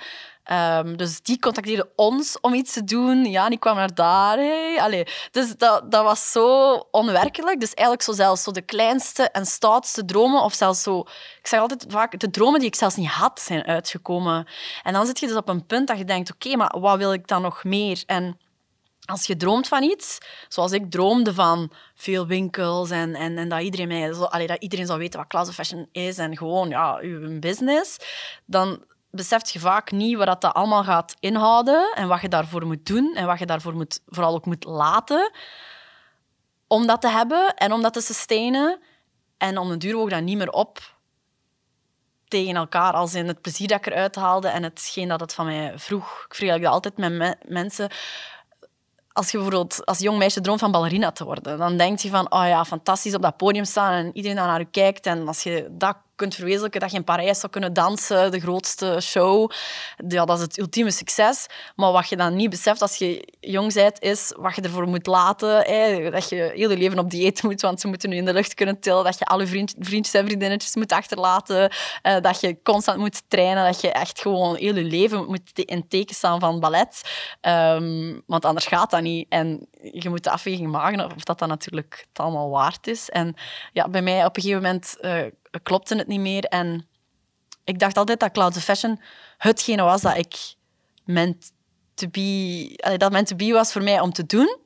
Um, 0.51 0.97
dus 0.97 1.21
die 1.21 1.39
contacteerden 1.39 1.89
ons 1.95 2.39
om 2.41 2.53
iets 2.53 2.73
te 2.73 2.83
doen. 2.83 3.25
Ja, 3.25 3.49
die 3.49 3.59
kwam 3.59 3.75
naar 3.75 3.93
daar. 3.93 4.37
Hey. 4.37 4.81
Allee. 4.81 5.07
Dus 5.31 5.55
dat, 5.57 5.91
dat 5.91 6.03
was 6.03 6.31
zo 6.31 6.73
onwerkelijk. 6.91 7.59
Dus 7.59 7.73
eigenlijk 7.73 8.07
zo 8.07 8.13
zelfs 8.13 8.43
zo 8.43 8.51
de 8.51 8.61
kleinste 8.61 9.23
en 9.23 9.45
stoutste 9.45 10.05
dromen, 10.05 10.41
of 10.41 10.53
zelfs 10.53 10.83
zo... 10.83 10.99
Ik 11.39 11.47
zeg 11.47 11.59
altijd 11.59 11.85
vaak, 11.89 12.19
de 12.19 12.29
dromen 12.29 12.59
die 12.59 12.67
ik 12.67 12.75
zelfs 12.75 12.95
niet 12.95 13.09
had, 13.09 13.39
zijn 13.39 13.65
uitgekomen. 13.65 14.47
En 14.83 14.93
dan 14.93 15.05
zit 15.05 15.19
je 15.19 15.27
dus 15.27 15.35
op 15.35 15.49
een 15.49 15.65
punt 15.65 15.87
dat 15.87 15.97
je 15.97 16.05
denkt, 16.05 16.33
oké, 16.33 16.55
maar 16.55 16.79
wat 16.79 16.97
wil 16.97 17.13
ik 17.13 17.27
dan 17.27 17.41
nog 17.41 17.63
meer? 17.63 18.03
En 18.05 18.37
als 19.07 19.25
je 19.25 19.37
droomt 19.37 19.67
van 19.67 19.83
iets, 19.83 20.17
zoals 20.47 20.71
ik 20.71 20.91
droomde 20.91 21.33
van 21.33 21.71
veel 21.95 22.27
winkels 22.27 22.89
en, 22.89 23.15
en, 23.15 23.37
en 23.37 23.49
dat, 23.49 23.61
iedereen 23.61 23.87
mij, 23.87 24.47
dat 24.47 24.61
iedereen 24.61 24.85
zou 24.85 24.99
weten 24.99 25.19
wat 25.19 25.27
Class 25.29 25.49
of 25.49 25.55
Fashion 25.55 25.87
is 25.91 26.17
en 26.17 26.37
gewoon 26.37 26.69
ja, 26.69 26.97
uw 27.01 27.39
business, 27.39 27.97
dan 28.45 28.83
beseft 29.11 29.49
je 29.51 29.59
vaak 29.59 29.91
niet 29.91 30.17
wat 30.17 30.41
dat 30.41 30.53
allemaal 30.53 30.83
gaat 30.83 31.15
inhouden 31.19 31.93
en 31.95 32.07
wat 32.07 32.21
je 32.21 32.29
daarvoor 32.29 32.65
moet 32.65 32.85
doen 32.85 33.15
en 33.15 33.25
wat 33.25 33.39
je 33.39 33.45
daarvoor 33.45 33.75
moet, 33.75 33.99
vooral 34.05 34.33
ook 34.33 34.45
moet 34.45 34.63
laten 34.63 35.31
om 36.67 36.87
dat 36.87 37.01
te 37.01 37.09
hebben 37.09 37.53
en 37.53 37.71
om 37.71 37.81
dat 37.81 37.93
te 37.93 38.01
sustainen. 38.01 38.79
En 39.37 39.57
om 39.57 39.71
een 39.71 39.79
duur 39.79 39.95
woog 39.95 40.09
dat 40.09 40.21
niet 40.21 40.37
meer 40.37 40.51
op 40.51 40.95
tegen 42.27 42.55
elkaar, 42.55 42.93
als 42.93 43.13
in 43.13 43.27
het 43.27 43.41
plezier 43.41 43.67
dat 43.67 43.77
ik 43.77 43.85
eruit 43.85 44.15
haalde 44.15 44.47
en 44.47 44.63
hetgeen 44.63 45.07
dat 45.07 45.19
het 45.19 45.33
van 45.33 45.45
mij 45.45 45.73
vroeg. 45.75 46.25
Ik 46.27 46.35
vergelijk 46.35 46.63
dat 46.63 46.73
altijd 46.73 46.97
met 46.97 47.11
me 47.11 47.35
mensen. 47.45 47.89
Als 49.17 49.31
je 49.31 49.37
bijvoorbeeld 49.37 49.85
als 49.85 49.99
jong 49.99 50.17
meisje 50.17 50.41
droomt 50.41 50.59
van 50.59 50.71
ballerina 50.71 51.11
te 51.11 51.23
worden, 51.23 51.57
dan 51.57 51.77
denk 51.77 51.99
je 51.99 52.09
van, 52.09 52.31
oh 52.31 52.47
ja, 52.47 52.65
fantastisch 52.65 53.15
op 53.15 53.21
dat 53.21 53.37
podium 53.37 53.65
staan 53.65 53.93
en 53.93 54.09
iedereen 54.13 54.37
naar 54.37 54.59
je 54.59 54.65
kijkt. 54.65 55.05
En 55.05 55.27
als 55.27 55.43
je 55.43 55.67
dat 55.71 55.97
kunt 56.17 56.35
verwezenlijken, 56.35 56.79
dat 56.79 56.91
je 56.91 56.97
in 56.97 57.03
Parijs 57.03 57.39
zou 57.39 57.51
kunnen 57.51 57.73
dansen, 57.73 58.31
de 58.31 58.39
grootste 58.39 58.99
show. 59.01 59.51
Ja, 60.07 60.25
dat 60.25 60.37
is 60.37 60.43
het 60.43 60.57
ultieme 60.57 60.91
succes. 60.91 61.47
Maar 61.75 61.91
wat 61.91 62.09
je 62.09 62.15
dan 62.17 62.35
niet 62.35 62.49
beseft 62.49 62.81
als 62.81 62.95
je 62.95 63.33
jong 63.39 63.73
bent, 63.73 64.01
is 64.01 64.33
wat 64.37 64.55
je 64.55 64.61
ervoor 64.61 64.87
moet 64.87 65.05
laten. 65.07 65.57
Hè? 65.57 66.09
Dat 66.11 66.29
je 66.29 66.51
heel 66.55 66.69
je 66.69 66.77
leven 66.77 66.99
op 66.99 67.09
dieet 67.09 67.43
moet, 67.43 67.61
want 67.61 67.79
ze 67.79 67.87
moeten 67.87 68.09
nu 68.09 68.15
in 68.15 68.25
de 68.25 68.33
lucht 68.33 68.53
kunnen 68.53 68.79
tillen. 68.79 69.03
Dat 69.03 69.19
je 69.19 69.25
al 69.25 69.39
je 69.39 69.47
vriend, 69.47 69.75
vriendjes 69.79 70.13
en 70.13 70.25
vriendinnetjes 70.25 70.75
moet 70.75 70.91
achterlaten. 70.91 71.71
Uh, 72.03 72.19
dat 72.21 72.39
je 72.41 72.61
constant 72.63 72.97
moet 72.97 73.23
trainen. 73.27 73.65
Dat 73.65 73.81
je 73.81 73.91
echt 73.91 74.21
gewoon 74.21 74.55
heel 74.55 74.75
je 74.75 74.83
leven 74.83 75.25
moet 75.25 75.51
in 75.53 75.87
teken 75.87 76.15
staan 76.15 76.39
van 76.39 76.59
ballet. 76.59 77.01
Um, 77.41 78.23
want 78.25 78.45
anders 78.45 78.65
gaat 78.65 78.91
dat 78.91 79.01
niet. 79.01 79.25
En 79.29 79.67
je 79.91 80.09
moet 80.09 80.23
de 80.23 80.31
afweging 80.31 80.71
maken 80.71 81.15
of 81.15 81.23
dat 81.23 81.39
dan 81.39 81.47
natuurlijk 81.47 82.05
het 82.09 82.19
allemaal 82.19 82.49
waard 82.49 82.87
is. 82.87 83.09
En 83.09 83.35
ja, 83.73 83.89
bij 83.89 84.01
mij 84.01 84.25
op 84.25 84.35
een 84.35 84.41
gegeven 84.41 84.63
moment... 84.63 84.97
Uh, 85.01 85.21
klopte 85.63 85.95
het 85.95 86.07
niet 86.07 86.19
meer. 86.19 86.43
En 86.43 86.87
ik 87.63 87.79
dacht 87.79 87.97
altijd 87.97 88.19
dat 88.19 88.31
Clouds 88.31 88.57
of 88.57 88.63
Fashion 88.63 88.99
hetgene 89.37 89.83
was 89.83 90.01
dat 90.01 90.17
ik 90.17 90.55
meant 91.03 91.51
to 91.93 92.07
be, 92.07 92.95
dat 92.97 93.11
meant 93.11 93.27
to 93.27 93.35
be 93.35 93.51
was 93.51 93.71
voor 93.71 93.83
mij 93.83 93.99
om 93.99 94.13
te 94.13 94.25
doen. 94.25 94.57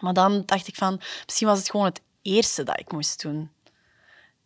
Maar 0.00 0.12
dan 0.12 0.42
dacht 0.46 0.68
ik 0.68 0.74
van, 0.74 1.00
misschien 1.24 1.48
was 1.48 1.58
het 1.58 1.70
gewoon 1.70 1.86
het 1.86 2.00
eerste 2.22 2.62
dat 2.62 2.80
ik 2.80 2.92
moest 2.92 3.22
doen. 3.22 3.50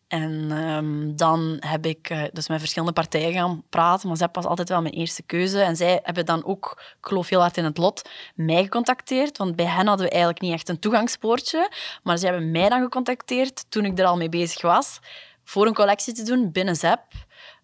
En 0.08 0.50
um, 0.50 1.16
dan 1.16 1.56
heb 1.60 1.86
ik 1.86 2.10
uh, 2.10 2.22
dus 2.32 2.48
met 2.48 2.58
verschillende 2.58 2.92
partijen 2.92 3.32
gaan 3.32 3.62
praten, 3.70 4.08
maar 4.08 4.16
zij 4.16 4.28
was 4.32 4.44
altijd 4.44 4.68
wel 4.68 4.82
mijn 4.82 4.94
eerste 4.94 5.22
keuze. 5.22 5.60
En 5.60 5.76
zij 5.76 6.00
hebben 6.02 6.26
dan 6.26 6.44
ook, 6.44 6.74
ik 7.00 7.06
geloof 7.06 7.28
heel 7.28 7.40
hard 7.40 7.56
in 7.56 7.64
het 7.64 7.78
lot, 7.78 8.08
mij 8.34 8.62
gecontacteerd. 8.62 9.38
Want 9.38 9.56
bij 9.56 9.66
hen 9.66 9.86
hadden 9.86 10.06
we 10.06 10.12
eigenlijk 10.12 10.42
niet 10.42 10.52
echt 10.52 10.68
een 10.68 10.78
toegangspoortje. 10.78 11.70
Maar 12.02 12.18
zij 12.18 12.30
hebben 12.30 12.50
mij 12.50 12.68
dan 12.68 12.82
gecontacteerd 12.82 13.64
toen 13.68 13.84
ik 13.84 13.98
er 13.98 14.04
al 14.04 14.16
mee 14.16 14.28
bezig 14.28 14.62
was 14.62 15.00
voor 15.44 15.66
een 15.66 15.74
collectie 15.74 16.14
te 16.14 16.22
doen 16.22 16.52
binnen 16.52 16.76
ZEP. 16.76 17.00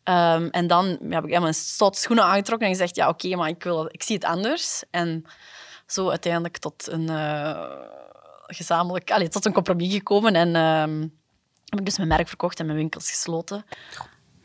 Um, 0.04 0.50
en 0.50 0.66
dan 0.66 0.98
heb 1.08 1.24
ik 1.24 1.40
mijn 1.40 1.54
stot 1.54 1.96
schoenen 1.96 2.24
aangetrokken 2.24 2.66
en 2.66 2.72
gezegd, 2.72 2.96
ja 2.96 3.08
oké, 3.08 3.36
maar 3.36 3.48
ik, 3.48 3.62
wil, 3.62 3.86
ik 3.90 4.02
zie 4.02 4.14
het 4.14 4.24
anders. 4.24 4.82
En 4.90 5.24
zo 5.86 6.08
uiteindelijk 6.08 6.58
tot 6.58 6.88
een 6.88 7.10
uh, 7.10 7.64
gezamenlijk, 8.46 9.10
allez, 9.10 9.28
tot 9.28 9.46
een 9.46 9.52
compromis 9.52 9.92
gekomen. 9.92 10.34
En 10.34 10.56
um, 10.56 11.00
heb 11.64 11.78
ik 11.78 11.84
dus 11.84 11.96
mijn 11.96 12.08
merk 12.08 12.28
verkocht 12.28 12.60
en 12.60 12.66
mijn 12.66 12.78
winkels 12.78 13.10
gesloten. 13.10 13.64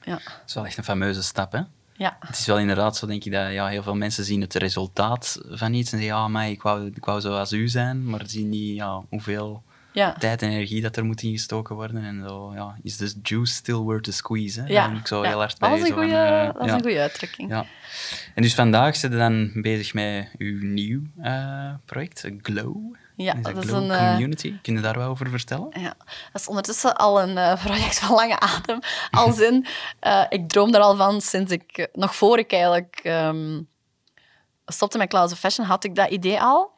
Ja. 0.02 0.14
Dat 0.14 0.44
is 0.48 0.54
wel 0.54 0.66
echt 0.66 0.78
een 0.78 0.84
fameuze 0.84 1.24
stap, 1.24 1.52
hè? 1.52 1.62
Ja. 1.94 2.18
Het 2.20 2.38
is 2.38 2.46
wel 2.46 2.60
inderdaad 2.60 2.98
zo, 2.98 3.08
denk 3.08 3.24
ik, 3.24 3.32
dat 3.32 3.52
ja, 3.52 3.68
heel 3.68 3.84
veel 3.84 3.96
mensen 3.96 4.24
zien 4.24 4.42
het 4.42 4.54
resultaat 4.54 5.40
van 5.50 5.74
iets 5.74 5.92
en 5.92 5.98
zeggen, 6.00 6.18
ja, 6.18 6.28
maar 6.28 6.50
ik 6.50 6.62
wou, 6.62 6.86
ik 6.86 7.06
wou 7.06 7.22
zoals 7.22 7.52
u 7.52 7.68
zijn, 7.68 8.10
maar 8.10 8.22
zien 8.26 8.50
niet 8.50 8.76
ja, 8.76 9.04
hoeveel 9.10 9.64
ja. 9.96 10.14
tijd 10.14 10.42
en 10.42 10.50
energie 10.50 10.82
dat 10.82 10.96
er 10.96 11.06
moet 11.06 11.22
ingestoken 11.22 11.76
worden. 11.76 12.04
En 12.04 12.26
zo, 12.28 12.52
ja, 12.54 12.76
is 12.84 12.98
de 12.98 13.14
juice 13.24 13.54
still 13.54 13.76
worth 13.76 14.04
the 14.04 14.12
squeeze? 14.12 14.62
Hè? 14.62 14.68
Ja. 14.68 14.92
ik 14.92 15.08
zo 15.08 15.22
heel 15.22 15.38
hard 15.38 15.60
bij. 15.60 15.70
Dat 15.70 15.80
is 15.80 15.90
een 15.90 15.94
goede, 15.94 16.08
uh, 16.08 16.54
dat 16.54 16.66
is 16.66 16.72
een 16.72 16.82
goede 16.82 17.00
uitdrukking. 17.00 17.50
Ja. 17.50 17.66
En 18.36 18.42
dus 18.42 18.56
vandaag 18.56 18.96
zit 18.96 19.12
je 19.12 19.18
dan 19.18 19.52
bezig 19.54 19.94
met 19.94 20.30
uw 20.38 20.60
nieuw 20.62 21.02
uh, 21.22 21.74
project, 21.86 22.30
Glow. 22.42 22.96
Ja, 23.16 23.36
is 23.36 23.42
dat, 23.42 23.58
is 23.58 23.70
Glow 23.70 23.84
een... 23.84 23.90
Uh, 23.90 24.12
Community. 24.12 24.54
Kun 24.62 24.76
je 24.76 24.82
daar 24.82 24.98
wel 24.98 25.10
over 25.10 25.30
vertellen? 25.30 25.68
Ja, 25.72 25.94
dat 26.32 26.42
is 26.42 26.48
ondertussen 26.48 26.96
al 26.96 27.22
een 27.22 27.38
uh, 27.38 27.64
project 27.66 28.00
van 28.00 28.16
lange 28.16 28.40
adem. 28.40 28.80
Als 29.12 29.40
in, 29.50 29.66
uh, 30.02 30.26
ik 30.30 30.50
droom 30.50 30.74
er 30.74 30.82
al 30.82 30.96
van 30.96 31.22
sinds 31.22 31.52
ik, 31.52 31.88
nog 31.94 32.16
voor 32.16 32.40
ik 32.40 32.52
eigenlijk 32.52 33.02
um, 33.04 33.68
stopte 34.66 34.98
met 34.98 35.10
Clouds 35.10 35.34
of 35.34 35.40
Fashion, 35.40 35.68
had 35.68 35.84
ik 35.84 35.96
dat 35.96 36.10
idee 36.10 36.42
al. 36.42 36.75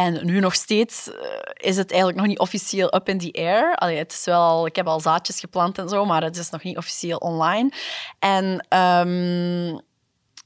En 0.00 0.26
nu 0.26 0.40
nog 0.40 0.54
steeds 0.54 1.08
uh, 1.08 1.14
is 1.54 1.76
het 1.76 1.90
eigenlijk 1.90 2.20
nog 2.20 2.28
niet 2.28 2.38
officieel 2.38 2.94
up 2.94 3.08
in 3.08 3.18
the 3.18 3.32
air. 3.32 3.74
Allee, 3.74 3.96
het 3.96 4.12
is 4.12 4.24
wel, 4.24 4.66
ik 4.66 4.76
heb 4.76 4.86
al 4.86 5.00
zaadjes 5.00 5.40
geplant 5.40 5.78
en 5.78 5.88
zo, 5.88 6.04
maar 6.04 6.22
het 6.22 6.36
is 6.36 6.50
nog 6.50 6.62
niet 6.62 6.76
officieel 6.76 7.16
online. 7.18 7.72
En 8.18 8.66
um, 8.78 9.80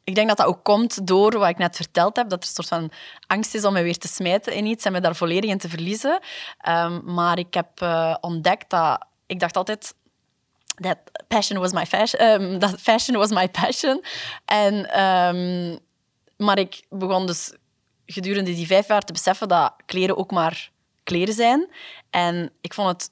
ik 0.05 0.15
denk 0.15 0.29
dat 0.29 0.37
dat 0.37 0.47
ook 0.47 0.65
komt 0.65 1.07
door 1.07 1.39
wat 1.39 1.49
ik 1.49 1.59
net 1.59 1.77
verteld 1.77 2.17
heb, 2.17 2.29
dat 2.29 2.43
er 2.43 2.49
een 2.49 2.55
soort 2.55 2.69
van 2.69 2.91
angst 3.27 3.55
is 3.55 3.65
om 3.65 3.73
me 3.73 3.83
weer 3.83 3.99
te 3.99 4.09
smijten 4.09 4.53
in 4.53 4.67
iets 4.67 4.85
en 4.85 4.93
me 4.93 5.01
daar 5.01 5.17
volledig 5.17 5.51
in 5.51 5.59
te 5.59 5.69
verliezen. 5.69 6.21
Um, 6.69 7.03
maar 7.05 7.39
ik 7.39 7.55
heb 7.55 7.81
uh, 7.83 8.17
ontdekt 8.21 8.71
dat... 8.71 9.07
Ik 9.27 9.41
dacht 9.41 9.57
altijd... 9.57 9.95
Dat 10.75 10.99
passion 11.29 11.61
was 11.61 11.73
my 11.73 11.87
fashion. 11.87 12.43
Um, 12.43 12.69
fashion 12.79 13.17
was 13.17 13.31
my 13.31 13.49
passion. 13.49 14.05
En, 14.45 14.75
maar 16.37 16.59
ik 16.59 16.83
begon 16.89 17.27
dus 17.27 17.53
gedurende 18.07 18.55
die 18.55 18.67
vijf 18.67 18.89
jaar 18.89 19.03
te 19.03 19.13
beseffen 19.13 19.49
dat 19.49 19.75
kleren 19.87 20.17
ook 20.17 20.31
maar 20.31 20.71
kleren 21.03 21.35
zijn. 21.35 21.71
En 22.11 22.53
ik 22.61 22.75
vond 22.75 22.89
het 22.89 23.11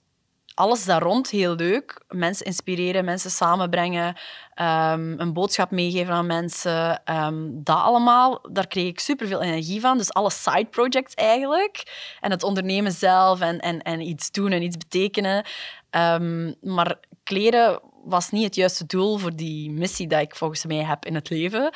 alles 0.55 0.85
daar 0.85 1.03
rond 1.03 1.31
heel 1.31 1.55
leuk. 1.55 2.05
Mensen 2.09 2.47
inspireren, 2.47 3.05
mensen 3.05 3.31
samenbrengen, 3.31 4.07
um, 4.07 5.21
een 5.21 5.33
boodschap 5.33 5.71
meegeven 5.71 6.15
aan 6.15 6.27
mensen. 6.27 7.03
Um, 7.11 7.61
dat 7.65 7.77
allemaal, 7.77 8.41
daar 8.53 8.67
kreeg 8.67 8.87
ik 8.87 9.01
superveel 9.01 9.43
energie 9.43 9.81
van. 9.81 9.99
Dus 9.99 10.13
alle 10.13 10.31
side 10.31 10.67
projects 10.71 11.15
eigenlijk. 11.15 11.83
En 12.21 12.31
het 12.31 12.43
ondernemen 12.43 12.93
zelf 12.93 13.41
en, 13.41 13.59
en, 13.59 13.83
en 13.83 14.01
iets 14.01 14.31
doen 14.31 14.53
en 14.53 14.63
iets 14.63 14.77
betekenen. 14.77 15.45
Um, 15.91 16.55
maar 16.61 16.97
kleren 17.23 17.81
was 18.05 18.31
niet 18.31 18.45
het 18.45 18.55
juiste 18.55 18.87
doel 18.87 19.17
voor 19.19 19.37
die 19.37 19.71
missie 19.71 20.07
dat 20.07 20.21
ik 20.21 20.37
volgens 20.37 20.65
mij 20.65 20.85
heb 20.85 21.05
in 21.05 21.15
het 21.15 21.31
leven. 21.31 21.73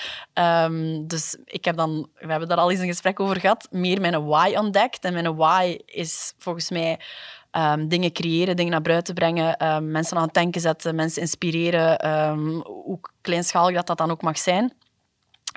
Dus 1.07 1.37
ik 1.45 1.65
heb 1.65 1.77
dan, 1.77 2.09
we 2.15 2.31
hebben 2.31 2.49
daar 2.49 2.59
al 2.59 2.71
eens 2.71 2.81
een 2.81 2.87
gesprek 2.87 3.21
over 3.21 3.41
gehad, 3.41 3.69
meer 3.71 4.01
mijn 4.01 4.25
why 4.25 4.55
ontdekt. 4.57 5.05
En 5.05 5.13
mijn 5.13 5.37
why 5.37 5.79
is 5.85 6.35
volgens 6.39 6.71
mij 6.71 7.01
um, 7.57 7.89
dingen 7.89 8.13
creëren, 8.13 8.57
dingen 8.57 8.73
naar 8.73 8.83
buiten 8.83 9.15
brengen, 9.15 9.67
um, 9.67 9.91
mensen 9.91 10.17
aan 10.17 10.23
het 10.23 10.35
denken 10.35 10.61
zetten, 10.61 10.95
mensen 10.95 11.23
inspireren, 11.23 12.07
hoe 12.65 13.01
kleinschalig 13.21 13.75
dat 13.75 13.87
dat 13.87 13.99
dan 13.99 14.11
ook 14.11 14.23
mag 14.23 14.39
zijn. 14.39 14.73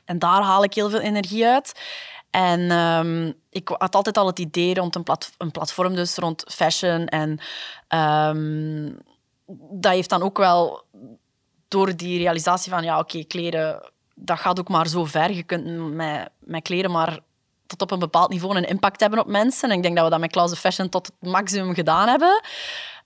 En 0.05 0.19
daar 0.19 0.41
haal 0.41 0.63
ik 0.63 0.73
heel 0.73 0.89
veel 0.89 0.99
energie 0.99 1.45
uit. 1.45 1.81
En 2.29 3.35
ik 3.49 3.67
had 3.67 3.95
altijd 3.95 4.17
al 4.17 4.27
het 4.27 4.39
idee 4.39 4.73
rond 4.73 4.95
een, 4.95 5.03
plat 5.03 5.31
een 5.37 5.51
platform, 5.51 5.95
dus 5.95 6.15
rond 6.15 6.43
fashion 6.47 7.05
en 7.07 7.39
dat 9.71 9.91
heeft 9.91 10.09
dan 10.09 10.21
ook 10.21 10.37
wel 10.37 10.83
door 11.67 11.95
die 11.95 12.17
realisatie 12.17 12.71
van, 12.71 12.83
ja, 12.83 12.99
oké, 12.99 13.23
kleren, 13.23 13.91
dat 14.15 14.39
gaat 14.39 14.59
ook 14.59 14.69
maar 14.69 14.87
zo 14.87 15.05
ver. 15.05 15.31
Je 15.31 15.43
kunt 15.43 15.93
met, 15.93 16.29
met 16.39 16.63
kleren 16.63 16.91
maar 16.91 17.19
tot 17.69 17.81
op 17.81 17.91
een 17.91 17.99
bepaald 17.99 18.29
niveau 18.29 18.57
een 18.57 18.67
impact 18.67 18.99
hebben 18.99 19.19
op 19.19 19.27
mensen. 19.27 19.69
En 19.69 19.75
ik 19.75 19.83
denk 19.83 19.95
dat 19.95 20.03
we 20.03 20.11
dat 20.11 20.19
met 20.19 20.31
Klaus 20.31 20.59
Fashion 20.59 20.89
tot 20.89 21.05
het 21.05 21.31
maximum 21.31 21.73
gedaan 21.73 22.07
hebben. 22.07 22.41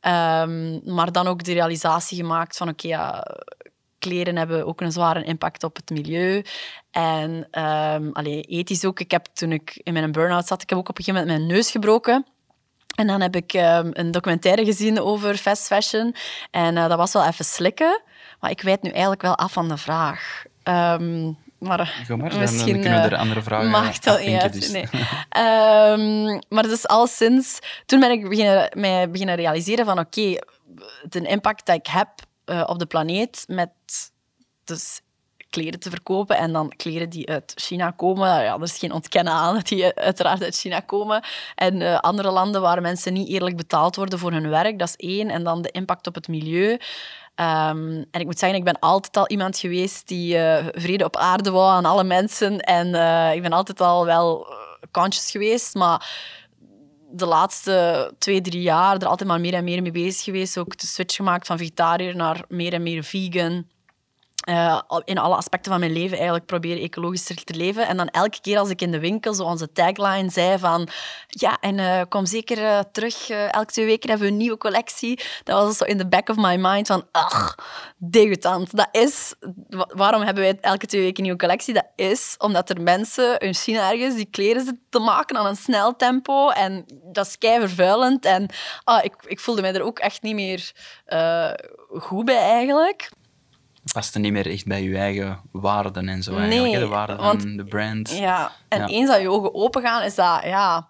Um, 0.02 0.94
maar 0.96 1.12
dan 1.12 1.28
ook 1.28 1.44
de 1.44 1.54
realisatie 1.54 2.18
gemaakt 2.18 2.58
van, 2.58 2.70
oké, 2.70 2.88
ja, 2.88 3.26
kleren 4.00 4.36
hebben 4.36 4.66
ook 4.66 4.82
een 4.82 4.92
zware 4.92 5.24
impact 5.24 5.64
op 5.64 5.76
het 5.76 5.90
milieu. 5.90 6.44
En 6.92 7.32
um, 7.32 8.12
allee, 8.14 8.42
ethisch 8.42 8.86
ook. 8.86 9.00
Ik 9.00 9.12
heb 9.12 9.26
toen 9.34 9.52
ik 9.52 9.80
in 9.84 9.94
mijn 9.94 10.12
burn-out 10.12 10.48
zat, 10.48 10.62
ik 10.62 10.70
heb 10.70 10.80
ook 10.80 10.90
op 10.90 10.98
een 10.98 11.04
gegeven 11.04 11.28
moment 11.28 11.42
mijn 11.46 11.58
neus 11.58 11.72
gebroken. 11.72 12.26
En 12.96 13.08
dan 13.08 13.22
heb 13.22 13.36
ik 13.36 13.54
um, 13.54 13.90
een 13.94 14.12
documentaire 14.12 14.66
gezien 14.66 15.02
over 15.02 15.38
fast 15.38 15.68
fashion. 15.68 16.16
En 16.52 16.76
uh, 16.76 16.88
dat 16.88 16.98
was 16.98 17.14
wel 17.14 17.26
even 17.26 17.46
slikken. 17.46 18.02
Maar 18.40 18.52
ik 18.52 18.62
weet 18.62 18.82
nu 18.82 18.90
eigenlijk 18.90 19.22
wel 19.22 19.36
af 19.36 19.54
van 19.54 19.68
de 19.68 19.78
vraag. 19.78 20.44
Maar, 21.64 22.06
maar 22.18 22.40
misschien 22.40 22.74
dan 22.74 22.82
kunnen 22.82 23.02
we 23.02 23.08
er 23.08 23.18
andere 23.18 23.42
vragen 23.42 23.70
maakt 23.70 24.04
dat 24.04 24.26
niet 24.26 24.42
uit. 24.42 24.54
Dus. 24.54 24.72
Nee. 24.72 24.84
um, 24.84 26.42
maar 26.56 26.64
dus 26.64 26.88
al 26.88 27.08
sinds... 27.08 27.60
Toen 27.86 28.00
ben 28.00 28.12
ik 28.12 28.30
beginnen, 28.30 28.70
mij 28.74 29.10
beginnen 29.10 29.36
realiseren 29.36 29.86
van... 29.86 30.00
Oké, 30.00 30.20
okay, 30.20 30.42
de 31.10 31.28
impact 31.28 31.66
dat 31.66 31.76
ik 31.76 31.88
heb 31.88 32.10
uh, 32.46 32.64
op 32.66 32.80
de 32.80 32.86
planeet 32.86 33.44
met... 33.48 33.70
Dus 34.64 35.02
kleren 35.54 35.80
te 35.80 35.90
verkopen. 35.90 36.38
En 36.38 36.52
dan 36.52 36.70
kleren 36.70 37.10
die 37.10 37.30
uit 37.30 37.54
China 37.56 37.92
komen. 37.92 38.28
Ja, 38.28 38.54
er 38.54 38.62
is 38.62 38.78
geen 38.78 38.92
ontkennen 38.92 39.34
aan 39.34 39.56
dat 39.56 39.68
die 39.68 39.96
uiteraard 39.96 40.44
uit 40.44 40.56
China 40.56 40.80
komen. 40.80 41.24
En 41.56 41.82
uh, 41.82 42.00
andere 42.00 42.32
landen 42.32 42.62
waar 42.62 42.82
mensen 42.82 43.14
niet 43.14 43.30
eerlijk 43.30 43.58
betaald 43.58 43.96
worden 43.96 44.20
voor 44.20 44.32
hun 44.32 44.50
werk, 44.50 44.80
dat 44.80 44.88
is 44.88 44.96
één. 44.96 45.30
En 45.30 45.44
dan 45.44 45.62
de 45.62 45.72
impact 45.72 46.08
op 46.08 46.16
het 46.16 46.28
milieu. 46.28 46.78
Um, 47.36 48.06
en 48.12 48.20
ik 48.20 48.26
moet 48.26 48.40
zeggen, 48.40 48.58
ik 48.58 48.64
ben 48.64 48.80
altijd 48.80 49.18
al 49.18 49.28
iemand 49.28 49.58
geweest 49.58 50.08
die 50.08 50.36
uh, 50.36 50.66
vrede 50.72 51.04
op 51.04 51.18
aarde 51.18 51.52
wou 51.52 51.72
aan 51.72 51.86
alle 51.86 52.04
mensen. 52.04 52.60
En 52.60 52.88
uh, 52.88 53.34
ik 53.34 53.42
ben 53.42 53.54
altijd 53.54 53.82
al 53.82 54.06
wel 54.06 54.48
conscious 54.92 55.32
geweest, 55.32 55.76
maar 55.76 56.10
de 57.12 57.26
laatste 57.26 58.12
twee, 58.18 58.42
drie 58.42 58.62
jaar 58.62 58.96
er 58.96 59.08
altijd 59.08 59.30
maar 59.30 59.40
meer 59.40 59.54
en 59.54 59.64
meer 59.64 59.82
mee 59.82 59.92
bezig 59.92 60.24
geweest. 60.24 60.58
Ook 60.58 60.78
de 60.78 60.88
switch 60.88 61.16
gemaakt 61.16 61.48
van 61.48 61.58
vegetariër 61.58 62.16
naar 62.16 62.44
meer 62.48 62.74
en 62.74 62.84
meer 62.84 63.04
vegan. 63.04 63.68
Uh, 64.50 64.82
in 65.04 65.18
alle 65.18 65.36
aspecten 65.36 65.72
van 65.72 65.80
mijn 65.80 65.94
leven 65.94 66.16
eigenlijk 66.16 66.46
proberen 66.46 66.84
ecologischer 66.84 67.44
te 67.44 67.54
leven. 67.54 67.88
En 67.88 67.98
dan 67.98 68.08
elke 68.08 68.42
keer 68.42 68.58
als 68.58 68.70
ik 68.70 68.82
in 68.82 68.92
de 68.92 69.00
winkel 69.00 69.34
zo 69.34 69.44
onze 69.44 69.72
tagline 69.72 70.30
zei 70.30 70.58
van 70.58 70.88
ja, 71.28 71.58
en 71.60 71.78
uh, 71.78 72.02
kom 72.10 72.26
zeker 72.26 72.58
uh, 72.58 72.80
terug, 72.92 73.30
elke 73.30 73.72
twee 73.72 73.86
weken 73.86 74.10
hebben 74.10 74.28
we 74.28 74.34
een 74.34 74.40
nieuwe 74.40 74.58
collectie. 74.58 75.20
Dat 75.44 75.64
was 75.64 75.78
zo 75.78 75.84
in 75.84 75.98
the 75.98 76.08
back 76.08 76.30
of 76.30 76.36
my 76.36 76.56
mind 76.56 76.88
van 76.88 77.08
ach, 77.12 77.56
degoutant. 77.98 78.76
Dat 78.76 78.88
is, 78.92 79.34
waarom 79.88 80.22
hebben 80.22 80.44
wij 80.44 80.58
elke 80.62 80.86
twee 80.86 81.02
weken 81.02 81.18
een 81.18 81.24
nieuwe 81.24 81.40
collectie? 81.40 81.74
Dat 81.74 81.88
is 81.96 82.36
omdat 82.38 82.70
er 82.70 82.82
mensen 82.82 83.40
in 83.40 83.54
China 83.54 83.92
ergens 83.92 84.16
die 84.16 84.30
kleren 84.32 84.64
zitten 84.64 84.84
te 84.90 85.00
maken 85.00 85.38
aan 85.38 85.46
een 85.46 85.56
snel 85.56 85.96
tempo 85.96 86.50
en 86.50 86.86
dat 87.04 87.26
is 87.28 87.38
kei 87.38 87.60
vervuilend. 87.60 88.26
En 88.26 88.50
ah, 88.84 89.04
ik, 89.04 89.16
ik 89.26 89.40
voelde 89.40 89.62
mij 89.62 89.74
er 89.74 89.84
ook 89.84 90.00
echt 90.00 90.22
niet 90.22 90.36
meer 90.36 90.72
goed 91.90 92.26
bij 92.26 92.38
eigenlijk 92.38 93.12
paste 93.92 94.20
niet 94.20 94.32
meer 94.32 94.50
echt 94.52 94.66
bij 94.66 94.84
je 94.84 94.98
eigen 94.98 95.40
waarden 95.52 96.10
en 96.10 96.24
zo. 96.24 96.40
Nee, 96.40 96.80
de 96.80 96.88
waarden 96.88 97.18
want, 97.18 97.42
van 97.42 97.58
de 97.58 97.64
brand. 97.64 98.10
Ja, 98.10 98.52
en 98.68 98.88
eens 98.88 99.10
dat 99.10 99.22
je 99.22 99.30
ogen 99.30 99.54
open 99.54 99.82
gaan, 99.82 100.04
is, 100.04 100.16
dat, 100.16 100.40
ja, 100.44 100.88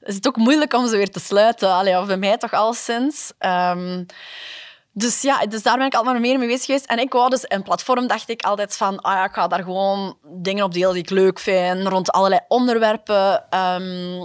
is 0.00 0.14
het 0.14 0.26
ook 0.26 0.36
moeilijk 0.36 0.72
om 0.72 0.88
ze 0.88 0.96
weer 0.96 1.10
te 1.10 1.20
sluiten. 1.20 1.72
Allee, 1.72 1.98
of 1.98 2.06
bij 2.06 2.16
mij 2.16 2.36
toch 2.36 2.52
al 2.52 2.74
sinds. 2.74 3.32
Ehm, 3.38 4.04
dus 4.92 5.22
ja, 5.22 5.46
dus 5.46 5.62
daar 5.62 5.76
ben 5.76 5.86
ik 5.86 5.94
altijd 5.94 6.12
maar 6.12 6.22
meer 6.22 6.38
mee 6.38 6.48
bezig 6.48 6.64
geweest. 6.64 6.86
En 6.86 6.98
ik 6.98 7.12
wou 7.12 7.30
dus 7.30 7.44
een 7.48 7.62
platform, 7.62 8.06
dacht 8.06 8.28
ik 8.28 8.42
altijd 8.42 8.76
van, 8.76 9.00
ah 9.00 9.12
ja, 9.12 9.24
ik 9.24 9.34
ga 9.34 9.48
daar 9.48 9.62
gewoon 9.62 10.18
dingen 10.24 10.64
op 10.64 10.72
delen 10.72 10.92
die 10.92 11.02
ik 11.02 11.10
leuk 11.10 11.38
vind, 11.38 11.86
rond 11.86 12.10
allerlei 12.10 12.40
onderwerpen. 12.48 13.44
Um, 13.50 14.18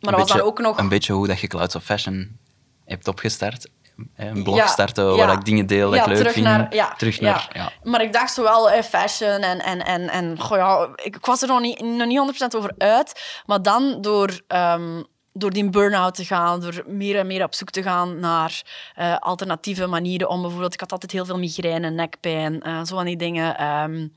maar 0.00 0.12
dat 0.12 0.28
was 0.28 0.28
dan 0.28 0.40
ook 0.40 0.60
nog... 0.60 0.78
Een 0.78 0.88
beetje 0.88 1.12
hoe 1.12 1.26
dat 1.26 1.40
je 1.40 1.46
Clouds 1.46 1.74
of 1.74 1.84
Fashion 1.84 2.38
hebt 2.84 3.08
opgestart 3.08 3.68
een 4.16 4.42
blog 4.42 4.68
starten 4.68 5.16
waar 5.16 5.32
ik 5.32 5.44
dingen 5.44 5.66
deel 5.66 5.90
dat 5.90 6.00
ik 6.00 6.06
leuk 6.06 6.16
terug 6.16 6.32
vind. 6.32 6.46
Naar, 6.46 6.96
terug 6.96 7.20
naar, 7.20 7.50
ja. 7.52 7.72
Maar 7.82 8.02
ik 8.02 8.12
dacht 8.12 8.34
zowel 8.34 8.70
eh, 8.70 8.82
fashion 8.82 9.40
en... 9.40 9.60
en, 9.60 9.84
en, 9.84 10.08
en 10.08 10.40
goh, 10.40 10.56
ja, 10.56 10.88
ik, 10.94 11.26
was 11.26 11.42
er 11.42 11.48
nog 11.48 11.60
niet, 11.60 11.80
nog 11.80 12.06
niet 12.06 12.42
100% 12.52 12.56
over 12.56 12.74
uit. 12.78 13.40
Maar 13.46 13.62
dan 13.62 14.00
door... 14.00 14.40
Um, 14.48 15.06
door 15.36 15.50
die 15.50 15.70
burn-out 15.70 16.14
te 16.14 16.24
gaan, 16.24 16.60
door 16.60 16.82
meer 16.86 17.18
en 17.18 17.26
meer 17.26 17.42
op 17.42 17.54
zoek 17.54 17.70
te 17.70 17.82
gaan 17.82 18.20
naar 18.20 18.62
uh, 18.98 19.16
alternatieve 19.16 19.86
manieren 19.86 20.28
om 20.28 20.40
bijvoorbeeld... 20.40 20.74
Ik 20.74 20.80
had 20.80 20.92
altijd 20.92 21.12
heel 21.12 21.24
veel 21.24 21.38
migraine, 21.38 21.90
nekpijn, 21.90 22.60
uh, 22.66 22.84
zo 22.84 22.96
van 22.96 23.04
die 23.04 23.16
dingen... 23.16 23.64
Um, 23.66 24.12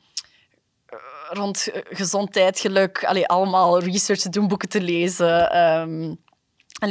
rond 1.30 1.70
gezondheid, 1.90 2.60
geluk, 2.60 3.04
allee, 3.04 3.28
allemaal 3.28 3.80
research 3.80 4.20
te 4.20 4.30
doen, 4.30 4.48
boeken 4.48 4.70
te 4.70 4.82
lezen... 4.82 5.58
Um, 5.58 6.20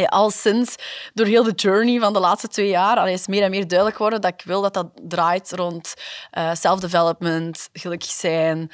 Al 0.06 0.30
sinds 0.30 0.74
door 1.14 1.26
heel 1.26 1.42
de 1.42 1.52
journey 1.52 2.00
van 2.00 2.12
de 2.12 2.18
laatste 2.18 2.48
twee 2.48 2.68
jaar 2.68 2.96
allee, 2.96 3.12
is 3.12 3.26
meer 3.26 3.42
en 3.42 3.50
meer 3.50 3.66
duidelijk 3.66 3.96
geworden 3.96 4.20
dat 4.20 4.32
ik 4.32 4.42
wil 4.46 4.62
dat 4.62 4.74
dat 4.74 4.90
draait 5.08 5.52
rond 5.52 5.94
uh, 6.38 6.54
self-development, 6.54 7.68
gelukkig 7.72 8.10
zijn, 8.10 8.70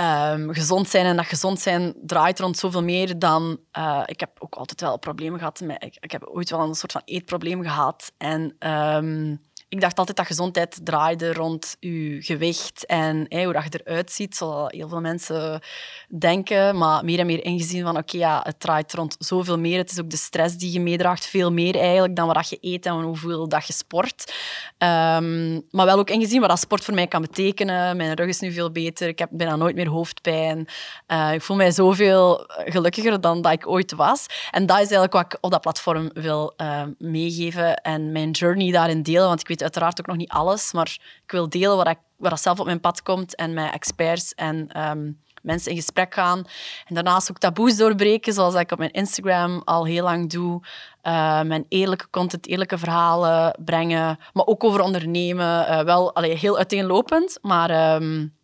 um, 0.00 0.52
gezond 0.52 0.88
zijn. 0.88 1.06
En 1.06 1.16
dat 1.16 1.26
gezond 1.26 1.60
zijn 1.60 1.94
draait 2.02 2.40
rond 2.40 2.58
zoveel 2.58 2.82
meer 2.82 3.18
dan... 3.18 3.58
Uh, 3.78 4.02
ik 4.06 4.20
heb 4.20 4.30
ook 4.38 4.54
altijd 4.54 4.80
wel 4.80 4.98
problemen 4.98 5.38
gehad. 5.38 5.60
Met, 5.60 5.98
ik, 6.00 6.10
heb 6.10 6.24
ooit 6.24 6.50
wel 6.50 6.60
een 6.60 6.74
soort 6.74 6.92
van 6.92 7.02
eetprobleem 7.04 7.62
gehad. 7.62 8.12
En... 8.16 8.70
Um, 8.70 9.46
ik 9.68 9.80
dacht 9.80 9.98
altijd 9.98 10.16
dat 10.16 10.26
gezondheid 10.26 10.80
draaide 10.82 11.32
rond 11.32 11.76
je 11.80 12.16
gewicht 12.20 12.86
en 12.86 13.26
hoe 13.28 13.52
dat 13.52 13.64
je 13.70 13.80
eruit 13.84 14.12
ziet, 14.12 14.36
zoals 14.36 14.72
heel 14.72 14.88
veel 14.88 15.00
mensen 15.00 15.60
denken. 16.08 16.78
Maar 16.78 17.04
meer 17.04 17.18
en 17.18 17.26
meer 17.26 17.44
ingezien 17.44 17.82
van, 17.82 17.96
oké, 17.96 18.16
ja, 18.16 18.40
het 18.42 18.60
draait 18.60 18.94
rond 18.94 19.16
zoveel 19.18 19.58
meer. 19.58 19.78
Het 19.78 19.90
is 19.90 20.00
ook 20.00 20.10
de 20.10 20.16
stress 20.16 20.56
die 20.56 20.72
je 20.72 20.80
meedraagt, 20.80 21.26
veel 21.26 21.52
meer 21.52 21.76
eigenlijk 21.76 22.16
dan 22.16 22.26
wat 22.26 22.48
je 22.48 22.58
eet 22.60 22.86
en 22.86 22.92
hoeveel 22.92 23.48
dat 23.48 23.66
je 23.66 23.72
sport. 23.72 24.34
Um, 24.78 25.62
maar 25.70 25.86
wel 25.86 25.98
ook 25.98 26.10
ingezien 26.10 26.40
wat 26.40 26.48
dat 26.48 26.58
sport 26.58 26.84
voor 26.84 26.94
mij 26.94 27.06
kan 27.06 27.22
betekenen. 27.22 27.96
Mijn 27.96 28.14
rug 28.14 28.28
is 28.28 28.40
nu 28.40 28.52
veel 28.52 28.70
beter. 28.70 29.08
Ik 29.08 29.18
heb 29.18 29.28
bijna 29.32 29.56
nooit 29.56 29.74
meer 29.74 29.88
hoofdpijn. 29.88 30.68
Uh, 31.08 31.32
ik 31.32 31.42
voel 31.42 31.56
mij 31.56 31.70
zoveel 31.70 32.44
gelukkiger 32.48 33.20
dan 33.20 33.42
dat 33.42 33.52
ik 33.52 33.68
ooit 33.68 33.94
was. 33.94 34.26
En 34.50 34.66
dat 34.66 34.76
is 34.76 34.90
eigenlijk 34.90 35.12
wat 35.12 35.24
ik 35.24 35.38
op 35.40 35.50
dat 35.50 35.60
platform 35.60 36.10
wil 36.12 36.54
uh, 36.56 36.82
meegeven 36.98 37.76
en 37.76 38.12
mijn 38.12 38.30
journey 38.30 38.72
daarin 38.72 39.02
delen. 39.02 39.26
Want 39.26 39.40
ik 39.40 39.48
weet 39.48 39.57
uiteraard 39.62 40.00
ook 40.00 40.06
nog 40.06 40.16
niet 40.16 40.30
alles, 40.30 40.72
maar 40.72 40.96
ik 41.24 41.30
wil 41.30 41.48
delen 41.48 41.76
wat, 41.76 41.88
ik, 41.88 41.98
wat 42.16 42.40
zelf 42.40 42.60
op 42.60 42.66
mijn 42.66 42.80
pad 42.80 43.02
komt 43.02 43.34
en 43.34 43.54
met 43.54 43.72
experts 43.72 44.34
en 44.34 44.88
um, 44.88 45.20
mensen 45.42 45.70
in 45.70 45.76
gesprek 45.76 46.14
gaan. 46.14 46.44
En 46.86 46.94
daarnaast 46.94 47.30
ook 47.30 47.38
taboes 47.38 47.76
doorbreken, 47.76 48.32
zoals 48.32 48.54
ik 48.54 48.72
op 48.72 48.78
mijn 48.78 48.90
Instagram 48.90 49.62
al 49.64 49.86
heel 49.86 50.04
lang 50.04 50.30
doe. 50.30 50.60
Uh, 51.02 51.42
mijn 51.42 51.64
eerlijke 51.68 52.10
content, 52.10 52.46
eerlijke 52.46 52.78
verhalen 52.78 53.58
brengen, 53.64 54.18
maar 54.32 54.46
ook 54.46 54.64
over 54.64 54.80
ondernemen. 54.80 55.66
Uh, 55.68 55.80
wel 55.80 56.14
allee, 56.14 56.34
heel 56.34 56.56
uiteenlopend, 56.56 57.38
maar... 57.42 57.94
Um, 57.94 58.36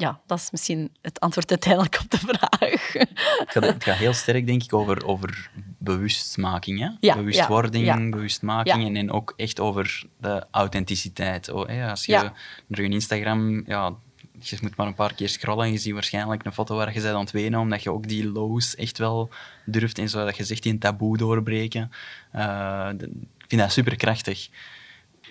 ja, 0.00 0.20
dat 0.26 0.38
is 0.38 0.50
misschien 0.50 0.90
het 1.02 1.20
antwoord 1.20 1.50
uiteindelijk 1.50 2.00
op 2.02 2.10
de 2.10 2.18
vraag. 2.18 2.92
Het 2.92 3.46
gaat, 3.46 3.64
het 3.64 3.84
gaat 3.84 3.96
heel 3.96 4.12
sterk, 4.12 4.46
denk 4.46 4.62
ik, 4.62 4.74
over, 4.74 5.06
over 5.06 5.50
bewustmaking. 5.78 6.78
Hè? 6.78 6.88
Ja, 7.00 7.14
Bewustwording, 7.14 8.10
bewustmaking 8.10 8.96
en, 8.96 9.10
ook 9.10 9.34
echt 9.36 9.60
over 9.60 10.04
de 10.20 10.46
authenticiteit. 10.50 11.50
Oh, 11.50 11.88
Als 11.90 12.06
je 12.06 12.30
naar 12.66 12.82
je 12.82 12.88
Instagram... 12.88 13.62
Ja, 13.66 13.94
je 14.38 14.58
moet 14.60 14.76
maar 14.76 14.86
een 14.86 14.94
paar 14.94 15.14
keer 15.14 15.28
scrollen 15.28 15.64
en 15.64 15.72
je 15.72 15.78
ziet 15.78 15.92
waarschijnlijk 15.92 16.44
een 16.44 16.52
foto 16.52 16.76
waar 16.76 16.94
je 16.94 17.00
bent 17.00 17.14
aan 17.14 17.20
het 17.20 17.30
wenen, 17.30 17.60
omdat 17.60 17.82
je 17.82 17.92
ook 17.92 18.08
die 18.08 18.30
lows 18.30 18.74
echt 18.74 18.98
wel 18.98 19.30
durft 19.64 19.98
en 19.98 20.08
zo, 20.08 20.24
dat 20.24 20.36
je 20.36 20.44
zegt 20.44 20.62
die 20.62 20.72
een 20.72 20.78
taboe 20.78 21.16
doorbreken. 21.16 21.90
Uh, 22.34 22.88
ik 23.38 23.44
vind 23.48 23.60
dat 23.60 23.72
superkrachtig. 23.72 24.48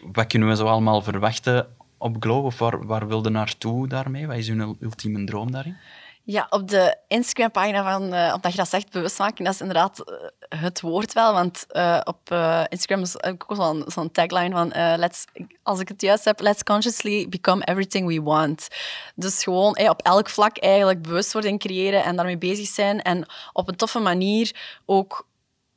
Wat 0.03 0.27
kunnen 0.27 0.49
we 0.49 0.55
zo 0.55 0.65
allemaal 0.65 1.01
verwachten 1.01 1.67
op 1.99 2.15
Glow? 2.19 2.45
Of 2.45 2.59
waar, 2.59 2.85
waar 2.85 3.07
wilde 3.07 3.29
naartoe 3.29 3.87
daarmee? 3.87 4.27
Wat 4.27 4.35
is 4.35 4.49
uw 4.49 4.75
ultieme 4.79 5.23
droom 5.23 5.51
daarin? 5.51 5.77
Ja, 6.23 6.47
op 6.49 6.67
de 6.67 6.97
Instagram-pagina 7.07 7.83
van, 7.83 8.13
uh, 8.13 8.31
omdat 8.35 8.51
je 8.51 8.57
dat 8.57 8.69
zegt, 8.69 8.91
bewustmaking, 8.91 9.39
dat 9.39 9.53
is 9.53 9.61
inderdaad 9.61 10.03
uh, 10.05 10.61
het 10.61 10.81
woord 10.81 11.13
wel. 11.13 11.33
Want 11.33 11.65
uh, 11.71 12.01
op 12.03 12.33
Instagram 12.69 13.05
heb 13.13 13.33
ik 13.33 13.51
ook 13.51 13.57
zo'n 13.57 13.83
zo 13.87 14.09
tagline 14.11 14.55
van, 14.55 14.97
let's, 14.97 15.25
als 15.63 15.79
ik 15.79 15.87
het 15.87 16.01
juist 16.01 16.25
heb, 16.25 16.39
let's 16.39 16.63
consciously 16.63 17.29
become 17.29 17.63
everything 17.63 18.07
we 18.07 18.21
want. 18.21 18.67
Dus 19.15 19.43
gewoon 19.43 19.79
op 19.89 20.01
elk 20.01 20.29
vlak 20.29 20.57
eigenlijk 20.57 21.01
bewustwording 21.01 21.59
creëren 21.59 22.03
en 22.03 22.15
daarmee 22.15 22.37
bezig 22.37 22.67
zijn. 22.67 23.01
En 23.01 23.25
op 23.53 23.67
een 23.67 23.75
toffe 23.75 23.99
manier 23.99 24.55
ook 24.85 25.27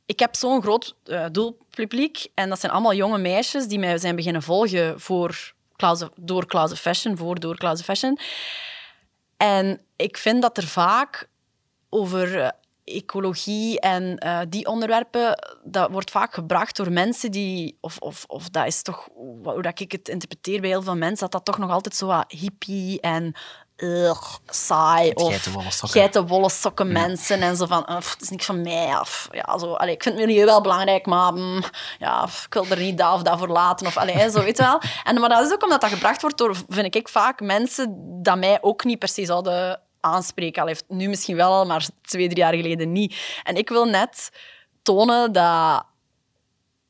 ik 0.05 0.19
heb 0.19 0.35
zo'n 0.35 0.61
groot 0.61 0.95
doelpubliek 1.31 2.27
en 2.33 2.49
dat 2.49 2.59
zijn 2.59 2.71
allemaal 2.71 2.93
jonge 2.93 3.17
meisjes 3.17 3.67
die 3.67 3.79
mij 3.79 3.97
zijn 3.97 4.15
beginnen 4.15 4.43
volgen 4.43 4.99
voor 4.99 5.53
door 6.15 6.45
Cloud 6.45 6.79
Fashion, 6.79 7.17
voor 7.17 7.39
door 7.39 7.57
Cloud 7.57 7.83
Fashion. 7.83 8.19
En 9.37 9.81
ik 9.95 10.17
vind 10.17 10.41
dat 10.41 10.57
er 10.57 10.67
vaak 10.67 11.29
over 11.89 12.41
eh, 12.41 12.49
ecologie 12.83 13.79
en 13.79 14.25
uh, 14.25 14.39
die 14.49 14.67
onderwerpen, 14.67 15.57
dat 15.63 15.91
wordt 15.91 16.11
vaak 16.11 16.33
gebracht 16.33 16.75
door 16.75 16.91
mensen 16.91 17.31
die, 17.31 17.77
of, 17.81 17.97
of, 17.97 18.23
of 18.27 18.49
dat 18.49 18.67
is 18.67 18.81
toch 18.81 19.09
hoe 19.13 19.61
dat 19.61 19.79
ik 19.79 19.91
het 19.91 20.09
interpreteer 20.09 20.61
bij 20.61 20.69
heel 20.69 20.81
veel 20.81 20.95
mensen, 20.95 21.19
dat 21.19 21.31
dat 21.31 21.45
toch 21.45 21.57
nog 21.57 21.71
altijd 21.71 21.95
zo 21.95 22.23
hippie 22.27 23.01
en 23.01 23.33
ugh, 23.77 24.35
saai 24.45 25.11
of 25.13 25.41
geitenwolle 25.81 26.49
sokken, 26.49 26.91
mensen 26.91 27.41
en 27.41 27.55
zo 27.55 27.65
van, 27.65 27.83
het 27.85 28.17
is 28.19 28.29
niks 28.29 28.45
van 28.45 28.61
mij. 28.61 28.99
Of, 28.99 29.27
ja, 29.31 29.57
zo, 29.57 29.73
allee, 29.73 29.93
ik 29.93 30.03
vind 30.03 30.17
het 30.17 30.25
milieu 30.25 30.45
wel 30.45 30.61
belangrijk, 30.61 31.05
maar 31.05 31.33
mm, 31.33 31.63
ja, 31.99 32.23
ik 32.23 32.53
wil 32.53 32.65
er 32.65 32.79
niet 32.79 32.97
dat 32.97 33.13
of 33.13 33.21
dat 33.21 33.39
voor 33.39 33.47
laten. 33.47 33.87
Of, 33.87 33.97
allee, 33.97 34.29
zo, 34.29 34.43
weet 34.43 34.57
wel. 34.57 34.81
En, 35.03 35.19
maar 35.19 35.29
dat 35.29 35.45
is 35.45 35.53
ook 35.53 35.63
omdat 35.63 35.81
dat 35.81 35.89
gebracht 35.89 36.21
wordt 36.21 36.37
door, 36.37 36.55
vind 36.67 36.95
ik, 36.95 37.07
vaak 37.07 37.41
mensen 37.41 37.95
dat 38.21 38.37
mij 38.37 38.57
ook 38.61 38.83
niet 38.83 38.99
per 38.99 39.07
se 39.07 39.25
zouden 39.25 39.81
aanspreken. 39.99 40.61
Al 40.61 40.67
heeft 40.67 40.85
nu 40.87 41.07
misschien 41.07 41.35
wel, 41.35 41.65
maar 41.65 41.87
twee, 42.01 42.27
drie 42.27 42.39
jaar 42.39 42.53
geleden 42.53 42.91
niet. 42.91 43.15
En 43.43 43.55
ik 43.55 43.69
wil 43.69 43.85
net 43.85 44.29
tonen 44.81 45.31
dat 45.31 45.83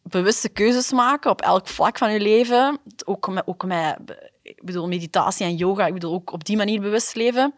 bewuste 0.04 0.50
keuzes 0.50 0.92
maken 0.92 1.32
op 1.32 1.42
elk 1.42 1.68
vlak 1.68 1.98
van 1.98 2.12
je 2.12 2.20
leven, 2.20 2.80
ook 3.06 3.28
met, 3.28 3.48
ook 3.48 3.66
met 3.66 3.98
ik 4.44 4.64
bedoel, 4.64 4.88
meditatie 4.88 5.46
en 5.46 5.56
yoga, 5.56 5.86
ik 5.86 5.94
bedoel 5.94 6.14
ook 6.14 6.32
op 6.32 6.44
die 6.44 6.58
manier 6.58 6.82
bewust 6.82 7.16
leven, 7.16 7.54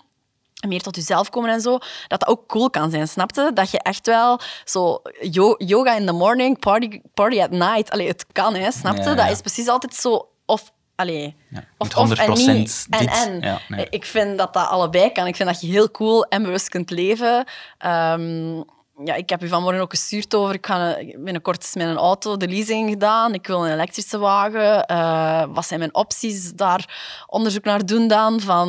meer 0.67 0.81
tot 0.81 0.95
jezelf 0.95 1.29
komen 1.29 1.49
en 1.49 1.61
zo, 1.61 1.71
dat 2.07 2.19
dat 2.19 2.27
ook 2.27 2.47
cool 2.47 2.69
kan 2.69 2.91
zijn, 2.91 3.07
snapte? 3.07 3.51
Dat 3.53 3.71
je 3.71 3.79
echt 3.79 4.05
wel 4.05 4.39
zo 4.65 5.01
yoga 5.57 5.95
in 5.95 6.05
the 6.05 6.11
morning, 6.11 6.59
party, 6.59 7.01
party 7.13 7.41
at 7.41 7.51
night, 7.51 7.91
allee, 7.91 8.07
het 8.07 8.25
kan, 8.31 8.55
hè, 8.55 8.71
snapte? 8.71 9.13
Dat 9.13 9.29
is 9.29 9.41
precies 9.41 9.67
altijd 9.67 9.95
zo, 9.95 10.27
of 10.45 10.73
Allee. 10.95 11.35
Ja, 11.49 11.63
of, 11.77 11.95
of 11.95 12.17
en 12.17 12.31
niet. 12.31 12.87
En, 12.89 13.07
en. 13.07 13.39
Ja, 13.41 13.59
nee. 13.67 13.87
Ik 13.89 14.05
vind 14.05 14.37
dat 14.37 14.53
dat 14.53 14.67
allebei 14.67 15.11
kan. 15.11 15.27
Ik 15.27 15.35
vind 15.35 15.49
dat 15.49 15.61
je 15.61 15.67
heel 15.67 15.91
cool 15.91 16.25
en 16.25 16.43
bewust 16.43 16.69
kunt 16.69 16.89
leven. 16.89 17.45
Um, 17.85 18.65
ja, 19.03 19.13
ik 19.15 19.29
heb 19.29 19.43
u 19.43 19.47
vanmorgen 19.47 19.81
ook 19.81 19.89
gestuurd 19.89 20.35
over. 20.35 20.53
Ik 20.55 20.65
ga 20.65 20.97
binnenkort 21.17 21.63
is 21.63 21.73
mijn 21.75 21.97
auto 21.97 22.37
de 22.37 22.47
leasing 22.47 22.89
gedaan. 22.89 23.33
Ik 23.33 23.47
wil 23.47 23.65
een 23.65 23.71
elektrische 23.73 24.17
wagen. 24.17 24.91
Uh, 24.91 25.45
wat 25.55 25.65
zijn 25.65 25.79
mijn 25.79 25.95
opties? 25.95 26.53
Daar 26.53 26.95
onderzoek 27.27 27.63
naar 27.63 27.85
doen 27.85 28.07
dan. 28.07 28.39
Van 28.41 28.67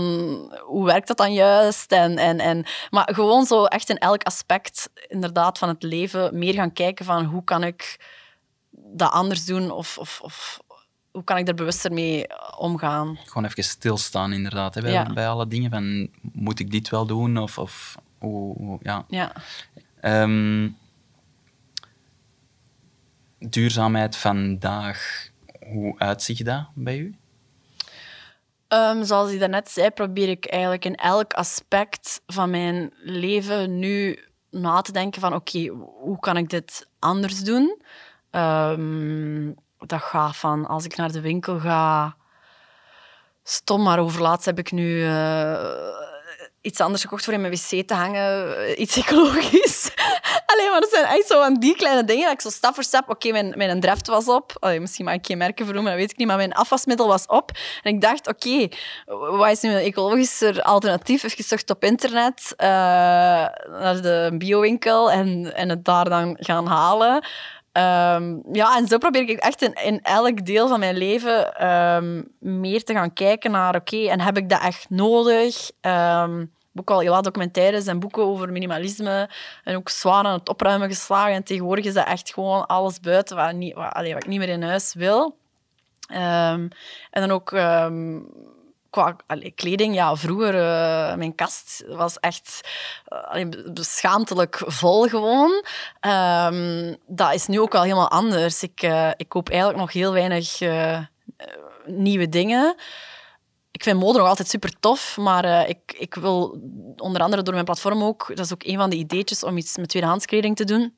hoe 0.64 0.84
werkt 0.84 1.08
dat 1.08 1.16
dan 1.16 1.32
juist? 1.32 1.92
En, 1.92 2.16
en, 2.18 2.38
en, 2.40 2.64
maar 2.90 3.08
gewoon 3.14 3.44
zo 3.46 3.64
echt 3.64 3.88
in 3.90 3.98
elk 3.98 4.22
aspect 4.22 4.90
inderdaad 5.08 5.58
van 5.58 5.68
het 5.68 5.82
leven 5.82 6.38
meer 6.38 6.54
gaan 6.54 6.72
kijken 6.72 7.04
van 7.04 7.24
hoe 7.24 7.44
kan 7.44 7.62
ik 7.64 8.00
dat 8.70 9.10
anders 9.10 9.44
doen 9.44 9.70
of, 9.70 9.98
of, 9.98 10.20
of 10.22 10.60
hoe 11.10 11.24
kan 11.24 11.36
ik 11.36 11.48
er 11.48 11.54
bewuster 11.54 11.92
mee 11.92 12.26
omgaan? 12.58 13.18
Gewoon 13.24 13.44
even 13.44 13.64
stilstaan, 13.64 14.32
inderdaad, 14.32 14.74
hè, 14.74 14.80
bij, 14.80 14.92
Ja. 14.92 15.12
bij 15.12 15.28
alle 15.28 15.46
dingen. 15.48 15.70
Van, 15.70 16.08
moet 16.32 16.58
ik 16.58 16.70
dit 16.70 16.88
wel 16.88 17.06
doen? 17.06 17.36
Of, 17.38 17.58
of 17.58 17.94
hoe, 18.18 18.56
hoe- 18.56 18.78
ja. 18.82 19.04
Ja. 19.08 19.32
Ehm, 20.06 20.68
duurzaamheid 23.38 24.16
vandaag, 24.16 25.28
hoe 25.66 25.98
uitziet 25.98 26.44
dat 26.44 26.66
bij 26.74 26.98
u? 26.98 27.16
Ehm, 28.68 29.04
zoals 29.04 29.30
ik 29.30 29.38
daarnet 29.38 29.70
zei, 29.70 29.90
probeer 29.90 30.28
ik 30.28 30.46
eigenlijk 30.46 30.84
in 30.84 30.94
elk 30.94 31.32
aspect 31.32 32.22
van 32.26 32.50
mijn 32.50 32.92
leven 33.02 33.78
nu 33.78 34.18
na 34.50 34.80
te 34.80 34.92
denken 34.92 35.20
van 35.20 35.34
oké, 35.34 35.66
hoe 36.00 36.18
kan 36.18 36.36
ik 36.36 36.50
dit 36.50 36.88
anders 36.98 37.44
doen? 37.44 37.82
Ehm, 38.30 39.52
dat 39.78 40.02
gaat 40.02 40.36
van 40.36 40.66
als 40.66 40.84
ik 40.84 40.96
naar 40.96 41.12
de 41.12 41.20
winkel 41.20 41.58
ga, 41.58 42.16
stom, 43.42 43.82
maar 43.82 43.98
overlaatst 43.98 44.46
heb 44.46 44.58
ik 44.58 44.72
nu 44.72 45.02
eh, 45.04 46.14
iets 46.66 46.80
anders 46.80 47.02
gekocht 47.02 47.24
voor 47.24 47.32
in 47.32 47.40
mijn 47.40 47.52
wc 47.52 47.86
te 47.86 47.94
hangen, 47.94 48.56
eh, 48.58 48.78
iets 48.78 48.96
ecologisch. 48.96 49.90
Alleen 50.52 50.70
maar 50.70 50.80
dat 50.80 50.90
zijn 50.90 51.04
echt 51.04 51.26
zo 51.26 51.42
van 51.42 51.54
die 51.54 51.76
kleine 51.76 52.04
dingen 52.04 52.24
dat 52.24 52.32
ik 52.32 52.40
zo 52.40 52.50
stap 52.50 52.74
voor 52.74 52.82
stap... 52.82 53.08
Oké, 53.08 53.30
mijn, 53.32 53.52
mijn 53.56 53.80
dreft 53.80 54.06
was 54.06 54.28
op. 54.28 54.56
Allee, 54.58 54.80
misschien 54.80 55.04
mag 55.04 55.14
ik 55.14 55.26
geen 55.26 55.38
merken 55.38 55.64
vernoemen, 55.64 55.92
dat 55.92 56.00
weet 56.00 56.10
ik 56.10 56.16
niet. 56.16 56.26
Maar 56.26 56.36
mijn 56.36 56.52
afwasmiddel 56.52 57.06
was 57.06 57.26
op. 57.26 57.50
En 57.82 57.94
ik 57.94 58.00
dacht, 58.00 58.28
oké, 58.28 58.68
wat 59.36 59.50
is 59.50 59.60
nu 59.60 59.70
een 59.70 59.76
ecologischer 59.76 60.62
alternatief? 60.62 61.22
Even 61.22 61.36
gezocht 61.36 61.70
op 61.70 61.84
internet 61.84 62.54
eh, 62.56 62.66
naar 62.66 64.02
de 64.02 64.34
biowinkel 64.38 65.10
en, 65.10 65.54
en 65.54 65.68
het 65.68 65.84
daar 65.84 66.08
dan 66.08 66.36
gaan 66.40 66.66
halen. 66.66 67.24
Ehm, 67.76 68.38
ja, 68.52 68.76
en 68.76 68.86
zo 68.88 68.98
probeer 68.98 69.28
ik 69.28 69.38
echt 69.38 69.62
in, 69.62 69.72
in 69.74 70.02
elk 70.02 70.46
deel 70.46 70.68
van 70.68 70.80
mijn 70.80 70.96
leven 70.96 71.54
ehm, 71.54 72.22
meer 72.38 72.84
te 72.84 72.92
gaan 72.92 73.12
kijken 73.12 73.50
naar, 73.50 73.74
oké, 73.74 73.96
en 73.96 74.20
heb 74.20 74.36
ik 74.36 74.48
dat 74.48 74.60
echt 74.60 74.86
nodig? 74.88 75.70
Ehm, 75.80 76.44
ook 76.80 76.90
al 76.90 77.00
heel 77.00 77.12
wat 77.12 77.24
documentaires 77.24 77.86
en 77.86 77.98
boeken 77.98 78.22
over 78.22 78.52
minimalisme 78.52 79.30
en 79.64 79.76
ook 79.76 79.88
zwaar 79.88 80.24
aan 80.24 80.38
het 80.38 80.48
opruimen 80.48 80.88
geslagen. 80.88 81.32
En 81.32 81.44
tegenwoordig 81.44 81.84
is 81.84 81.94
dat 81.94 82.06
echt 82.06 82.32
gewoon 82.34 82.66
alles 82.66 83.00
buiten 83.00 83.36
wat, 83.36 83.52
niet, 83.52 83.74
wat, 83.74 83.92
wat 83.92 84.04
ik 84.04 84.26
niet 84.26 84.38
meer 84.38 84.48
in 84.48 84.62
huis 84.62 84.94
wil. 84.94 85.36
Ehm, 86.08 86.68
en 87.10 87.20
dan 87.20 87.30
ook 87.30 87.52
ehm, 87.52 88.18
qua 88.90 89.16
kleding. 89.54 89.94
Ja, 89.94 90.16
vroeger, 90.16 90.54
eh, 90.54 91.16
mijn 91.16 91.34
kast 91.34 91.84
was 91.88 92.18
echt 92.20 92.60
eh, 93.04 93.24
allee, 93.24 93.48
vol 94.50 95.08
gewoon. 95.08 95.64
Ehm, 96.00 96.94
dat 97.06 97.34
is 97.34 97.46
nu 97.46 97.60
ook 97.60 97.72
wel 97.72 97.82
helemaal 97.82 98.10
anders. 98.10 98.62
Ik, 98.62 98.82
eh, 98.82 99.10
ik 99.16 99.28
koop 99.28 99.48
eigenlijk 99.48 99.78
nog 99.78 99.92
heel 99.92 100.12
weinig 100.12 100.58
nieuwe 101.84 102.28
dingen. 102.28 102.74
Ik 103.76 103.82
vind 103.82 104.00
mode 104.00 104.18
nog 104.18 104.28
altijd 104.28 104.48
super 104.48 104.78
tof, 104.80 105.16
maar 105.16 105.44
eh, 105.44 105.68
ik, 105.68 105.94
ik 105.98 106.14
wil 106.14 106.60
onder 106.96 107.22
andere 107.22 107.42
door 107.42 107.52
mijn 107.52 107.64
platform 107.64 108.02
ook, 108.02 108.26
dat 108.28 108.44
is 108.44 108.52
ook 108.52 108.64
een 108.64 108.76
van 108.76 108.90
de 108.90 108.96
ideetjes 108.96 109.44
om 109.44 109.56
iets 109.56 109.76
met 109.76 109.88
tweedehands 109.88 110.26
kleding 110.26 110.56
te 110.56 110.64
doen 110.64 110.94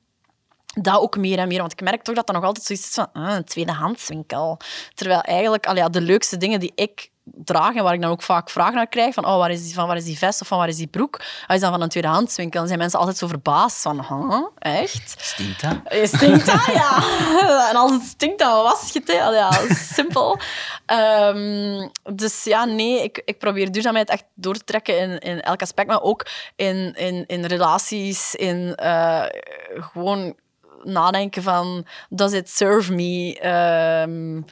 dat 0.74 1.00
ook 1.00 1.16
meer 1.16 1.38
en 1.38 1.48
meer. 1.48 1.60
Want 1.60 1.72
ik 1.72 1.80
merk 1.80 2.02
toch 2.02 2.14
dat 2.14 2.26
dat 2.26 2.36
nog 2.36 2.44
altijd 2.44 2.66
zoiets 2.66 2.86
is 2.86 2.94
van 2.94 3.12
ah, 3.12 3.34
een 3.34 3.44
tweedehandswinkel. 3.44 4.58
Terwijl 4.94 5.20
eigenlijk 5.20 5.66
al 5.66 5.90
de 5.90 6.00
leukste 6.00 6.36
dingen 6.36 6.60
die 6.60 6.72
ik 6.74 7.10
draag 7.34 7.74
en 7.74 7.82
waar 7.82 7.94
ik 7.94 8.00
dan 8.00 8.10
ook 8.10 8.22
vaak 8.22 8.50
vragen 8.50 8.74
naar 8.74 8.86
krijg, 8.86 9.14
van, 9.14 9.24
oh, 9.24 9.36
waar 9.36 9.50
is 9.50 9.64
die, 9.64 9.74
van 9.74 9.86
waar 9.86 9.96
is 9.96 10.04
die 10.04 10.18
vest 10.18 10.40
of 10.40 10.48
van 10.48 10.58
waar 10.58 10.68
is 10.68 10.76
die 10.76 10.86
broek, 10.86 11.18
dat 11.46 11.56
is 11.56 11.60
dan 11.60 11.70
van 11.70 11.82
een 11.82 11.88
tweedehandswinkel. 11.88 12.58
Dan 12.58 12.66
zijn 12.66 12.78
mensen 12.78 12.98
altijd 12.98 13.16
zo 13.16 13.26
verbaasd 13.26 13.82
van, 13.82 14.04
huh, 14.08 14.46
echt? 14.58 15.14
Stinkt 15.18 15.62
dat? 15.62 15.76
Je 15.90 16.06
stinkt 16.06 16.46
dat, 16.46 16.66
ja. 16.66 17.02
En 17.70 17.76
als 17.76 17.90
het 17.90 18.02
stinkt, 18.02 18.38
dan 18.38 18.62
was 18.62 18.92
je 18.92 19.00
het. 19.04 19.12
Ja, 19.12 19.50
simpel. 19.74 20.38
Ehm, 20.86 21.88
dus 22.12 22.44
ja, 22.44 22.64
nee, 22.64 23.02
ik, 23.02 23.22
ik 23.24 23.38
probeer 23.38 23.72
duurzaamheid 23.72 24.08
echt 24.08 24.24
door 24.34 24.54
te 24.54 24.64
trekken 24.64 24.98
in, 24.98 25.18
in 25.18 25.40
elk 25.40 25.62
aspect, 25.62 25.88
maar 25.88 26.02
ook 26.02 26.26
in, 26.56 26.94
in, 26.94 27.24
in 27.26 27.44
relaties, 27.44 28.34
in 28.34 28.74
eh, 28.74 29.24
gewoon 29.68 30.34
nadenken 30.82 31.42
van, 31.42 31.86
does 32.08 32.32
it 32.32 32.50
serve 32.50 32.92
me? 32.92 33.38
Ehm, 33.40 34.42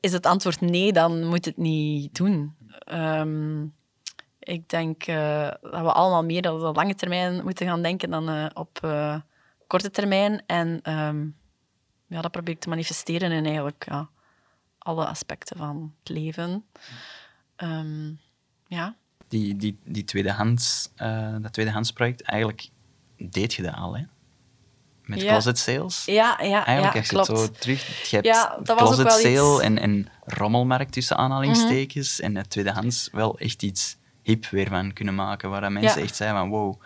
is 0.00 0.12
het 0.12 0.26
antwoord 0.26 0.60
nee, 0.60 0.92
dan 0.92 1.26
moet 1.26 1.44
het 1.44 1.56
niet 1.56 2.16
doen. 2.16 2.54
Ehm, 2.78 3.62
ik 4.38 4.68
denk 4.68 5.02
eh, 5.02 5.50
dat 5.60 5.80
we 5.80 5.92
allemaal 5.92 6.24
meer 6.24 6.52
op 6.52 6.60
de 6.60 6.72
lange 6.72 6.94
termijn 6.94 7.44
moeten 7.44 7.66
gaan 7.66 7.82
denken 7.82 8.10
dan 8.10 8.28
eh, 8.28 8.46
op 8.54 8.78
eh, 8.82 9.20
korte 9.66 9.90
termijn. 9.90 10.42
En 10.46 10.80
ehm, 10.82 11.26
ja, 12.06 12.20
dat 12.20 12.30
probeer 12.30 12.54
ik 12.54 12.60
te 12.60 12.68
manifesteren 12.68 13.32
in 13.32 13.44
eigenlijk 13.44 13.84
ja, 13.88 14.08
alle 14.78 15.06
aspecten 15.06 15.56
van 15.56 15.94
het 15.98 16.08
leven. 16.08 16.64
Ehm, 17.56 18.12
ja. 18.66 18.96
Die, 19.28 19.56
die, 19.56 19.78
die 19.84 20.04
tweedehands, 20.04 20.90
eh, 20.96 21.36
dat 21.40 21.52
tweedehandsproject, 21.52 22.22
eigenlijk 22.22 22.68
deed 23.16 23.54
je 23.54 23.62
dat 23.62 23.74
al, 23.74 23.96
hè? 23.96 24.04
Met 25.08 25.20
Ja. 25.20 25.28
closet 25.30 25.58
sales. 25.58 26.02
Ja, 26.04 26.38
ja, 26.42 26.66
Eigenlijk, 26.66 26.94
ja 26.94 27.00
als 27.00 27.08
je 27.10 27.16
het 27.18 27.26
klopt. 27.26 27.40
zo 27.52 27.58
terug... 27.60 28.08
Je 28.10 28.14
hebt 28.16 28.26
Ja, 28.28 28.58
dat 28.62 28.80
was 28.80 28.88
ook 28.88 28.94
closet 28.94 29.06
iets- 29.06 29.24
Mhm. 29.24 29.34
sale 29.36 29.62
en, 29.62 29.78
en 29.78 30.08
rommelmarkt 30.24 30.92
tussen 30.92 31.16
aanhalingstekens 31.16 32.20
en 32.20 32.36
het 32.36 32.50
tweedehands 32.50 33.08
wel 33.12 33.38
echt 33.38 33.62
iets 33.62 33.96
hip 34.22 34.46
weer 34.46 34.68
van 34.68 34.92
kunnen 34.92 35.14
maken, 35.14 35.50
waar 35.50 35.72
mensen 35.72 36.02
echt 36.02 36.16
zeiden 36.16 36.38
van 36.38 36.48
wow, 36.48 36.80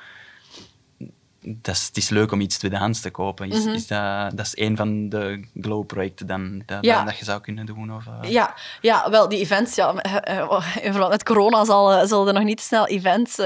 dat 1.45 1.75
is, 1.75 1.87
het 1.87 1.97
is 1.97 2.09
leuk 2.09 2.33
om 2.33 2.41
iets 2.41 2.59
tweedehands 2.59 3.01
te 3.01 3.11
kopen. 3.11 3.51
Is, 3.51 3.65
is 3.67 3.87
dat, 3.87 4.37
dat 4.37 4.47
is 4.47 4.57
een 4.57 4.77
van 4.77 5.09
de 5.09 5.45
glow-projecten 5.61 6.27
dan, 6.27 6.63
dat, 6.67 6.85
Ja. 6.85 6.97
dat, 6.97 7.07
dat 7.07 7.19
je 7.19 7.25
zou 7.25 7.41
kunnen 7.41 7.67
doen? 7.67 7.95
Of, 7.95 8.05
eh, 8.23 8.31
Ja, 8.31 8.55
ja, 8.81 9.11
wel, 9.11 9.29
die 9.29 9.39
events, 9.39 9.75
ja, 9.75 9.95
eh, 9.95 10.39
eh, 10.39 10.67
in 10.87 10.91
verband 10.91 11.11
met 11.11 11.23
corona 11.25 11.65
zal, 11.65 12.07
zullen 12.07 12.27
er 12.27 12.33
nog 12.35 12.43
niet 12.45 12.61
snel 12.61 12.87
events... 12.87 13.37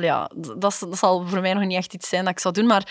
ja, 0.00 0.30
dat, 0.34 0.60
dat 0.60 0.98
zal 0.98 1.26
voor 1.26 1.40
mij 1.40 1.54
nog 1.54 1.64
niet 1.64 1.76
echt 1.76 1.94
iets 1.94 2.08
zijn 2.08 2.24
dat 2.24 2.32
ik 2.32 2.38
zou 2.40 2.54
doen, 2.54 2.66
maar 2.66 2.82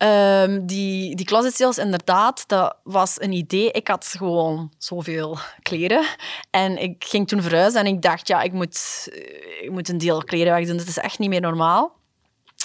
ehm, 0.00 0.66
die, 0.66 1.16
die 1.16 1.26
closet 1.26 1.54
sales, 1.54 1.78
inderdaad, 1.78 2.44
dat 2.48 2.76
was 2.82 3.20
een 3.20 3.32
idee. 3.32 3.70
Ik 3.70 3.88
had 3.88 4.14
gewoon 4.18 4.72
zoveel 4.78 5.38
kleren 5.62 6.04
en 6.50 6.82
ik 6.82 7.04
ging 7.04 7.28
toen 7.28 7.42
verhuizen 7.42 7.80
en 7.80 7.86
ik 7.86 8.02
dacht, 8.02 8.28
ja, 8.28 8.42
ik 8.42 8.52
moet, 8.52 9.08
eh, 9.12 9.62
ik 9.62 9.70
moet 9.70 9.88
een 9.88 9.98
deel 9.98 10.24
kleren 10.24 10.52
wegdoen, 10.52 10.76
dat 10.76 10.86
is 10.86 10.98
echt 10.98 11.18
niet 11.18 11.28
meer 11.28 11.40
normaal. 11.40 11.98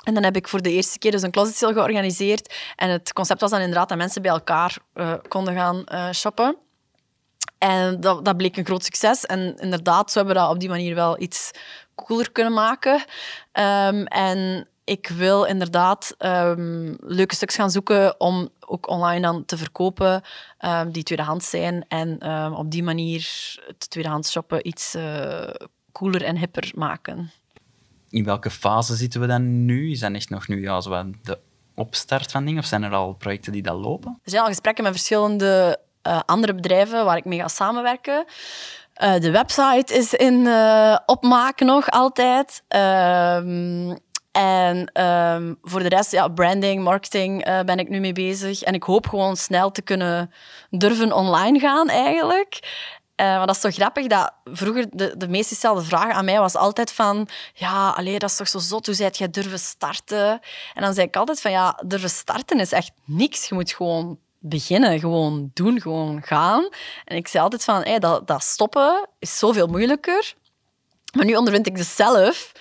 En 0.04 0.14
dan 0.14 0.24
heb 0.24 0.36
ik 0.36 0.48
voor 0.48 0.62
de 0.62 0.72
eerste 0.72 1.00
keer 1.00 1.12
dus 1.12 1.22
een 1.22 1.32
closet 1.32 1.56
sale 1.56 1.74
georganiseerd. 1.74 2.56
En 2.76 2.90
het 2.90 3.14
concept 3.14 3.42
was 3.42 3.52
dan 3.52 3.60
inderdaad 3.60 3.90
dat 3.90 3.98
mensen 3.98 4.22
bij 4.22 4.32
elkaar 4.32 4.78
eh, 4.94 5.14
konden 5.28 5.54
gaan 5.54 5.86
eh, 5.86 6.12
shoppen. 6.12 6.58
En 7.58 8.00
dat, 8.00 8.26
dat 8.26 8.38
bleek 8.38 8.58
een 8.58 8.66
groot 8.66 8.84
succes. 8.84 9.26
En 9.26 9.56
inderdaad, 9.58 10.12
zo 10.12 10.18
hebben 10.18 10.36
we 10.36 10.42
dat 10.42 10.52
op 10.52 10.60
die 10.60 10.70
manier 10.70 10.96
wel 10.96 11.22
iets 11.22 11.52
cooler 11.96 12.32
kunnen 12.32 12.54
maken. 12.54 13.04
Ehm, 13.52 14.04
en 14.04 14.68
ik 14.86 15.08
wil 15.08 15.44
inderdaad 15.44 16.16
ehm, 16.18 16.94
leuke 17.00 17.36
stuks 17.36 17.56
gaan 17.56 17.72
zoeken 17.72 18.20
om 18.20 18.50
ook 18.60 18.90
online 18.90 19.22
dan 19.22 19.46
te 19.46 19.58
verkopen, 19.58 20.22
ehm, 20.58 20.92
die 20.92 21.04
tweedehands 21.04 21.50
zijn. 21.50 21.86
En 21.88 22.20
ehm, 22.20 22.54
op 22.54 22.72
die 22.72 22.84
manier 22.84 23.56
het 23.68 23.90
tweedehands 23.90 24.32
shoppen 24.32 24.68
iets 24.68 24.94
eh, 24.94 25.50
cooler 25.92 26.24
en 26.24 26.38
hipper 26.38 26.72
maken. 26.76 27.32
In 28.10 28.24
welke 28.24 28.50
fase 28.50 28.96
zitten 28.96 29.22
we 29.22 29.28
dan 29.28 29.66
nu? 29.66 29.92
Is 29.92 30.00
dat 30.00 30.12
echt 30.12 30.30
nog 30.30 30.48
nu 30.48 30.62
ja, 30.62 30.82
zo 30.82 31.12
de 31.22 31.40
opstart 31.76 32.32
van 32.32 32.46
dingen? 32.46 32.60
Of 32.60 32.66
zijn 32.66 32.84
er 32.84 32.94
al 32.94 33.14
projecten 33.14 33.52
die 33.52 33.62
dat 33.62 33.78
lopen? 33.78 34.20
Er 34.24 34.30
zijn 34.30 34.42
al 34.42 34.48
gesprekken 34.48 34.84
met 34.84 34.94
verschillende 34.94 35.80
eh, 36.02 36.20
andere 36.26 36.56
bedrijven 36.56 37.06
waar 37.06 37.18
ik 37.18 37.26
mee 37.26 37.40
ga 37.40 37.48
samenwerken. 37.48 38.26
Eh, 38.94 39.20
de 39.20 39.32
website 39.32 39.94
is 39.94 40.14
in 40.14 40.48
opmaken 41.06 41.66
nog 41.66 41.90
altijd. 41.90 42.64
Ehm, 42.68 43.96
en 44.36 44.90
ehm, 44.94 45.54
voor 45.62 45.80
de 45.80 45.90
rest, 45.90 46.12
ja, 46.12 46.28
branding, 46.28 46.84
marketing 46.84 47.44
eh, 47.44 47.60
ben 47.60 47.80
ik 47.80 47.90
nu 47.90 48.00
mee 48.00 48.14
bezig. 48.14 48.62
En 48.62 48.74
ik 48.74 48.84
hoop 48.84 49.08
gewoon 49.08 49.38
snel 49.38 49.72
te 49.72 49.82
kunnen 49.82 50.32
durven 50.70 51.14
online 51.14 51.60
gaan 51.60 51.90
eigenlijk. 51.90 52.60
Eh, 53.16 53.26
maar 53.26 53.46
dat 53.46 53.56
is 53.56 53.62
toch 53.62 53.74
grappig 53.74 54.08
dat 54.08 54.34
vroeger 54.44 54.86
de, 54.92 55.18
de 55.18 55.28
meest 55.28 55.50
gestelde 55.50 55.84
vraag 55.84 56.14
aan 56.14 56.26
mij 56.26 56.40
was 56.40 56.56
altijd 56.56 56.92
van 56.92 57.28
ja, 57.54 57.90
allee, 57.90 58.20
dat 58.20 58.30
is 58.30 58.36
toch 58.36 58.48
zo 58.48 58.60
zot, 58.60 58.86
hoe 58.86 58.96
zijt 58.96 59.18
jij 59.18 59.30
durven 59.30 59.60
starten? 59.60 60.40
En 60.74 60.82
dan 60.82 60.94
zei 60.94 61.08
ik 61.08 61.16
altijd 61.16 61.42
van 61.42 61.52
ja, 61.52 61.82
durven 61.86 62.10
starten 62.10 62.60
is 62.60 62.72
echt 62.72 62.92
niks. 63.06 63.50
Je 63.50 63.56
moet 63.56 63.72
gewoon 63.72 64.20
beginnen, 64.40 65.00
gewoon 65.00 65.52
doen, 65.54 65.82
gewoon 65.82 66.22
gaan. 66.26 66.70
En 67.06 67.16
ik 67.16 67.28
zei 67.28 67.44
altijd 67.44 67.64
van 67.64 68.00
dat, 68.00 68.28
dat 68.28 68.44
stoppen 68.44 69.08
is 69.20 69.38
zoveel 69.38 69.68
moeilijker. 69.68 70.34
Maar 71.16 71.26
nu 71.26 71.36
ondervind 71.36 71.68
ik 71.68 71.76
dus 71.76 71.96
zelf 71.96 72.52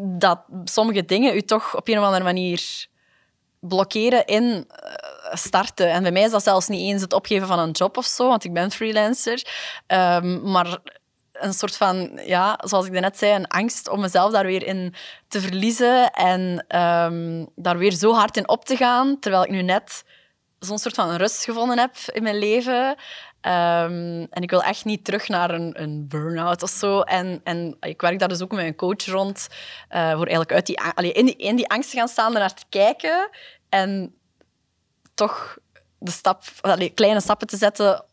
dat 0.00 0.40
sommige 0.64 1.04
dingen 1.04 1.36
u 1.36 1.42
toch 1.42 1.76
op 1.76 1.88
een 1.88 1.98
of 1.98 2.04
andere 2.04 2.24
manier 2.24 2.86
blokkeren 3.60 4.24
in 4.24 4.64
eh, 4.68 5.34
starten. 5.34 5.90
En 5.90 6.02
bij 6.02 6.12
mij 6.12 6.22
is 6.22 6.30
dat 6.30 6.42
zelfs 6.42 6.68
niet 6.68 6.80
eens 6.80 7.02
het 7.02 7.12
opgeven 7.12 7.46
van 7.46 7.58
een 7.58 7.70
job 7.70 7.96
of 7.96 8.06
zo, 8.06 8.28
want 8.28 8.44
ik 8.44 8.52
ben 8.52 8.70
freelancer. 8.70 9.46
Ehm, 9.86 10.50
maar 10.50 10.78
een 11.32 11.52
soort 11.52 11.76
van, 11.76 12.20
ja, 12.24 12.58
zoals 12.64 12.86
ik 12.86 12.92
net 12.92 13.18
zei, 13.18 13.34
een 13.34 13.46
angst 13.46 13.88
om 13.88 14.00
mezelf 14.00 14.32
daar 14.32 14.46
weer 14.46 14.66
in 14.66 14.94
te 15.28 15.40
verliezen 15.40 16.10
en 16.10 16.64
ehm, 16.68 17.44
daar 17.54 17.78
weer 17.78 17.92
zo 17.92 18.12
hard 18.12 18.36
in 18.36 18.48
op 18.48 18.64
te 18.64 18.76
gaan, 18.76 19.18
terwijl 19.18 19.44
ik 19.44 19.50
nu 19.50 19.62
net 19.62 20.04
zo'n 20.58 20.78
soort 20.78 20.94
van 20.94 21.14
rust 21.14 21.44
gevonden 21.44 21.78
heb 21.78 21.96
in 22.12 22.22
mijn 22.22 22.38
leven. 22.38 22.96
Ehm, 23.40 24.26
en 24.30 24.42
ik 24.42 24.50
wil 24.50 24.62
echt 24.62 24.84
niet 24.84 25.04
terug 25.04 25.28
naar 25.28 25.50
een, 25.50 25.82
een 25.82 26.08
burn-out 26.08 26.62
of 26.62 26.70
zo. 26.70 27.00
En, 27.00 27.40
en 27.44 27.76
ik 27.80 28.00
werk 28.00 28.18
daar 28.18 28.28
dus 28.28 28.42
ook 28.42 28.52
met 28.52 28.64
een 28.64 28.76
coach 28.76 29.04
rond. 29.04 29.48
Uh, 29.90 30.10
voor 30.10 30.26
eigenlijk 30.26 30.52
uit 30.52 30.66
die, 30.66 30.80
allee, 30.80 31.12
in, 31.12 31.24
die, 31.24 31.36
in 31.36 31.56
die 31.56 31.68
angst 31.68 31.90
te 31.90 31.96
gaan 31.96 32.08
staan, 32.08 32.32
naar 32.32 32.54
te 32.54 32.64
kijken. 32.68 33.30
En 33.68 34.14
toch 35.14 35.58
de 35.98 36.10
stap, 36.10 36.42
kleine 36.94 37.20
stappen 37.20 37.46
te 37.46 37.56
zetten. 37.56 38.04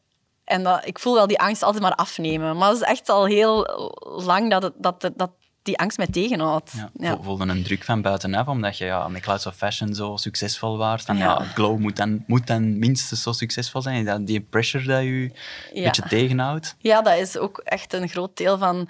En 0.43 0.63
dat, 0.63 0.85
ik 0.85 0.99
voel 0.99 1.13
wel 1.13 1.27
die 1.27 1.39
angst 1.39 1.63
altijd 1.63 1.83
maar 1.83 1.95
afnemen. 1.95 2.57
Maar 2.57 2.69
het 2.69 2.77
is 2.77 2.87
echt 2.87 3.09
al 3.09 3.25
heel 3.25 3.67
lang 4.01 4.49
dat, 4.49 4.63
het, 4.63 4.73
dat, 4.77 5.11
dat, 5.15 5.31
die 5.63 5.79
angst 5.79 5.97
mij 5.97 6.07
tegenhoudt. 6.07 6.71
Ja, 6.75 6.89
ja. 6.93 7.17
Voelde 7.21 7.45
een 7.45 7.63
druk 7.63 7.83
van 7.83 8.01
buitenaf, 8.01 8.47
omdat 8.47 8.77
je 8.77 8.85
ja, 8.85 9.07
met 9.07 9.21
Clouds 9.21 9.45
of 9.45 9.55
Fashion 9.55 9.93
zo 9.95 10.17
succesvol 10.17 10.77
was. 10.77 11.03
Van, 11.03 11.17
ja. 11.17 11.39
Glow 11.39 11.79
moet 11.79 11.95
dan, 11.95 12.23
moet 12.27 12.47
dan 12.47 12.79
minstens 12.79 13.21
zo 13.21 13.31
succesvol 13.31 13.81
zijn. 13.81 14.05
Dat, 14.05 14.27
die 14.27 14.41
pressure 14.41 14.85
dat 14.85 15.03
je 15.03 15.31
een 15.73 15.83
beetje 15.83 16.07
tegenhoudt. 16.07 16.75
Ja, 16.77 17.01
dat 17.01 17.17
is 17.17 17.37
ook 17.37 17.57
echt 17.57 17.93
een 17.93 18.09
groot 18.09 18.37
deel 18.37 18.57
van... 18.57 18.89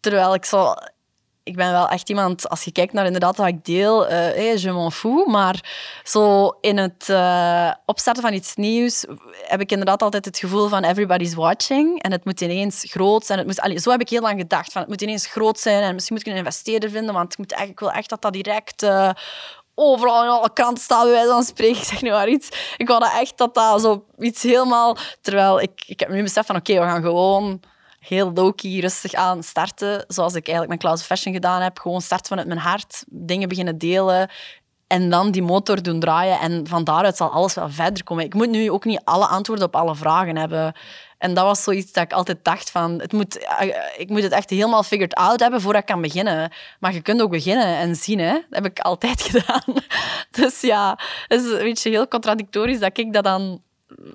Terwijl 0.00 0.34
ik 0.34 0.44
zo 0.44 0.74
ik 1.44 1.56
ben 1.56 1.72
wel 1.72 1.88
echt 1.88 2.08
iemand, 2.08 2.48
als 2.48 2.64
je 2.64 2.72
kijkt 2.72 2.92
naar 2.92 3.04
inderdaad 3.04 3.36
wat 3.36 3.46
ik 3.46 3.64
deel, 3.64 4.10
uh, 4.10 4.56
je 4.56 4.72
m'en 4.72 4.92
fous. 4.92 5.26
Maar 5.26 5.64
zo 6.04 6.48
in 6.60 6.76
het 6.76 7.08
uh, 7.10 7.70
opstarten 7.86 8.22
van 8.22 8.32
iets 8.32 8.54
nieuws 8.54 9.04
heb 9.46 9.60
ik 9.60 9.70
inderdaad 9.70 10.02
altijd 10.02 10.24
het 10.24 10.38
gevoel 10.38 10.68
van 10.68 10.84
everybody's 10.84 11.34
watching. 11.34 12.02
En 12.02 12.12
het 12.12 12.24
moet 12.24 12.40
ineens 12.40 12.84
groot 12.88 13.26
zijn. 13.26 13.38
Het 13.38 13.46
moet, 13.46 13.82
zo 13.82 13.90
heb 13.90 14.00
ik 14.00 14.08
heel 14.08 14.20
lang 14.20 14.40
gedacht. 14.40 14.72
Van, 14.72 14.80
het 14.80 14.90
moet 14.90 15.02
ineens 15.02 15.26
groot 15.26 15.58
zijn 15.58 15.82
en 15.82 15.94
misschien 15.94 16.16
moet 16.16 16.26
ik 16.26 16.32
een 16.32 16.38
investeerder 16.38 16.90
vinden, 16.90 17.14
want 17.14 17.32
ik, 17.32 17.38
moet 17.38 17.52
eigenlijk, 17.52 17.80
ik 17.80 17.86
wil 17.88 17.98
echt 17.98 18.08
dat 18.08 18.22
dat 18.22 18.32
direct... 18.32 18.82
Uh, 18.82 19.10
overal 19.76 20.22
in 20.22 20.28
alle 20.28 20.52
kranten 20.52 20.84
staat, 20.84 21.02
bij 21.02 21.12
wijze 21.12 21.28
van 21.28 21.42
spreken. 21.42 21.80
Ik 21.82 21.84
zeg 21.84 22.02
nu 22.02 22.10
maar 22.10 22.28
iets. 22.28 22.74
Ik 22.76 22.86
dat 22.86 23.12
echt 23.18 23.38
dat 23.38 23.54
dat 23.54 23.80
zo 23.80 24.04
iets 24.18 24.42
helemaal... 24.42 24.96
Terwijl 25.20 25.60
ik, 25.60 25.84
ik 25.86 26.00
heb 26.00 26.08
nu 26.08 26.22
besef 26.22 26.46
van, 26.46 26.56
oké, 26.56 26.74
we 26.74 26.80
gaan 26.80 27.02
gewoon 27.02 27.60
heel 28.08 28.32
low-key, 28.32 28.80
rustig 28.80 29.12
aan 29.12 29.42
starten. 29.42 30.04
Zoals 30.08 30.34
ik 30.34 30.46
eigenlijk 30.46 30.68
met 30.68 30.78
Clouds 30.78 31.02
Fashion 31.02 31.34
gedaan 31.34 31.62
heb. 31.62 31.78
Gewoon 31.78 32.00
starten 32.00 32.26
vanuit 32.26 32.46
mijn 32.46 32.58
hart, 32.58 33.04
dingen 33.08 33.48
beginnen 33.48 33.78
delen. 33.78 34.30
En 34.86 35.10
dan 35.10 35.30
die 35.30 35.42
motor 35.42 35.82
doen 35.82 36.00
draaien. 36.00 36.40
En 36.40 36.66
van 36.66 36.84
daaruit 36.84 37.16
zal 37.16 37.30
alles 37.30 37.54
wel 37.54 37.70
verder 37.70 38.04
komen. 38.04 38.24
Ik 38.24 38.34
moet 38.34 38.50
nu 38.50 38.70
ook 38.70 38.84
niet 38.84 39.00
alle 39.04 39.26
antwoorden 39.26 39.66
op 39.66 39.76
alle 39.76 39.94
vragen 39.94 40.36
hebben. 40.36 40.74
En 41.18 41.34
dat 41.34 41.44
was 41.44 41.62
zoiets 41.62 41.92
dat 41.92 42.04
ik 42.04 42.12
altijd 42.12 42.38
dacht 42.42 42.70
van... 42.70 43.00
Het 43.00 43.12
moet, 43.12 43.38
eh, 43.38 43.68
ik 43.96 44.08
moet 44.08 44.22
het 44.22 44.32
echt 44.32 44.50
helemaal 44.50 44.82
figured 44.82 45.14
out 45.14 45.40
hebben 45.40 45.60
voordat 45.60 45.80
ik 45.80 45.88
kan 45.88 46.00
beginnen. 46.00 46.52
Maar 46.80 46.94
je 46.94 47.00
kunt 47.00 47.22
ook 47.22 47.30
beginnen 47.30 47.76
en 47.76 47.96
zien. 47.96 48.18
Hè? 48.18 48.32
Dat 48.32 48.44
heb 48.62 48.66
ik 48.66 48.78
altijd 48.78 49.22
gedaan. 49.30 49.82
Dus 50.30 50.60
ja, 50.60 50.98
het 51.28 51.42
is 51.42 51.50
een 51.50 51.58
beetje 51.58 51.90
heel 51.90 52.08
contradictorisch 52.08 52.78
dat 52.78 52.98
ik 52.98 53.12
dat 53.12 53.24
dan 53.24 53.62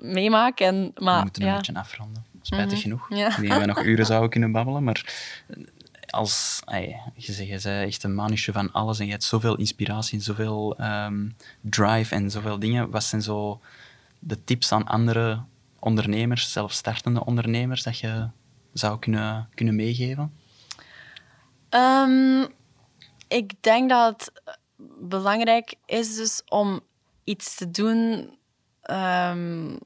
meemaak. 0.00 0.60
En, 0.60 0.92
maar, 0.94 1.16
We 1.16 1.22
moeten 1.22 1.42
een 1.42 1.48
ja. 1.48 1.56
beetje 1.56 1.74
afronden 1.74 2.29
spijtig 2.54 2.78
mhm. 2.78 2.80
genoeg. 2.80 3.06
Ja. 3.08 3.38
Ik 3.38 3.52
we 3.52 3.66
nog 3.66 3.84
uren 3.84 4.06
zouden 4.06 4.30
kunnen 4.30 4.52
babbelen, 4.52 4.84
maar 4.84 5.04
als, 6.06 6.62
je 7.14 7.32
zegt, 7.32 7.62
je 7.62 7.70
echt 7.70 8.02
een 8.02 8.14
manusje 8.14 8.52
van 8.52 8.72
alles 8.72 8.98
en 8.98 9.04
je 9.04 9.10
hebt 9.10 9.24
zoveel 9.24 9.56
inspiratie 9.56 10.18
en 10.18 10.24
zoveel 10.24 10.76
ehm, 10.76 11.28
drive 11.60 12.14
en 12.14 12.30
zoveel 12.30 12.58
dingen. 12.58 12.90
Wat 12.90 13.04
zijn 13.04 13.22
zo 13.22 13.60
de 14.18 14.44
tips 14.44 14.72
aan 14.72 14.86
andere 14.86 15.42
ondernemers, 15.78 16.52
zelfs 16.52 16.76
startende 16.76 17.24
ondernemers, 17.24 17.82
dat 17.82 17.98
je 17.98 18.28
zou 18.72 18.98
kunnen, 18.98 19.48
kunnen 19.54 19.76
meegeven? 19.76 20.32
Um, 21.70 22.46
ik 23.28 23.52
denk 23.60 23.88
dat 23.90 24.32
het 24.34 24.58
belangrijk 25.00 25.74
is 25.86 26.16
dus 26.16 26.42
om 26.48 26.80
iets 27.24 27.56
te 27.56 27.70
doen 27.70 28.30
um, 28.90 29.78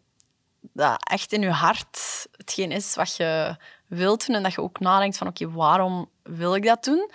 dat 0.72 1.09
echt 1.11 1.33
in 1.33 1.40
je 1.40 1.50
hart 1.50 2.27
hetgeen 2.37 2.70
is 2.70 2.94
wat 2.94 3.16
je 3.16 3.57
wilt 3.87 4.27
doen 4.27 4.37
en 4.37 4.42
dat 4.42 4.55
je 4.55 4.62
ook 4.62 4.81
nadenkt 4.81 5.16
van 5.16 5.27
oké, 5.27 5.50
waarom 5.50 6.11
wil 6.22 6.55
ik 6.55 6.64
dat 6.64 6.85
doen? 6.85 7.11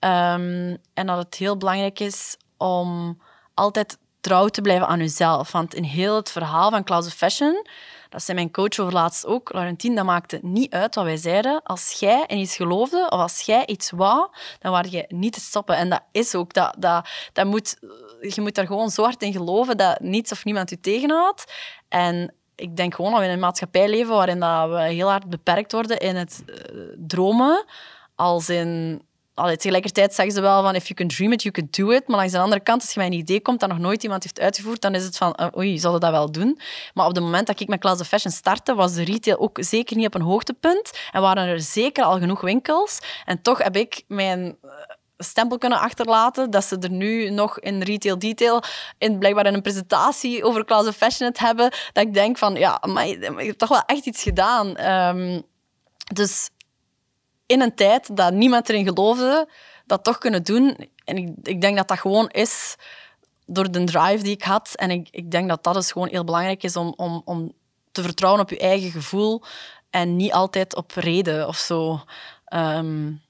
Um, 0.00 0.76
en 0.94 1.06
dat 1.06 1.18
het 1.18 1.34
heel 1.34 1.56
belangrijk 1.56 2.00
is 2.00 2.36
om 2.56 3.18
altijd 3.54 3.98
trouw 4.20 4.48
te 4.48 4.60
blijven 4.60 4.86
aan 4.86 4.98
jezelf. 4.98 5.52
Want 5.52 5.74
in 5.74 5.82
heel 5.82 6.16
het 6.16 6.30
verhaal 6.30 6.70
van 6.70 6.88
of 6.88 7.14
Fashion, 7.14 7.66
dat 8.08 8.22
zei 8.22 8.36
mijn 8.36 8.50
coach 8.50 8.78
over 8.78 8.92
laatst 8.92 9.26
ook, 9.26 9.52
Laurentien, 9.52 9.94
dat 9.94 10.04
maakte 10.04 10.38
niet 10.42 10.72
uit 10.72 10.94
wat 10.94 11.04
wij 11.04 11.16
zeiden. 11.16 11.62
Als 11.62 11.96
jij 11.98 12.24
in 12.26 12.38
iets 12.38 12.56
geloofde 12.56 13.04
of 13.10 13.20
als 13.20 13.40
jij 13.40 13.66
iets 13.66 13.90
wou, 13.90 14.28
dan 14.58 14.72
was 14.72 14.90
je 14.90 15.04
niet 15.08 15.32
te 15.32 15.40
stoppen. 15.40 15.76
En 15.76 15.88
dat 15.88 16.02
is 16.12 16.34
ook, 16.34 16.52
dat, 16.54 16.74
dat, 16.78 17.08
dat 17.32 17.46
moet, 17.46 17.76
je 18.20 18.40
moet 18.40 18.54
daar 18.54 18.66
gewoon 18.66 18.90
zo 18.90 19.02
hard 19.02 19.22
in 19.22 19.32
geloven 19.32 19.76
dat 19.76 20.00
niets 20.00 20.32
of 20.32 20.44
niemand 20.44 20.70
je 20.70 20.80
tegenhoudt. 20.80 21.52
En 21.88 22.34
ik 22.58 22.76
denk 22.76 22.94
gewoon 22.94 23.10
dat 23.10 23.20
we 23.20 23.26
in 23.26 23.32
een 23.32 23.38
maatschappij 23.38 23.88
leven 23.88 24.14
waarin 24.14 24.40
dat 24.40 24.68
we 24.68 24.80
heel 24.80 25.08
hard 25.08 25.28
beperkt 25.28 25.72
worden 25.72 25.98
in 25.98 26.16
het 26.16 26.42
uh, 26.46 26.82
dromen. 26.96 27.64
Als 28.14 28.48
in... 28.48 29.02
Allee, 29.34 29.56
tegelijkertijd 29.56 30.14
zeggen 30.14 30.34
ze 30.34 30.40
wel 30.40 30.62
van 30.62 30.74
if 30.74 30.88
you 30.88 30.94
can 30.94 31.08
dream 31.08 31.32
it, 31.32 31.42
you 31.42 31.54
can 31.54 31.68
do 31.70 31.90
it. 31.90 32.08
Maar 32.08 32.16
langs 32.16 32.32
de 32.32 32.38
andere 32.38 32.62
kant, 32.62 32.82
als 32.82 32.92
je 32.92 33.00
met 33.00 33.08
een 33.08 33.18
idee 33.18 33.40
komt 33.40 33.60
dat 33.60 33.68
nog 33.68 33.78
nooit 33.78 34.02
iemand 34.02 34.22
heeft 34.22 34.40
uitgevoerd, 34.40 34.80
dan 34.80 34.94
is 34.94 35.04
het 35.04 35.16
van 35.16 35.38
uh, 35.40 35.46
oei, 35.56 35.78
zullen 35.78 36.00
dat 36.00 36.10
wel 36.10 36.32
doen? 36.32 36.60
Maar 36.94 37.06
op 37.06 37.14
het 37.14 37.24
moment 37.24 37.46
dat 37.46 37.60
ik 37.60 37.68
met 37.68 37.80
Class 37.80 38.00
of 38.00 38.06
Fashion 38.06 38.32
startte, 38.32 38.74
was 38.74 38.94
de 38.94 39.04
retail 39.04 39.38
ook 39.38 39.58
zeker 39.60 39.96
niet 39.96 40.06
op 40.06 40.14
een 40.14 40.20
hoogtepunt. 40.20 40.98
En 41.12 41.20
waren 41.20 41.46
er 41.46 41.60
zeker 41.60 42.04
al 42.04 42.18
genoeg 42.18 42.40
winkels. 42.40 42.98
En 43.24 43.42
toch 43.42 43.58
heb 43.62 43.76
ik 43.76 44.02
mijn 44.06 44.56
eh, 44.62 44.70
stempel 45.18 45.58
kunnen 45.58 45.80
achterlaten. 45.80 46.50
Dat 46.50 46.64
ze 46.64 46.78
er 46.78 46.90
nu 46.90 47.30
nog 47.30 47.58
in 47.58 47.82
retail 47.82 48.18
detail, 48.18 48.62
in, 48.98 49.18
blijkbaar 49.18 49.46
in 49.46 49.54
een 49.54 49.62
presentatie 49.62 50.44
over 50.44 50.64
Class 50.64 50.88
of 50.88 50.96
Fashion 50.96 51.28
het 51.28 51.38
hebben. 51.38 51.70
Dat 51.92 52.04
ik 52.04 52.14
denk 52.14 52.38
van, 52.38 52.54
ja, 52.54 52.82
maar 52.86 53.06
je 53.06 53.34
hebt 53.36 53.58
toch 53.58 53.68
wel 53.68 53.82
echt 53.86 54.06
iets 54.06 54.22
gedaan. 54.22 54.92
Um, 54.92 55.42
dus 56.12 56.50
in 57.46 57.60
een 57.60 57.74
tijd 57.74 58.16
dat 58.16 58.32
niemand 58.32 58.68
erin 58.68 58.84
geloofde, 58.86 59.48
dat 59.86 60.04
toch 60.04 60.18
kunnen 60.18 60.42
doen. 60.42 60.88
En 61.04 61.16
ik, 61.16 61.36
ik 61.42 61.60
denk 61.60 61.76
dat 61.76 61.88
dat 61.88 61.98
gewoon 61.98 62.28
is 62.28 62.76
door 63.46 63.70
de 63.70 63.84
drive 63.84 64.22
die 64.22 64.34
ik 64.34 64.42
had. 64.42 64.70
En 64.74 64.90
ik, 64.90 65.08
ik 65.10 65.30
denk 65.30 65.48
dat 65.48 65.64
dat 65.64 65.74
dus 65.74 65.92
gewoon 65.92 66.08
heel 66.08 66.24
belangrijk 66.24 66.62
is 66.62 66.76
om, 66.76 66.92
om, 66.96 67.22
om 67.24 67.52
te 67.92 68.02
vertrouwen 68.02 68.42
op 68.42 68.50
je 68.50 68.58
eigen 68.58 68.90
gevoel 68.90 69.42
en 69.90 70.16
niet 70.16 70.32
altijd 70.32 70.76
op 70.76 70.92
reden 70.94 71.48
of 71.48 71.56
zo. 71.56 72.00
Um, 72.54 73.22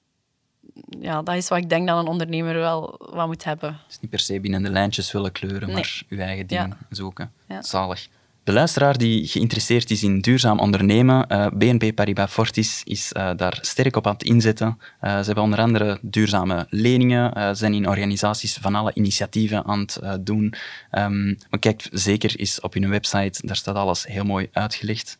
ja, 0.99 1.21
dat 1.21 1.35
is 1.35 1.47
wat 1.47 1.57
ik 1.57 1.69
denk 1.69 1.87
dat 1.87 1.97
een 1.99 2.07
ondernemer 2.07 2.53
wel 2.53 2.99
wat 3.11 3.27
moet 3.27 3.43
hebben. 3.43 3.79
Dus 3.87 3.99
niet 3.99 4.09
per 4.09 4.19
se 4.19 4.39
binnen 4.39 4.63
de 4.63 4.69
lijntjes 4.69 5.11
willen 5.11 5.31
kleuren, 5.31 5.71
maar 5.71 6.03
je 6.09 6.21
eigen 6.21 6.47
ding 6.47 6.75
zoeken. 6.89 7.31
Zalig. 7.59 8.07
De 8.49 8.55
luisteraar 8.55 8.97
die 8.97 9.27
geïnteresseerd 9.27 9.91
is 9.91 10.03
in 10.03 10.19
duurzaam 10.19 10.59
ondernemen, 10.59 11.25
uh, 11.31 11.45
eh, 11.45 11.51
BNP 11.51 11.95
Paribas 11.95 12.31
Fortis 12.31 12.81
is 12.83 13.11
uh, 13.17 13.31
daar 13.35 13.57
sterk 13.61 13.95
op 13.95 14.07
aan 14.07 14.13
het 14.13 14.23
inzetten. 14.23 14.67
Uh, 15.01 15.19
ze 15.19 15.25
hebben 15.25 15.43
onder 15.43 15.59
andere 15.59 15.99
duurzame 16.01 16.67
leningen, 16.69 17.55
zijn 17.57 17.73
in 17.73 17.87
organisaties 17.87 18.57
van 18.61 18.75
alle 18.75 18.91
initiatieven 18.93 19.65
aan 19.65 19.79
het 19.79 20.25
doen. 20.25 20.53
Um, 20.91 21.37
maar 21.49 21.59
kijk 21.59 21.87
zeker 21.91 22.35
eens 22.35 22.59
op 22.59 22.73
hun 22.73 22.89
website, 22.89 23.47
daar 23.47 23.55
staat 23.55 23.75
alles 23.75 24.05
heel 24.05 24.23
mooi 24.23 24.49
uitgelegd. 24.51 25.17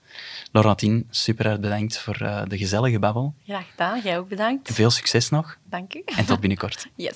Laurentien, 0.52 1.08
super 1.10 1.60
bedankt 1.60 1.98
voor 1.98 2.18
de 2.48 2.58
gezellige 2.58 3.00
babbel. 3.00 3.34
Graag 3.46 3.70
gedaan, 3.70 4.02
jij 4.04 4.18
ook 4.18 4.30
bedankt. 4.30 4.74
Veel 4.74 4.90
succes 4.90 5.30
nog. 5.30 5.58
Dank 5.70 5.94
u. 5.94 6.02
En 6.06 6.26
tot 6.26 6.40
binnenkort. 6.40 6.88
Yes. 6.96 7.16